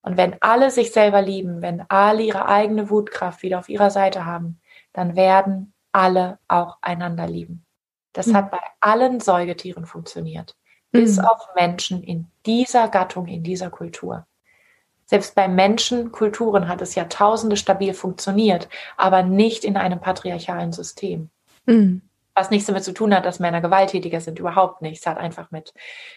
Und 0.03 0.17
wenn 0.17 0.37
alle 0.41 0.71
sich 0.71 0.93
selber 0.93 1.23
lieben, 1.23 1.63
wenn 1.63 1.83
alle 1.89 2.23
ihre 2.23 2.47
eigene 2.47 2.91
Wutkraft 2.91 3.43
wieder 3.43 3.59
auf 3.59 3.69
ihrer 3.69 3.91
Seite 3.91 4.27
haben, 4.27 4.61
dann 4.93 5.17
werden 5.17 5.74
alle 5.95 6.39
auch 6.49 6.79
einander 6.83 7.27
lieben. 7.27 7.65
Das 8.13 8.27
mhm. 8.29 8.37
hat 8.37 8.51
bei 8.51 8.61
allen 8.81 9.21
Säugetieren 9.21 9.87
funktioniert, 9.87 10.57
bis 10.91 11.19
mhm. 11.19 11.25
auf 11.25 11.49
Menschen 11.55 12.03
in 12.03 12.27
dieser 12.47 12.89
Gattung, 12.89 13.27
in 13.27 13.43
dieser 13.43 13.71
Kultur. 13.71 14.27
Selbst 15.07 15.35
bei 15.35 15.49
Menschenkulturen 15.49 16.69
hat 16.69 16.81
es 16.81 16.95
Jahrtausende 16.95 17.57
stabil 17.57 17.95
funktioniert, 17.95 18.69
aber 18.97 19.23
nicht 19.23 19.65
in 19.65 19.77
einem 19.77 20.01
patriarchalen 20.01 20.73
System. 20.73 21.31
Mhm 21.67 22.03
was 22.35 22.51
nichts 22.51 22.67
damit 22.67 22.85
zu 22.85 22.93
tun 22.93 23.15
hat, 23.15 23.25
dass 23.25 23.39
Männer 23.39 23.61
gewalttätiger 23.61 24.21
sind, 24.21 24.39
überhaupt 24.39 24.83
nicht. 24.83 25.01
Es 25.01 25.07
hat 25.07 25.19
einfach 25.19 25.51
mit 25.51 25.73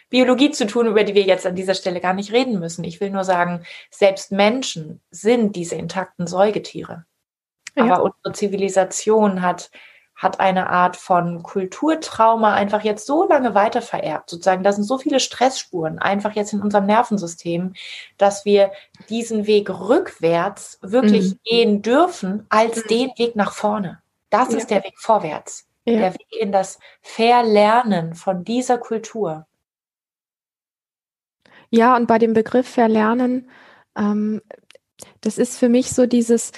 Biologie 0.10 0.52
zu 0.52 0.66
tun, 0.66 0.88
über 0.88 1.04
die 1.04 1.14
wir 1.14 1.24
jetzt 1.24 1.46
an 1.46 1.56
dieser 1.56 1.76
Stelle 1.76 2.02
gar 2.02 2.14
nicht 2.14 2.32
reden 2.32 2.60
müssen. 2.60 2.84
Ich 2.84 3.00
will 3.00 3.12
nur 3.12 3.24
sagen, 3.24 3.64
selbst 3.92 4.32
Menschen 4.32 5.02
sind 5.12 5.56
diese 5.56 5.76
intakten 5.76 6.26
Säugetiere. 6.26 7.06
Ja. 7.78 7.86
Aber 7.96 8.04
unsere 8.04 8.34
Zivilisation 8.34 9.42
hat, 9.42 9.70
hat 10.16 10.40
eine 10.40 10.70
Art 10.70 10.98
von 10.98 11.44
Kulturtrauma 11.44 12.54
einfach 12.54 12.84
jetzt 12.84 13.06
so 13.06 13.28
lange 13.28 13.54
weiter 13.54 13.82
vererbt. 13.82 14.30
Sozusagen, 14.30 14.64
da 14.64 14.72
sind 14.72 14.84
so 14.84 14.98
viele 14.98 15.20
Stressspuren 15.20 16.00
einfach 16.00 16.36
jetzt 16.36 16.54
in 16.54 16.62
unserem 16.62 16.88
Nervensystem, 16.88 17.74
dass 18.18 18.44
wir 18.44 18.72
diesen 19.10 19.46
Weg 19.46 19.70
rückwärts 19.70 20.80
wirklich 20.82 21.34
mhm. 21.34 21.40
gehen 21.44 21.82
dürfen 21.84 22.48
als 22.50 22.84
mhm. 22.84 22.88
den 22.90 23.10
Weg 23.18 23.36
nach 23.36 23.54
vorne. 23.54 24.02
Das 24.30 24.52
ja. 24.52 24.58
ist 24.58 24.72
der 24.72 24.84
Weg 24.84 24.98
vorwärts. 24.98 25.68
Ja. 25.86 26.00
Der 26.00 26.14
Weg 26.16 26.36
in 26.38 26.52
das 26.52 26.80
Verlernen 27.02 28.16
von 28.16 28.44
dieser 28.44 28.78
Kultur. 28.78 29.46
Ja, 31.70 31.96
und 31.96 32.08
bei 32.08 32.18
dem 32.18 32.34
Begriff 32.34 32.68
Verlernen, 32.68 33.50
ähm, 33.98 34.42
das 35.22 35.38
ist 35.38 35.58
für 35.58 35.70
mich 35.70 35.92
so 35.92 36.06
dieses, 36.06 36.52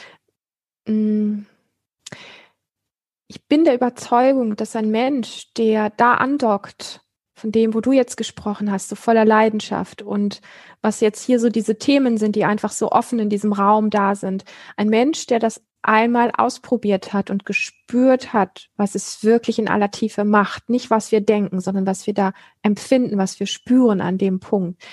ich 3.27 3.47
bin 3.47 3.63
der 3.63 3.75
Überzeugung, 3.75 4.55
dass 4.55 4.75
ein 4.75 4.89
Mensch, 4.89 5.53
der 5.53 5.91
da 5.91 6.15
andockt, 6.15 7.01
von 7.35 7.51
dem, 7.51 7.73
wo 7.73 7.81
du 7.81 7.91
jetzt 7.93 8.17
gesprochen 8.17 8.71
hast, 8.71 8.89
so 8.89 8.95
voller 8.95 9.23
Leidenschaft 9.23 10.01
und 10.01 10.41
was 10.81 10.99
jetzt 10.99 11.23
hier 11.23 11.39
so 11.39 11.49
diese 11.49 11.77
Themen 11.77 12.17
sind, 12.17 12.35
die 12.35 12.43
einfach 12.43 12.71
so 12.71 12.91
offen 12.91 13.19
in 13.19 13.29
diesem 13.29 13.53
Raum 13.53 13.89
da 13.89 14.15
sind. 14.15 14.43
Ein 14.75 14.89
Mensch, 14.89 15.25
der 15.25 15.39
das 15.39 15.61
einmal 15.81 16.31
ausprobiert 16.37 17.13
hat 17.13 17.29
und 17.29 17.45
gespürt 17.45 18.33
hat, 18.33 18.67
was 18.75 18.95
es 18.95 19.23
wirklich 19.23 19.59
in 19.59 19.69
aller 19.69 19.91
Tiefe 19.91 20.25
macht, 20.25 20.69
nicht 20.69 20.89
was 20.89 21.11
wir 21.11 21.21
denken, 21.21 21.61
sondern 21.61 21.85
was 21.85 22.05
wir 22.05 22.13
da 22.13 22.33
empfinden, 22.61 23.17
was 23.17 23.39
wir 23.39 23.47
spüren 23.47 24.01
an 24.01 24.17
dem 24.17 24.41
Punkt, 24.41 24.83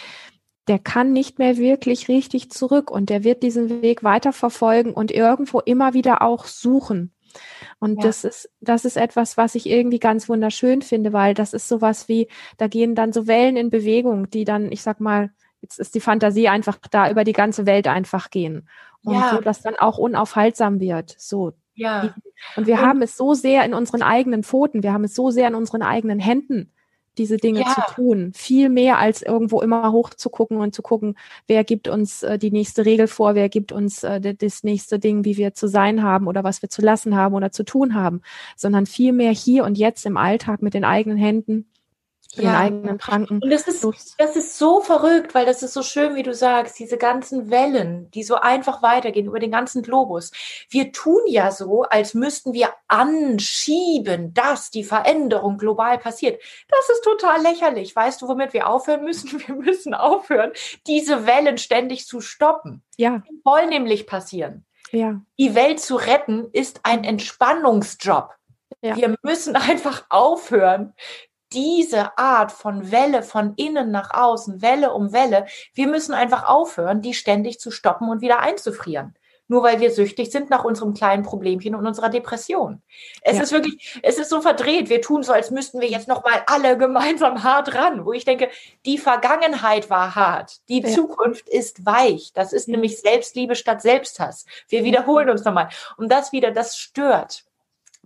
der 0.68 0.78
kann 0.78 1.12
nicht 1.12 1.38
mehr 1.38 1.56
wirklich 1.56 2.08
richtig 2.08 2.50
zurück 2.50 2.90
und 2.90 3.08
der 3.08 3.24
wird 3.24 3.42
diesen 3.42 3.82
Weg 3.82 4.02
weiter 4.02 4.32
verfolgen 4.32 4.92
und 4.92 5.10
irgendwo 5.12 5.60
immer 5.60 5.94
wieder 5.94 6.22
auch 6.22 6.44
suchen. 6.46 7.12
Und 7.78 7.96
ja. 7.96 8.02
das 8.02 8.24
ist, 8.24 8.50
das 8.60 8.84
ist 8.84 8.96
etwas, 8.96 9.36
was 9.36 9.54
ich 9.54 9.68
irgendwie 9.68 9.98
ganz 9.98 10.28
wunderschön 10.28 10.82
finde, 10.82 11.12
weil 11.12 11.34
das 11.34 11.52
ist 11.52 11.68
sowas 11.68 12.08
wie, 12.08 12.28
da 12.56 12.66
gehen 12.66 12.94
dann 12.94 13.12
so 13.12 13.26
Wellen 13.26 13.56
in 13.56 13.70
Bewegung, 13.70 14.30
die 14.30 14.44
dann, 14.44 14.72
ich 14.72 14.82
sag 14.82 15.00
mal, 15.00 15.30
jetzt 15.60 15.78
ist 15.78 15.94
die 15.94 16.00
Fantasie 16.00 16.48
einfach 16.48 16.78
da 16.90 17.10
über 17.10 17.24
die 17.24 17.32
ganze 17.32 17.66
Welt 17.66 17.86
einfach 17.86 18.30
gehen. 18.30 18.68
Und 19.02 19.14
ja. 19.14 19.30
so, 19.34 19.40
dass 19.40 19.62
dann 19.62 19.76
auch 19.76 19.98
unaufhaltsam 19.98 20.80
wird. 20.80 21.14
So. 21.18 21.52
Ja. 21.74 22.14
Und 22.56 22.66
wir 22.66 22.74
und, 22.74 22.80
haben 22.80 23.02
es 23.02 23.16
so 23.16 23.34
sehr 23.34 23.64
in 23.64 23.74
unseren 23.74 24.02
eigenen 24.02 24.42
Pfoten, 24.42 24.82
wir 24.82 24.92
haben 24.92 25.04
es 25.04 25.14
so 25.14 25.30
sehr 25.30 25.48
in 25.48 25.54
unseren 25.54 25.82
eigenen 25.82 26.18
Händen, 26.18 26.72
diese 27.18 27.36
Dinge 27.36 27.60
ja. 27.60 27.74
zu 27.74 27.94
tun. 27.94 28.32
Viel 28.34 28.68
mehr 28.68 28.98
als 28.98 29.22
irgendwo 29.22 29.60
immer 29.60 29.92
hoch 29.92 30.10
zu 30.10 30.30
gucken 30.30 30.58
und 30.58 30.74
zu 30.74 30.82
gucken, 30.82 31.16
wer 31.46 31.64
gibt 31.64 31.88
uns 31.88 32.22
äh, 32.22 32.38
die 32.38 32.50
nächste 32.50 32.84
Regel 32.84 33.06
vor, 33.08 33.34
wer 33.34 33.48
gibt 33.48 33.72
uns 33.72 34.02
äh, 34.02 34.34
das 34.34 34.62
nächste 34.62 34.98
Ding, 34.98 35.24
wie 35.24 35.36
wir 35.36 35.54
zu 35.54 35.68
sein 35.68 36.02
haben 36.02 36.26
oder 36.26 36.44
was 36.44 36.62
wir 36.62 36.68
zu 36.68 36.82
lassen 36.82 37.16
haben 37.16 37.34
oder 37.34 37.50
zu 37.52 37.64
tun 37.64 37.94
haben, 37.94 38.20
sondern 38.56 38.86
viel 38.86 39.12
mehr 39.12 39.32
hier 39.32 39.64
und 39.64 39.78
jetzt 39.78 40.06
im 40.06 40.16
Alltag 40.16 40.62
mit 40.62 40.74
den 40.74 40.84
eigenen 40.84 41.18
Händen 41.18 41.66
ja. 42.36 42.50
den 42.50 42.54
eigenen 42.54 42.98
Kranken. 42.98 43.40
Und 43.42 43.50
das 43.50 43.66
ist, 43.68 43.84
das 44.18 44.36
ist 44.36 44.58
so 44.58 44.80
verrückt, 44.80 45.34
weil 45.34 45.46
das 45.46 45.62
ist 45.62 45.72
so 45.72 45.82
schön, 45.82 46.14
wie 46.14 46.22
du 46.22 46.34
sagst, 46.34 46.78
diese 46.78 46.96
ganzen 46.96 47.50
Wellen, 47.50 48.10
die 48.10 48.22
so 48.22 48.36
einfach 48.36 48.82
weitergehen 48.82 49.26
über 49.26 49.38
den 49.38 49.50
ganzen 49.50 49.82
Globus. 49.82 50.32
Wir 50.68 50.92
tun 50.92 51.20
ja 51.26 51.50
so, 51.50 51.82
als 51.82 52.14
müssten 52.14 52.52
wir 52.52 52.70
anschieben, 52.88 54.34
dass 54.34 54.70
die 54.70 54.84
Veränderung 54.84 55.58
global 55.58 55.98
passiert. 55.98 56.42
Das 56.68 56.88
ist 56.90 57.04
total 57.04 57.42
lächerlich. 57.42 57.94
Weißt 57.94 58.22
du, 58.22 58.28
womit 58.28 58.52
wir 58.52 58.68
aufhören 58.68 59.04
müssen? 59.04 59.26
Wir 59.46 59.54
müssen 59.54 59.94
aufhören, 59.94 60.52
diese 60.86 61.26
Wellen 61.26 61.58
ständig 61.58 62.06
zu 62.06 62.20
stoppen. 62.20 62.82
Ja. 62.96 63.22
Die 63.28 63.40
wollen 63.44 63.68
nämlich 63.68 64.06
passieren. 64.06 64.64
Ja. 64.92 65.20
Die 65.38 65.54
Welt 65.54 65.80
zu 65.80 65.96
retten 65.96 66.48
ist 66.52 66.80
ein 66.84 67.04
Entspannungsjob. 67.04 68.30
Ja. 68.82 68.96
Wir 68.96 69.16
müssen 69.22 69.56
einfach 69.56 70.04
aufhören, 70.08 70.92
diese 71.52 72.18
Art 72.18 72.52
von 72.52 72.90
Welle 72.90 73.22
von 73.22 73.54
innen 73.56 73.90
nach 73.90 74.12
außen, 74.12 74.62
Welle 74.62 74.92
um 74.92 75.12
Welle, 75.12 75.46
wir 75.74 75.86
müssen 75.86 76.14
einfach 76.14 76.48
aufhören, 76.48 77.02
die 77.02 77.14
ständig 77.14 77.60
zu 77.60 77.70
stoppen 77.70 78.08
und 78.08 78.20
wieder 78.20 78.40
einzufrieren. 78.40 79.14
Nur 79.48 79.62
weil 79.62 79.78
wir 79.78 79.92
süchtig 79.92 80.32
sind 80.32 80.50
nach 80.50 80.64
unserem 80.64 80.92
kleinen 80.92 81.22
Problemchen 81.22 81.76
und 81.76 81.86
unserer 81.86 82.08
Depression. 82.08 82.82
Es 83.22 83.36
ja. 83.36 83.44
ist 83.44 83.52
wirklich, 83.52 84.00
es 84.02 84.18
ist 84.18 84.28
so 84.28 84.40
verdreht. 84.40 84.88
Wir 84.88 85.00
tun 85.00 85.22
so, 85.22 85.32
als 85.32 85.52
müssten 85.52 85.80
wir 85.80 85.88
jetzt 85.88 86.08
nochmal 86.08 86.42
alle 86.46 86.76
gemeinsam 86.78 87.44
hart 87.44 87.74
ran, 87.74 88.04
wo 88.04 88.12
ich 88.12 88.24
denke, 88.24 88.50
die 88.84 88.98
Vergangenheit 88.98 89.88
war 89.88 90.16
hart. 90.16 90.56
Die 90.68 90.82
ja. 90.82 90.88
Zukunft 90.88 91.48
ist 91.48 91.86
weich. 91.86 92.32
Das 92.34 92.52
ist 92.52 92.66
ja. 92.66 92.72
nämlich 92.72 93.00
Selbstliebe 93.00 93.54
statt 93.54 93.82
Selbsthass. 93.82 94.46
Wir 94.68 94.82
wiederholen 94.82 95.30
uns 95.30 95.44
nochmal. 95.44 95.68
Und 95.96 96.10
das 96.10 96.32
wieder, 96.32 96.50
das 96.50 96.76
stört. 96.76 97.44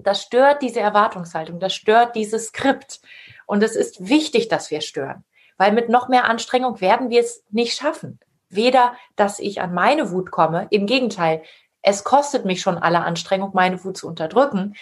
Das 0.03 0.23
stört 0.23 0.63
diese 0.63 0.81
Erwartungshaltung. 0.81 1.61
Das 1.61 1.75
stört 1.75 2.17
dieses 2.17 2.49
Skript. 2.49 3.01
Und 3.47 3.63
es 3.63 3.77
ist 3.77 4.09
wichtig, 4.09 4.49
dass 4.49 4.71
wir 4.71 4.81
stören, 4.81 5.25
weil 5.57 5.73
mit 5.73 5.89
noch 5.89 6.09
mehr 6.09 6.25
Anstrengung 6.25 6.81
werden 6.81 7.11
wir 7.11 7.21
es 7.21 7.45
nicht 7.51 7.77
schaffen. 7.77 8.21
Weder, 8.49 8.95
dass 9.17 9.39
ich 9.39 9.61
an 9.61 9.75
meine 9.75 10.11
Wut 10.11 10.31
komme, 10.31 10.67
im 10.71 10.87
Gegenteil, 10.87 11.43
es 11.83 12.05
kostet 12.05 12.45
mich 12.45 12.61
schon 12.61 12.79
alle 12.79 13.01
Anstrengung, 13.01 13.51
meine 13.55 13.83
Wut 13.85 13.97
zu 13.97 14.07
unterdrücken, 14.07 14.75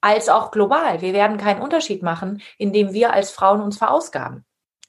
als 0.00 0.28
auch 0.28 0.50
global. 0.50 1.00
Wir 1.00 1.12
werden 1.12 1.36
keinen 1.36 1.60
Unterschied 1.60 2.02
machen, 2.02 2.40
indem 2.56 2.92
wir 2.92 3.12
als 3.12 3.30
Frauen 3.30 3.60
uns 3.60 3.78
verausgaben. 3.78 4.44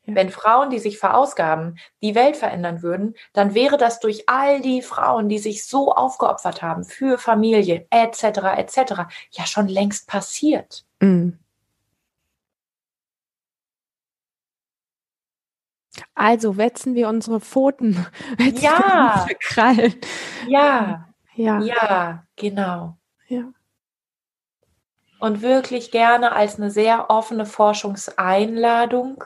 Ja. 0.05 0.15
Wenn 0.15 0.29
Frauen, 0.29 0.69
die 0.69 0.79
sich 0.79 0.97
verausgaben, 0.97 1.77
die 2.01 2.15
Welt 2.15 2.35
verändern 2.35 2.81
würden, 2.81 3.15
dann 3.33 3.53
wäre 3.53 3.77
das 3.77 3.99
durch 3.99 4.27
all 4.27 4.61
die 4.61 4.81
Frauen, 4.81 5.29
die 5.29 5.39
sich 5.39 5.65
so 5.65 5.93
aufgeopfert 5.93 6.61
haben 6.61 6.83
für 6.83 7.17
Familie 7.17 7.85
etc. 7.91 8.23
etc. 8.57 8.77
ja 9.31 9.45
schon 9.45 9.67
längst 9.67 10.07
passiert. 10.07 10.85
Mhm. 10.99 11.37
Also 16.15 16.57
wetzen 16.57 16.95
wir 16.95 17.09
unsere 17.09 17.39
Pfoten. 17.39 18.05
Wetzen 18.37 18.63
ja. 18.63 19.13
unsere 19.21 19.39
Krallen. 19.39 19.95
Ja. 20.47 21.07
Ja. 21.33 21.59
Ja, 21.61 22.23
genau. 22.35 22.97
Ja. 23.27 23.51
Und 25.19 25.41
wirklich 25.41 25.91
gerne 25.91 26.31
als 26.31 26.57
eine 26.57 26.71
sehr 26.71 27.09
offene 27.09 27.45
Forschungseinladung, 27.45 29.23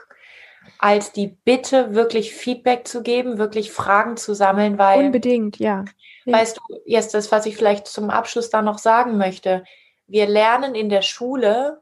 als 0.79 1.11
die 1.11 1.27
Bitte, 1.27 1.93
wirklich 1.95 2.33
Feedback 2.33 2.87
zu 2.87 3.03
geben, 3.03 3.37
wirklich 3.37 3.71
Fragen 3.71 4.17
zu 4.17 4.33
sammeln, 4.33 4.77
weil. 4.77 5.05
Unbedingt, 5.05 5.59
ja. 5.59 5.85
Weißt 6.25 6.57
du, 6.57 6.81
jetzt 6.85 7.13
das, 7.13 7.31
was 7.31 7.45
ich 7.45 7.55
vielleicht 7.55 7.87
zum 7.87 8.09
Abschluss 8.09 8.49
da 8.49 8.61
noch 8.61 8.79
sagen 8.79 9.17
möchte. 9.17 9.63
Wir 10.07 10.27
lernen 10.27 10.75
in 10.75 10.89
der 10.89 11.01
Schule, 11.01 11.81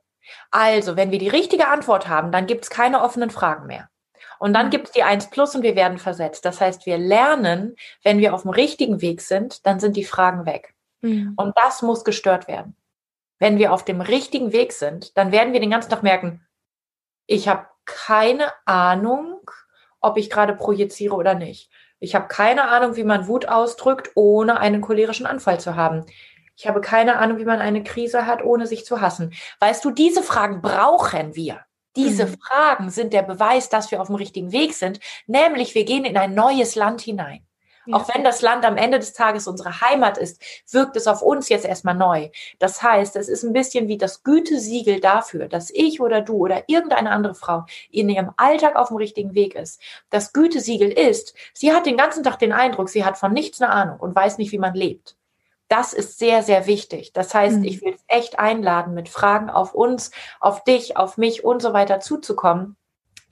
also, 0.52 0.96
wenn 0.96 1.12
wir 1.12 1.20
die 1.20 1.30
richtige 1.30 1.68
Antwort 1.68 2.08
haben, 2.08 2.32
dann 2.32 2.46
gibt 2.46 2.64
es 2.64 2.70
keine 2.70 3.02
offenen 3.02 3.30
Fragen 3.30 3.68
mehr. 3.68 3.90
Und 4.40 4.54
dann 4.54 4.68
mhm. 4.68 4.72
gibt 4.72 4.88
es 4.88 4.92
die 4.92 5.04
1 5.04 5.30
plus 5.30 5.56
und 5.56 5.64
wir 5.64 5.76
werden 5.76 5.98
versetzt. 5.98 6.46
Das 6.46 6.60
heißt, 6.60 6.86
wir 6.86 6.98
lernen, 6.98 7.76
wenn 8.04 8.20
wir 8.20 8.34
auf 8.34 8.44
dem 8.44 8.52
richtigen 8.52 9.02
Weg 9.02 9.22
sind, 9.22 9.66
dann 9.66 9.80
sind 9.80 9.96
die 9.96 10.04
Fragen 10.04 10.46
weg. 10.46 10.74
Mhm. 11.02 11.34
Und 11.38 11.54
das 11.58 11.82
muss 11.82 12.04
gestört 12.04 12.48
werden. 12.48 12.76
Wenn 13.40 13.58
wir 13.58 13.74
auf 13.74 13.86
dem 13.86 14.02
richtigen 14.02 14.52
Weg 14.54 14.74
sind, 14.74 15.18
dann 15.18 15.32
werden 15.32 15.54
wir 15.54 15.60
den 15.60 15.70
ganzen 15.70 15.90
Tag 15.90 16.04
merken, 16.04 16.46
ich 17.26 17.48
habe 17.48 17.68
keine 17.86 18.52
Ahnung, 18.66 19.40
ob 20.00 20.18
ich 20.18 20.30
gerade 20.30 20.54
projiziere 20.56 21.16
oder 21.16 21.34
nicht. 21.34 21.70
Ich 22.00 22.16
habe 22.16 22.28
keine 22.28 22.68
Ahnung, 22.68 22.96
wie 22.96 23.06
man 23.06 23.28
Wut 23.28 23.48
ausdrückt, 23.48 24.12
ohne 24.16 24.60
einen 24.60 24.82
cholerischen 24.82 25.26
Anfall 25.26 25.60
zu 25.60 25.76
haben. 25.76 26.06
Ich 26.56 26.68
habe 26.68 26.82
keine 26.82 27.18
Ahnung, 27.18 27.38
wie 27.38 27.46
man 27.46 27.60
eine 27.60 27.84
Krise 27.84 28.26
hat, 28.26 28.44
ohne 28.44 28.68
sich 28.68 28.86
zu 28.86 29.02
hassen. 29.02 29.34
Weißt 29.60 29.84
du, 29.86 29.92
diese 29.92 30.22
Fragen 30.22 30.62
brauchen 30.62 31.36
wir. 31.36 31.62
Diese 31.96 32.26
mhm. 32.26 32.36
Fragen 32.40 32.90
sind 32.90 33.14
der 33.14 33.22
Beweis, 33.22 33.70
dass 33.70 33.92
wir 33.92 34.02
auf 34.02 34.08
dem 34.08 34.16
richtigen 34.16 34.52
Weg 34.52 34.74
sind, 34.74 35.00
nämlich 35.28 35.76
wir 35.76 35.86
gehen 35.86 36.06
in 36.06 36.18
ein 36.18 36.34
neues 36.34 36.76
Land 36.76 37.02
hinein. 37.02 37.46
Ja. 37.86 37.98
Auch 37.98 38.14
wenn 38.14 38.24
das 38.24 38.42
Land 38.42 38.66
am 38.66 38.78
Ende 38.78 39.00
des 39.00 39.14
Tages 39.14 39.48
unsere 39.48 39.82
Heimat 39.82 40.18
ist, 40.18 40.42
wirkt 40.72 40.96
es 40.96 41.08
auf 41.08 41.22
uns 41.22 41.50
jetzt 41.50 41.66
erstmal 41.66 41.96
neu. 41.96 42.30
Das 42.60 42.82
heißt, 42.82 43.16
es 43.16 43.28
ist 43.28 43.44
ein 43.44 43.54
bisschen 43.54 43.88
wie 43.88 43.98
das 43.98 44.24
Gütesiegel 44.24 45.00
dafür, 45.00 45.48
dass 45.48 45.70
ich 45.70 46.00
oder 46.00 46.22
du 46.22 46.36
oder 46.36 46.64
irgendeine 46.68 47.12
andere 47.12 47.36
Frau 47.36 47.66
in 47.90 48.10
ihrem 48.10 48.32
Alltag 48.38 48.76
auf 48.76 48.88
dem 48.88 48.98
richtigen 48.98 49.34
Weg 49.34 49.56
ist. 49.56 49.82
Das 50.10 50.34
Gütesiegel 50.34 50.92
ist, 50.92 51.34
sie 51.54 51.74
hat 51.74 51.86
den 51.86 51.98
ganzen 51.98 52.24
Tag 52.24 52.40
den 52.40 52.54
Eindruck, 52.54 52.90
sie 52.90 53.06
hat 53.06 53.18
von 53.18 53.34
nichts 53.34 53.62
eine 53.62 53.72
Ahnung 53.72 54.00
und 54.00 54.16
weiß 54.16 54.38
nicht, 54.38 54.52
wie 54.52 54.60
man 54.60 54.74
lebt. 54.74 55.18
Das 55.68 55.94
ist 55.94 56.20
sehr, 56.20 56.44
sehr 56.44 56.68
wichtig. 56.68 57.14
Das 57.14 57.34
heißt, 57.34 57.58
mhm. 57.58 57.64
ich 57.64 57.82
will 57.82 57.94
es 57.96 58.04
echt 58.08 58.38
einladen, 58.38 58.94
mit 58.94 59.10
Fragen 59.10 59.50
auf 59.50 59.74
uns, 59.74 60.12
auf 60.40 60.64
dich, 60.64 60.98
auf 60.98 61.18
mich 61.18 61.44
und 61.44 61.62
so 61.62 61.74
weiter 61.74 62.00
zuzukommen. 62.00 62.76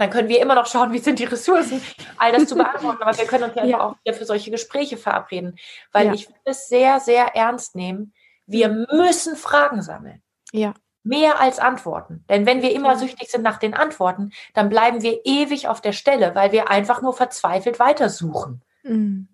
Dann 0.01 0.09
können 0.09 0.29
wir 0.29 0.41
immer 0.41 0.55
noch 0.55 0.65
schauen, 0.65 0.93
wie 0.93 0.97
sind 0.97 1.19
die 1.19 1.25
Ressourcen, 1.25 1.79
all 2.17 2.31
das 2.31 2.47
zu 2.47 2.55
beantworten. 2.55 3.03
Aber 3.03 3.15
wir 3.15 3.25
können 3.25 3.43
uns 3.43 3.53
ja, 3.53 3.65
ja. 3.65 3.81
auch 3.81 3.95
wieder 4.03 4.15
für 4.15 4.25
solche 4.25 4.49
Gespräche 4.49 4.97
verabreden, 4.97 5.59
weil 5.91 6.07
ja. 6.07 6.13
ich 6.13 6.27
will 6.27 6.35
es 6.45 6.67
sehr, 6.67 6.99
sehr 6.99 7.35
ernst 7.35 7.75
nehmen. 7.75 8.11
Wir 8.47 8.69
mhm. 8.69 8.87
müssen 8.93 9.35
Fragen 9.35 9.83
sammeln. 9.83 10.23
Ja. 10.51 10.73
Mehr 11.03 11.39
als 11.39 11.59
Antworten. 11.59 12.25
Denn 12.29 12.47
wenn 12.47 12.63
wir 12.63 12.73
immer 12.73 12.97
süchtig 12.97 13.29
sind 13.29 13.43
nach 13.43 13.59
den 13.59 13.75
Antworten, 13.75 14.31
dann 14.55 14.69
bleiben 14.69 15.03
wir 15.03 15.23
ewig 15.23 15.67
auf 15.67 15.81
der 15.81 15.93
Stelle, 15.93 16.33
weil 16.33 16.51
wir 16.51 16.71
einfach 16.71 17.03
nur 17.03 17.13
verzweifelt 17.13 17.77
weitersuchen. 17.77 18.63
Mhm. 18.81 19.27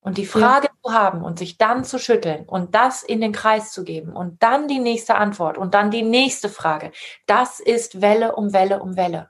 Und 0.00 0.16
die 0.16 0.26
Frage 0.26 0.68
ja. 0.68 0.72
zu 0.80 0.94
haben 0.96 1.24
und 1.24 1.40
sich 1.40 1.58
dann 1.58 1.84
zu 1.84 1.98
schütteln 1.98 2.44
und 2.44 2.76
das 2.76 3.02
in 3.02 3.20
den 3.20 3.32
Kreis 3.32 3.72
zu 3.72 3.82
geben 3.82 4.12
und 4.12 4.40
dann 4.44 4.68
die 4.68 4.78
nächste 4.78 5.16
Antwort 5.16 5.58
und 5.58 5.74
dann 5.74 5.90
die 5.90 6.02
nächste 6.02 6.48
Frage, 6.48 6.92
das 7.26 7.58
ist 7.58 8.00
Welle 8.00 8.36
um 8.36 8.52
Welle 8.52 8.80
um 8.80 8.96
Welle. 8.96 9.28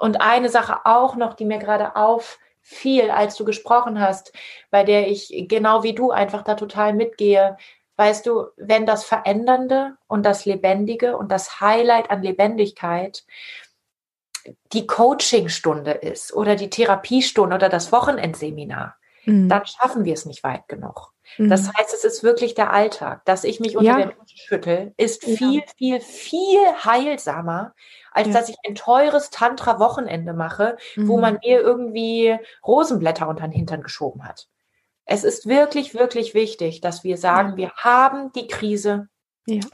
Und 0.00 0.22
eine 0.22 0.48
Sache 0.48 0.86
auch 0.86 1.14
noch, 1.14 1.34
die 1.34 1.44
mir 1.44 1.58
gerade 1.58 1.94
auffiel, 1.94 3.10
als 3.10 3.36
du 3.36 3.44
gesprochen 3.44 4.00
hast, 4.00 4.32
bei 4.70 4.82
der 4.82 5.08
ich 5.08 5.44
genau 5.46 5.82
wie 5.82 5.92
du 5.92 6.10
einfach 6.10 6.42
da 6.42 6.54
total 6.54 6.94
mitgehe, 6.94 7.58
weißt 7.96 8.24
du, 8.24 8.46
wenn 8.56 8.86
das 8.86 9.04
Verändernde 9.04 9.98
und 10.06 10.24
das 10.24 10.46
Lebendige 10.46 11.18
und 11.18 11.30
das 11.30 11.60
Highlight 11.60 12.10
an 12.10 12.22
Lebendigkeit 12.22 13.26
die 14.72 14.86
Coachingstunde 14.86 15.90
ist 15.90 16.32
oder 16.32 16.56
die 16.56 16.70
Therapiestunde 16.70 17.54
oder 17.54 17.68
das 17.68 17.92
Wochenendseminar, 17.92 18.96
mhm. 19.26 19.50
dann 19.50 19.66
schaffen 19.66 20.06
wir 20.06 20.14
es 20.14 20.24
nicht 20.24 20.42
weit 20.44 20.66
genug. 20.66 21.12
Mhm. 21.38 21.50
Das 21.50 21.72
heißt, 21.72 21.94
es 21.94 22.04
ist 22.04 22.22
wirklich 22.22 22.54
der 22.54 22.72
Alltag. 22.72 23.24
Dass 23.24 23.44
ich 23.44 23.60
mich 23.60 23.76
unter 23.76 23.90
ja. 23.90 23.96
der 23.96 24.06
Dusche 24.14 24.36
schüttel, 24.36 24.94
ist 24.96 25.26
ja. 25.26 25.36
viel, 25.36 25.62
viel, 25.76 26.00
viel 26.00 26.60
heilsamer, 26.84 27.74
als 28.12 28.28
ja. 28.28 28.34
dass 28.34 28.48
ich 28.48 28.56
ein 28.66 28.74
teures 28.74 29.30
Tantra-Wochenende 29.30 30.32
mache, 30.32 30.76
mhm. 30.96 31.08
wo 31.08 31.18
man 31.18 31.38
mir 31.44 31.60
irgendwie 31.60 32.38
Rosenblätter 32.66 33.28
unter 33.28 33.44
den 33.44 33.52
Hintern 33.52 33.82
geschoben 33.82 34.26
hat. 34.26 34.48
Es 35.04 35.24
ist 35.24 35.46
wirklich, 35.46 35.94
wirklich 35.94 36.34
wichtig, 36.34 36.80
dass 36.80 37.02
wir 37.02 37.16
sagen, 37.16 37.56
wir 37.56 37.72
haben 37.72 38.32
die 38.32 38.46
Krise. 38.46 39.08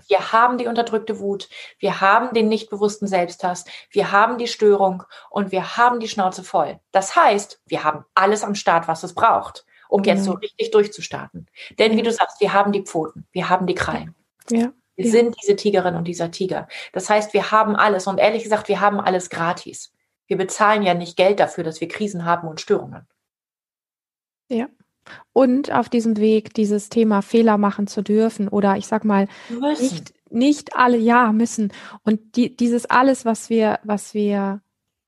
Wir 0.09 0.33
haben 0.33 0.57
die 0.57 0.69
unterdrückte 0.69 1.21
Wut, 1.21 1.51
wir 1.79 2.01
haben 2.01 2.33
den 2.33 2.49
nicht 2.49 2.71
bewussten 2.71 3.07
Selbsthass, 3.07 3.67
wir 3.91 4.11
haben 4.11 4.39
die 4.39 4.47
Störung 4.47 5.03
und 5.29 5.53
wir 5.53 5.77
haben 5.77 6.01
die 6.01 6.09
Schnauze 6.09 6.43
voll. 6.43 6.81
Das 6.93 7.15
heißt, 7.15 7.61
wir 7.67 7.85
haben 7.85 8.05
alles 8.15 8.43
am 8.43 8.55
Start, 8.55 8.89
was 8.89 9.03
es 9.03 9.15
braucht. 9.15 9.67
Um 9.89 10.03
genau. 10.03 10.17
jetzt 10.17 10.25
so 10.25 10.33
richtig 10.33 10.71
durchzustarten. 10.71 11.47
Denn 11.79 11.97
wie 11.97 12.03
du 12.03 12.13
sagst, 12.13 12.41
wir 12.41 12.53
haben 12.53 12.73
die 12.73 12.83
Pfoten, 12.83 13.27
wir 13.33 13.49
haben 13.49 13.67
die 13.67 13.75
Krallen. 13.75 14.15
Ja. 14.51 14.73
Wir 14.97 15.05
ja. 15.05 15.11
sind 15.11 15.37
diese 15.43 15.57
Tigerin 15.57 15.95
und 15.95 16.05
dieser 16.05 16.31
Tiger. 16.31 16.69
Das 16.93 17.11
heißt, 17.11 17.35
wir 17.35 17.51
haben 17.51 17.77
alles 17.77 18.07
und 18.07 18.19
ehrlich 18.19 18.43
gesagt, 18.43 18.69
wir 18.69 18.81
haben 18.81 18.99
alles 18.99 19.31
gratis. 19.31 19.93
Wir 20.27 20.37
bezahlen 20.37 20.83
ja 20.83 20.95
nicht 20.95 21.17
Geld 21.17 21.39
dafür, 21.39 21.65
dass 21.65 21.81
wir 21.81 21.89
Krisen 21.89 22.25
haben 22.25 22.49
und 22.49 22.61
Störungen. 22.61 23.07
Ja. 24.49 24.69
Und 25.33 25.73
auf 25.73 25.89
diesem 25.89 26.17
Weg 26.17 26.55
dieses 26.55 26.89
Thema 26.89 27.23
Fehler 27.23 27.59
machen 27.59 27.87
zu 27.87 28.03
dürfen 28.03 28.49
oder 28.49 28.77
ich 28.77 28.87
sag 28.87 29.05
mal 29.05 29.29
müssen. 29.49 29.83
nicht 29.83 30.15
nicht 30.29 30.75
alle 30.75 30.97
ja 30.97 31.31
müssen 31.31 31.73
und 32.03 32.35
die, 32.35 32.57
dieses 32.57 32.87
alles 32.87 33.25
was 33.25 33.49
wir 33.49 33.79
was 33.85 34.15
wir 34.15 34.61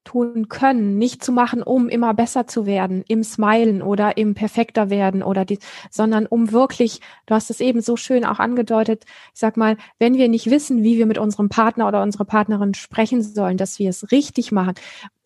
tun 0.08 0.48
können, 0.48 0.96
nicht 0.96 1.22
zu 1.22 1.32
machen, 1.32 1.62
um 1.62 1.90
immer 1.90 2.14
besser 2.14 2.46
zu 2.46 2.64
werden, 2.64 3.04
im 3.08 3.22
Smilen 3.22 3.82
oder 3.82 4.16
im 4.16 4.34
perfekter 4.34 4.88
werden 4.88 5.22
oder 5.22 5.44
die, 5.44 5.58
sondern 5.90 6.24
um 6.24 6.50
wirklich, 6.50 7.00
du 7.26 7.34
hast 7.34 7.50
es 7.50 7.60
eben 7.60 7.82
so 7.82 7.96
schön 7.96 8.24
auch 8.24 8.38
angedeutet, 8.38 9.04
ich 9.34 9.40
sag 9.40 9.58
mal, 9.58 9.76
wenn 9.98 10.14
wir 10.14 10.28
nicht 10.28 10.50
wissen, 10.50 10.82
wie 10.82 10.96
wir 10.96 11.04
mit 11.04 11.18
unserem 11.18 11.50
Partner 11.50 11.86
oder 11.86 12.02
unserer 12.02 12.24
Partnerin 12.24 12.72
sprechen 12.72 13.22
sollen, 13.22 13.58
dass 13.58 13.78
wir 13.78 13.90
es 13.90 14.10
richtig 14.10 14.50
machen, 14.50 14.74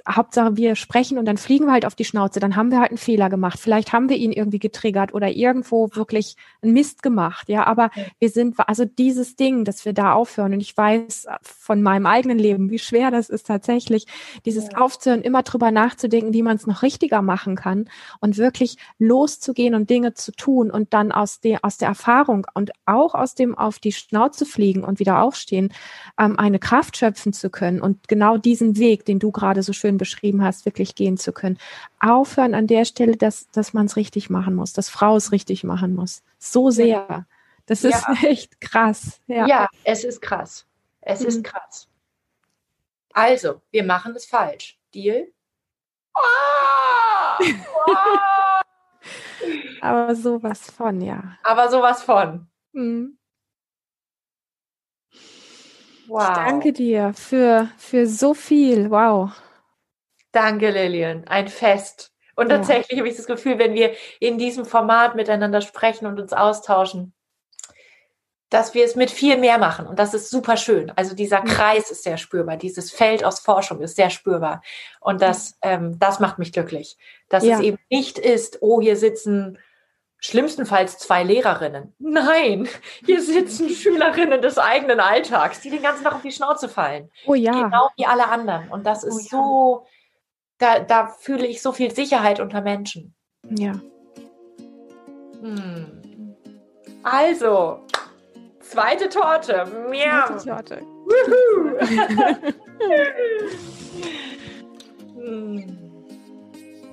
Hauptsache 0.08 0.56
wir 0.56 0.74
sprechen 0.74 1.18
und 1.18 1.26
dann 1.26 1.36
fliegen 1.36 1.66
wir 1.66 1.72
halt 1.72 1.86
auf 1.86 1.94
die 1.94 2.04
Schnauze, 2.04 2.40
dann 2.40 2.56
haben 2.56 2.70
wir 2.70 2.80
halt 2.80 2.90
einen 2.90 2.98
Fehler 2.98 3.30
gemacht. 3.30 3.58
Vielleicht 3.58 3.92
haben 3.92 4.08
wir 4.08 4.16
ihn 4.16 4.32
irgendwie 4.32 4.58
getriggert 4.58 5.14
oder 5.14 5.30
irgendwo 5.30 5.88
wirklich 5.92 6.36
einen 6.62 6.72
Mist 6.72 7.02
gemacht. 7.02 7.48
Ja, 7.48 7.64
aber 7.66 7.90
wir 8.18 8.28
sind, 8.28 8.56
also 8.58 8.84
dieses 8.84 9.36
Ding, 9.36 9.64
dass 9.64 9.84
wir 9.84 9.92
da 9.92 10.12
aufhören 10.12 10.54
und 10.54 10.60
ich 10.60 10.76
weiß 10.76 11.26
von 11.42 11.82
meinem 11.82 12.06
eigenen 12.06 12.38
Leben, 12.38 12.70
wie 12.70 12.78
schwer 12.78 13.10
das 13.10 13.28
ist 13.28 13.46
tatsächlich, 13.46 14.06
dieses 14.44 14.70
ja. 14.72 14.78
Aufzuhören, 14.78 15.22
immer 15.22 15.42
drüber 15.42 15.70
nachzudenken, 15.70 16.32
wie 16.32 16.42
man 16.42 16.56
es 16.56 16.66
noch 16.66 16.82
richtiger 16.82 17.22
machen 17.22 17.56
kann 17.56 17.88
und 18.20 18.38
wirklich 18.38 18.76
loszugehen 18.98 19.74
und 19.74 19.90
Dinge 19.90 20.14
zu 20.14 20.32
tun 20.32 20.70
und 20.70 20.92
dann 20.94 21.12
aus 21.12 21.40
der, 21.40 21.64
aus 21.64 21.78
der 21.78 21.88
Erfahrung 21.88 22.46
und 22.54 22.72
auch 22.86 23.14
aus 23.14 23.34
dem 23.34 23.56
auf 23.56 23.78
die 23.78 23.92
Schnauze 23.92 24.46
fliegen 24.46 24.84
und 24.84 24.98
wieder 24.98 25.22
aufstehen, 25.22 25.72
ähm, 26.18 26.38
eine 26.38 26.58
Kraft 26.58 26.96
schöpfen 26.96 27.32
zu 27.32 27.50
können 27.50 27.80
und 27.80 28.08
genau 28.08 28.36
diesen 28.36 28.76
Weg, 28.76 29.04
den 29.04 29.18
du 29.18 29.30
gerade 29.30 29.62
so 29.62 29.72
schön 29.72 29.91
schön 29.92 29.98
beschrieben 29.98 30.42
hast, 30.42 30.64
wirklich 30.64 30.94
gehen 30.94 31.16
zu 31.16 31.32
können. 31.32 31.58
Aufhören 32.00 32.54
an 32.54 32.66
der 32.66 32.84
Stelle, 32.84 33.16
dass, 33.16 33.48
dass 33.52 33.72
man 33.72 33.86
es 33.86 33.96
richtig 33.96 34.30
machen 34.30 34.54
muss, 34.54 34.72
dass 34.72 34.88
Frau 34.88 35.16
es 35.16 35.32
richtig 35.32 35.64
machen 35.64 35.94
muss. 35.94 36.22
So 36.38 36.70
sehr. 36.70 37.26
Das 37.66 37.84
ist 37.84 38.04
ja. 38.06 38.14
echt 38.28 38.60
krass. 38.60 39.20
Ja. 39.26 39.46
ja, 39.46 39.68
es 39.84 40.04
ist 40.04 40.20
krass. 40.20 40.66
Es 41.00 41.20
mhm. 41.20 41.26
ist 41.28 41.44
krass. 41.44 41.88
Also, 43.12 43.60
wir 43.70 43.84
machen 43.84 44.14
es 44.16 44.24
falsch. 44.24 44.78
Deal? 44.94 45.28
Ah! 46.14 47.38
Aber 49.80 50.14
sowas 50.14 50.70
von, 50.70 51.00
ja. 51.00 51.36
Aber 51.42 51.68
sowas 51.68 52.02
von. 52.02 52.46
Mhm. 52.72 53.18
Wow. 56.06 56.22
Ich 56.22 56.34
danke 56.34 56.72
dir 56.72 57.12
für, 57.14 57.68
für 57.78 58.06
so 58.06 58.34
viel. 58.34 58.90
Wow. 58.90 59.32
Danke, 60.32 60.70
Lilian. 60.70 61.26
Ein 61.28 61.48
Fest. 61.48 62.12
Und 62.34 62.50
ja. 62.50 62.56
tatsächlich 62.56 62.98
habe 62.98 63.08
ich 63.08 63.16
das 63.16 63.26
Gefühl, 63.26 63.58
wenn 63.58 63.74
wir 63.74 63.94
in 64.18 64.38
diesem 64.38 64.64
Format 64.64 65.14
miteinander 65.14 65.60
sprechen 65.60 66.06
und 66.06 66.18
uns 66.18 66.32
austauschen, 66.32 67.12
dass 68.52 68.74
wir 68.74 68.84
es 68.84 68.96
mit 68.96 69.10
viel 69.10 69.38
mehr 69.38 69.56
machen. 69.56 69.86
Und 69.86 69.98
das 69.98 70.12
ist 70.12 70.28
super 70.28 70.58
schön. 70.58 70.92
Also 70.94 71.14
dieser 71.14 71.40
Kreis 71.40 71.90
ist 71.90 72.02
sehr 72.02 72.18
spürbar. 72.18 72.58
Dieses 72.58 72.90
Feld 72.90 73.24
aus 73.24 73.40
Forschung 73.40 73.80
ist 73.80 73.96
sehr 73.96 74.10
spürbar. 74.10 74.62
Und 75.00 75.22
das, 75.22 75.56
ähm, 75.62 75.98
das 75.98 76.20
macht 76.20 76.38
mich 76.38 76.52
glücklich. 76.52 76.98
Dass 77.30 77.44
ja. 77.44 77.56
es 77.56 77.62
eben 77.62 77.78
nicht 77.88 78.18
ist, 78.18 78.58
oh, 78.60 78.80
hier 78.80 78.96
sitzen 78.96 79.58
schlimmstenfalls 80.18 80.98
zwei 80.98 81.24
Lehrerinnen. 81.24 81.94
Nein, 81.98 82.68
hier 83.04 83.22
sitzen 83.22 83.68
Schülerinnen 83.70 84.42
des 84.42 84.58
eigenen 84.58 85.00
Alltags, 85.00 85.60
die 85.60 85.70
den 85.70 85.82
ganzen 85.82 86.04
Tag 86.04 86.14
auf 86.14 86.22
die 86.22 86.30
Schnauze 86.30 86.68
fallen. 86.68 87.10
Oh 87.26 87.34
ja. 87.34 87.52
Genau 87.52 87.88
wie 87.96 88.06
alle 88.06 88.28
anderen. 88.28 88.70
Und 88.70 88.86
das 88.86 89.02
ist 89.02 89.14
oh 89.14 89.18
ja. 89.18 89.28
so 89.30 89.86
da, 90.62 90.78
da 90.80 91.08
fühle 91.08 91.46
ich 91.46 91.60
so 91.60 91.72
viel 91.72 91.92
Sicherheit 91.92 92.40
unter 92.40 92.60
Menschen. 92.62 93.14
Ja. 93.50 93.72
Hm. 95.40 96.36
Also, 97.02 97.80
zweite 98.60 99.08
Torte. 99.08 99.66
Miau. 99.90 100.38
Zweite 100.38 100.78
Torte. 100.78 100.82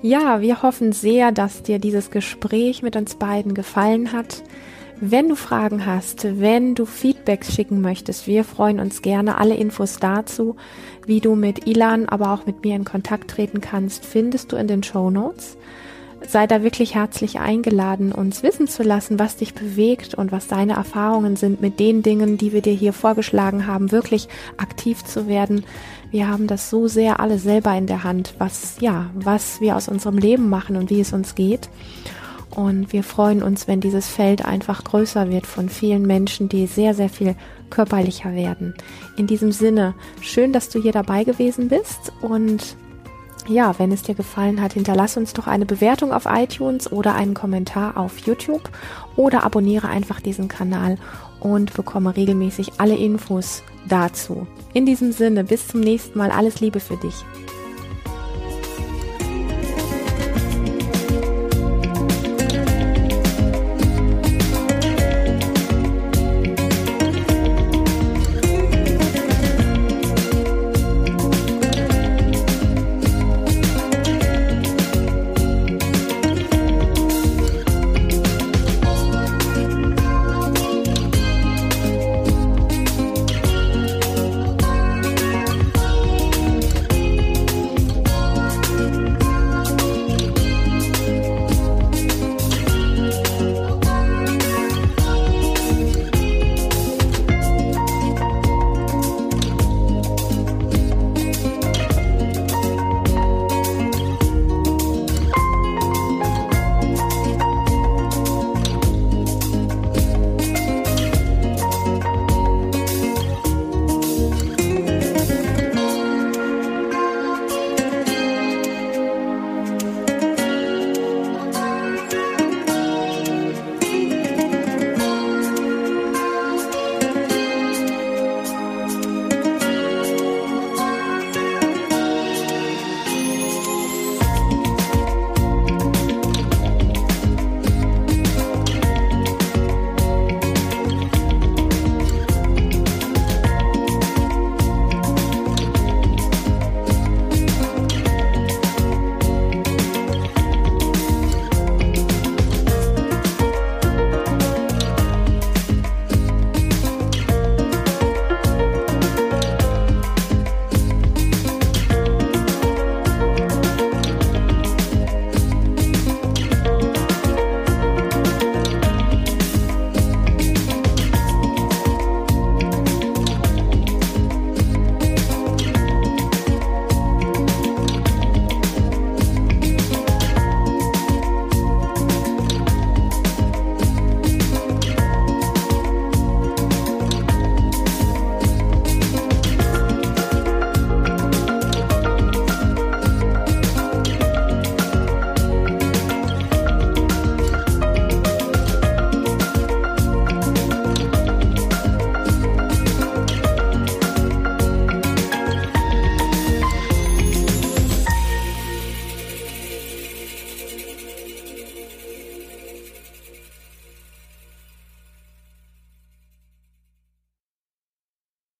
Ja, 0.02 0.40
wir 0.40 0.62
hoffen 0.62 0.92
sehr, 0.92 1.30
dass 1.30 1.62
dir 1.62 1.78
dieses 1.78 2.10
Gespräch 2.10 2.82
mit 2.82 2.96
uns 2.96 3.16
beiden 3.16 3.52
gefallen 3.52 4.12
hat. 4.12 4.42
Wenn 5.02 5.30
du 5.30 5.34
Fragen 5.34 5.86
hast, 5.86 6.26
wenn 6.40 6.74
du 6.74 6.84
Feedback 6.84 7.46
schicken 7.46 7.80
möchtest, 7.80 8.26
wir 8.26 8.44
freuen 8.44 8.78
uns 8.78 9.00
gerne. 9.00 9.38
Alle 9.38 9.54
Infos 9.54 9.96
dazu, 9.98 10.56
wie 11.06 11.20
du 11.20 11.36
mit 11.36 11.66
Ilan, 11.66 12.06
aber 12.06 12.34
auch 12.34 12.44
mit 12.44 12.62
mir 12.62 12.76
in 12.76 12.84
Kontakt 12.84 13.30
treten 13.30 13.62
kannst, 13.62 14.04
findest 14.04 14.52
du 14.52 14.56
in 14.56 14.68
den 14.68 14.82
Show 14.82 15.08
Notes. 15.08 15.56
Sei 16.28 16.46
da 16.46 16.62
wirklich 16.62 16.94
herzlich 16.96 17.40
eingeladen, 17.40 18.12
uns 18.12 18.42
wissen 18.42 18.68
zu 18.68 18.82
lassen, 18.82 19.18
was 19.18 19.36
dich 19.36 19.54
bewegt 19.54 20.12
und 20.12 20.32
was 20.32 20.48
deine 20.48 20.74
Erfahrungen 20.74 21.36
sind 21.36 21.62
mit 21.62 21.80
den 21.80 22.02
Dingen, 22.02 22.36
die 22.36 22.52
wir 22.52 22.60
dir 22.60 22.74
hier 22.74 22.92
vorgeschlagen 22.92 23.66
haben, 23.66 23.92
wirklich 23.92 24.28
aktiv 24.58 25.02
zu 25.02 25.26
werden. 25.26 25.64
Wir 26.10 26.28
haben 26.28 26.46
das 26.46 26.68
so 26.68 26.88
sehr 26.88 27.20
alle 27.20 27.38
selber 27.38 27.74
in 27.74 27.86
der 27.86 28.04
Hand, 28.04 28.34
was, 28.36 28.76
ja, 28.80 29.08
was 29.14 29.62
wir 29.62 29.76
aus 29.76 29.88
unserem 29.88 30.18
Leben 30.18 30.50
machen 30.50 30.76
und 30.76 30.90
wie 30.90 31.00
es 31.00 31.14
uns 31.14 31.34
geht. 31.34 31.70
Und 32.54 32.92
wir 32.92 33.04
freuen 33.04 33.42
uns, 33.42 33.68
wenn 33.68 33.80
dieses 33.80 34.08
Feld 34.08 34.44
einfach 34.44 34.82
größer 34.82 35.30
wird 35.30 35.46
von 35.46 35.68
vielen 35.68 36.02
Menschen, 36.02 36.48
die 36.48 36.66
sehr, 36.66 36.94
sehr 36.94 37.08
viel 37.08 37.36
körperlicher 37.70 38.34
werden. 38.34 38.74
In 39.16 39.26
diesem 39.26 39.52
Sinne, 39.52 39.94
schön, 40.20 40.52
dass 40.52 40.68
du 40.68 40.82
hier 40.82 40.92
dabei 40.92 41.24
gewesen 41.24 41.68
bist 41.68 42.12
und 42.20 42.76
ja, 43.48 43.78
wenn 43.78 43.90
es 43.90 44.02
dir 44.02 44.14
gefallen 44.14 44.60
hat, 44.60 44.74
hinterlass 44.74 45.16
uns 45.16 45.32
doch 45.32 45.46
eine 45.46 45.66
Bewertung 45.66 46.12
auf 46.12 46.26
iTunes 46.26 46.90
oder 46.92 47.14
einen 47.14 47.34
Kommentar 47.34 47.96
auf 47.96 48.18
YouTube 48.18 48.70
oder 49.16 49.44
abonniere 49.44 49.88
einfach 49.88 50.20
diesen 50.20 50.48
Kanal 50.48 50.98
und 51.40 51.74
bekomme 51.74 52.16
regelmäßig 52.16 52.72
alle 52.78 52.96
Infos 52.96 53.62
dazu. 53.88 54.46
In 54.72 54.86
diesem 54.86 55.12
Sinne, 55.12 55.44
bis 55.44 55.68
zum 55.68 55.80
nächsten 55.80 56.18
Mal, 56.18 56.30
alles 56.30 56.60
Liebe 56.60 56.80
für 56.80 56.96
dich. 56.96 57.14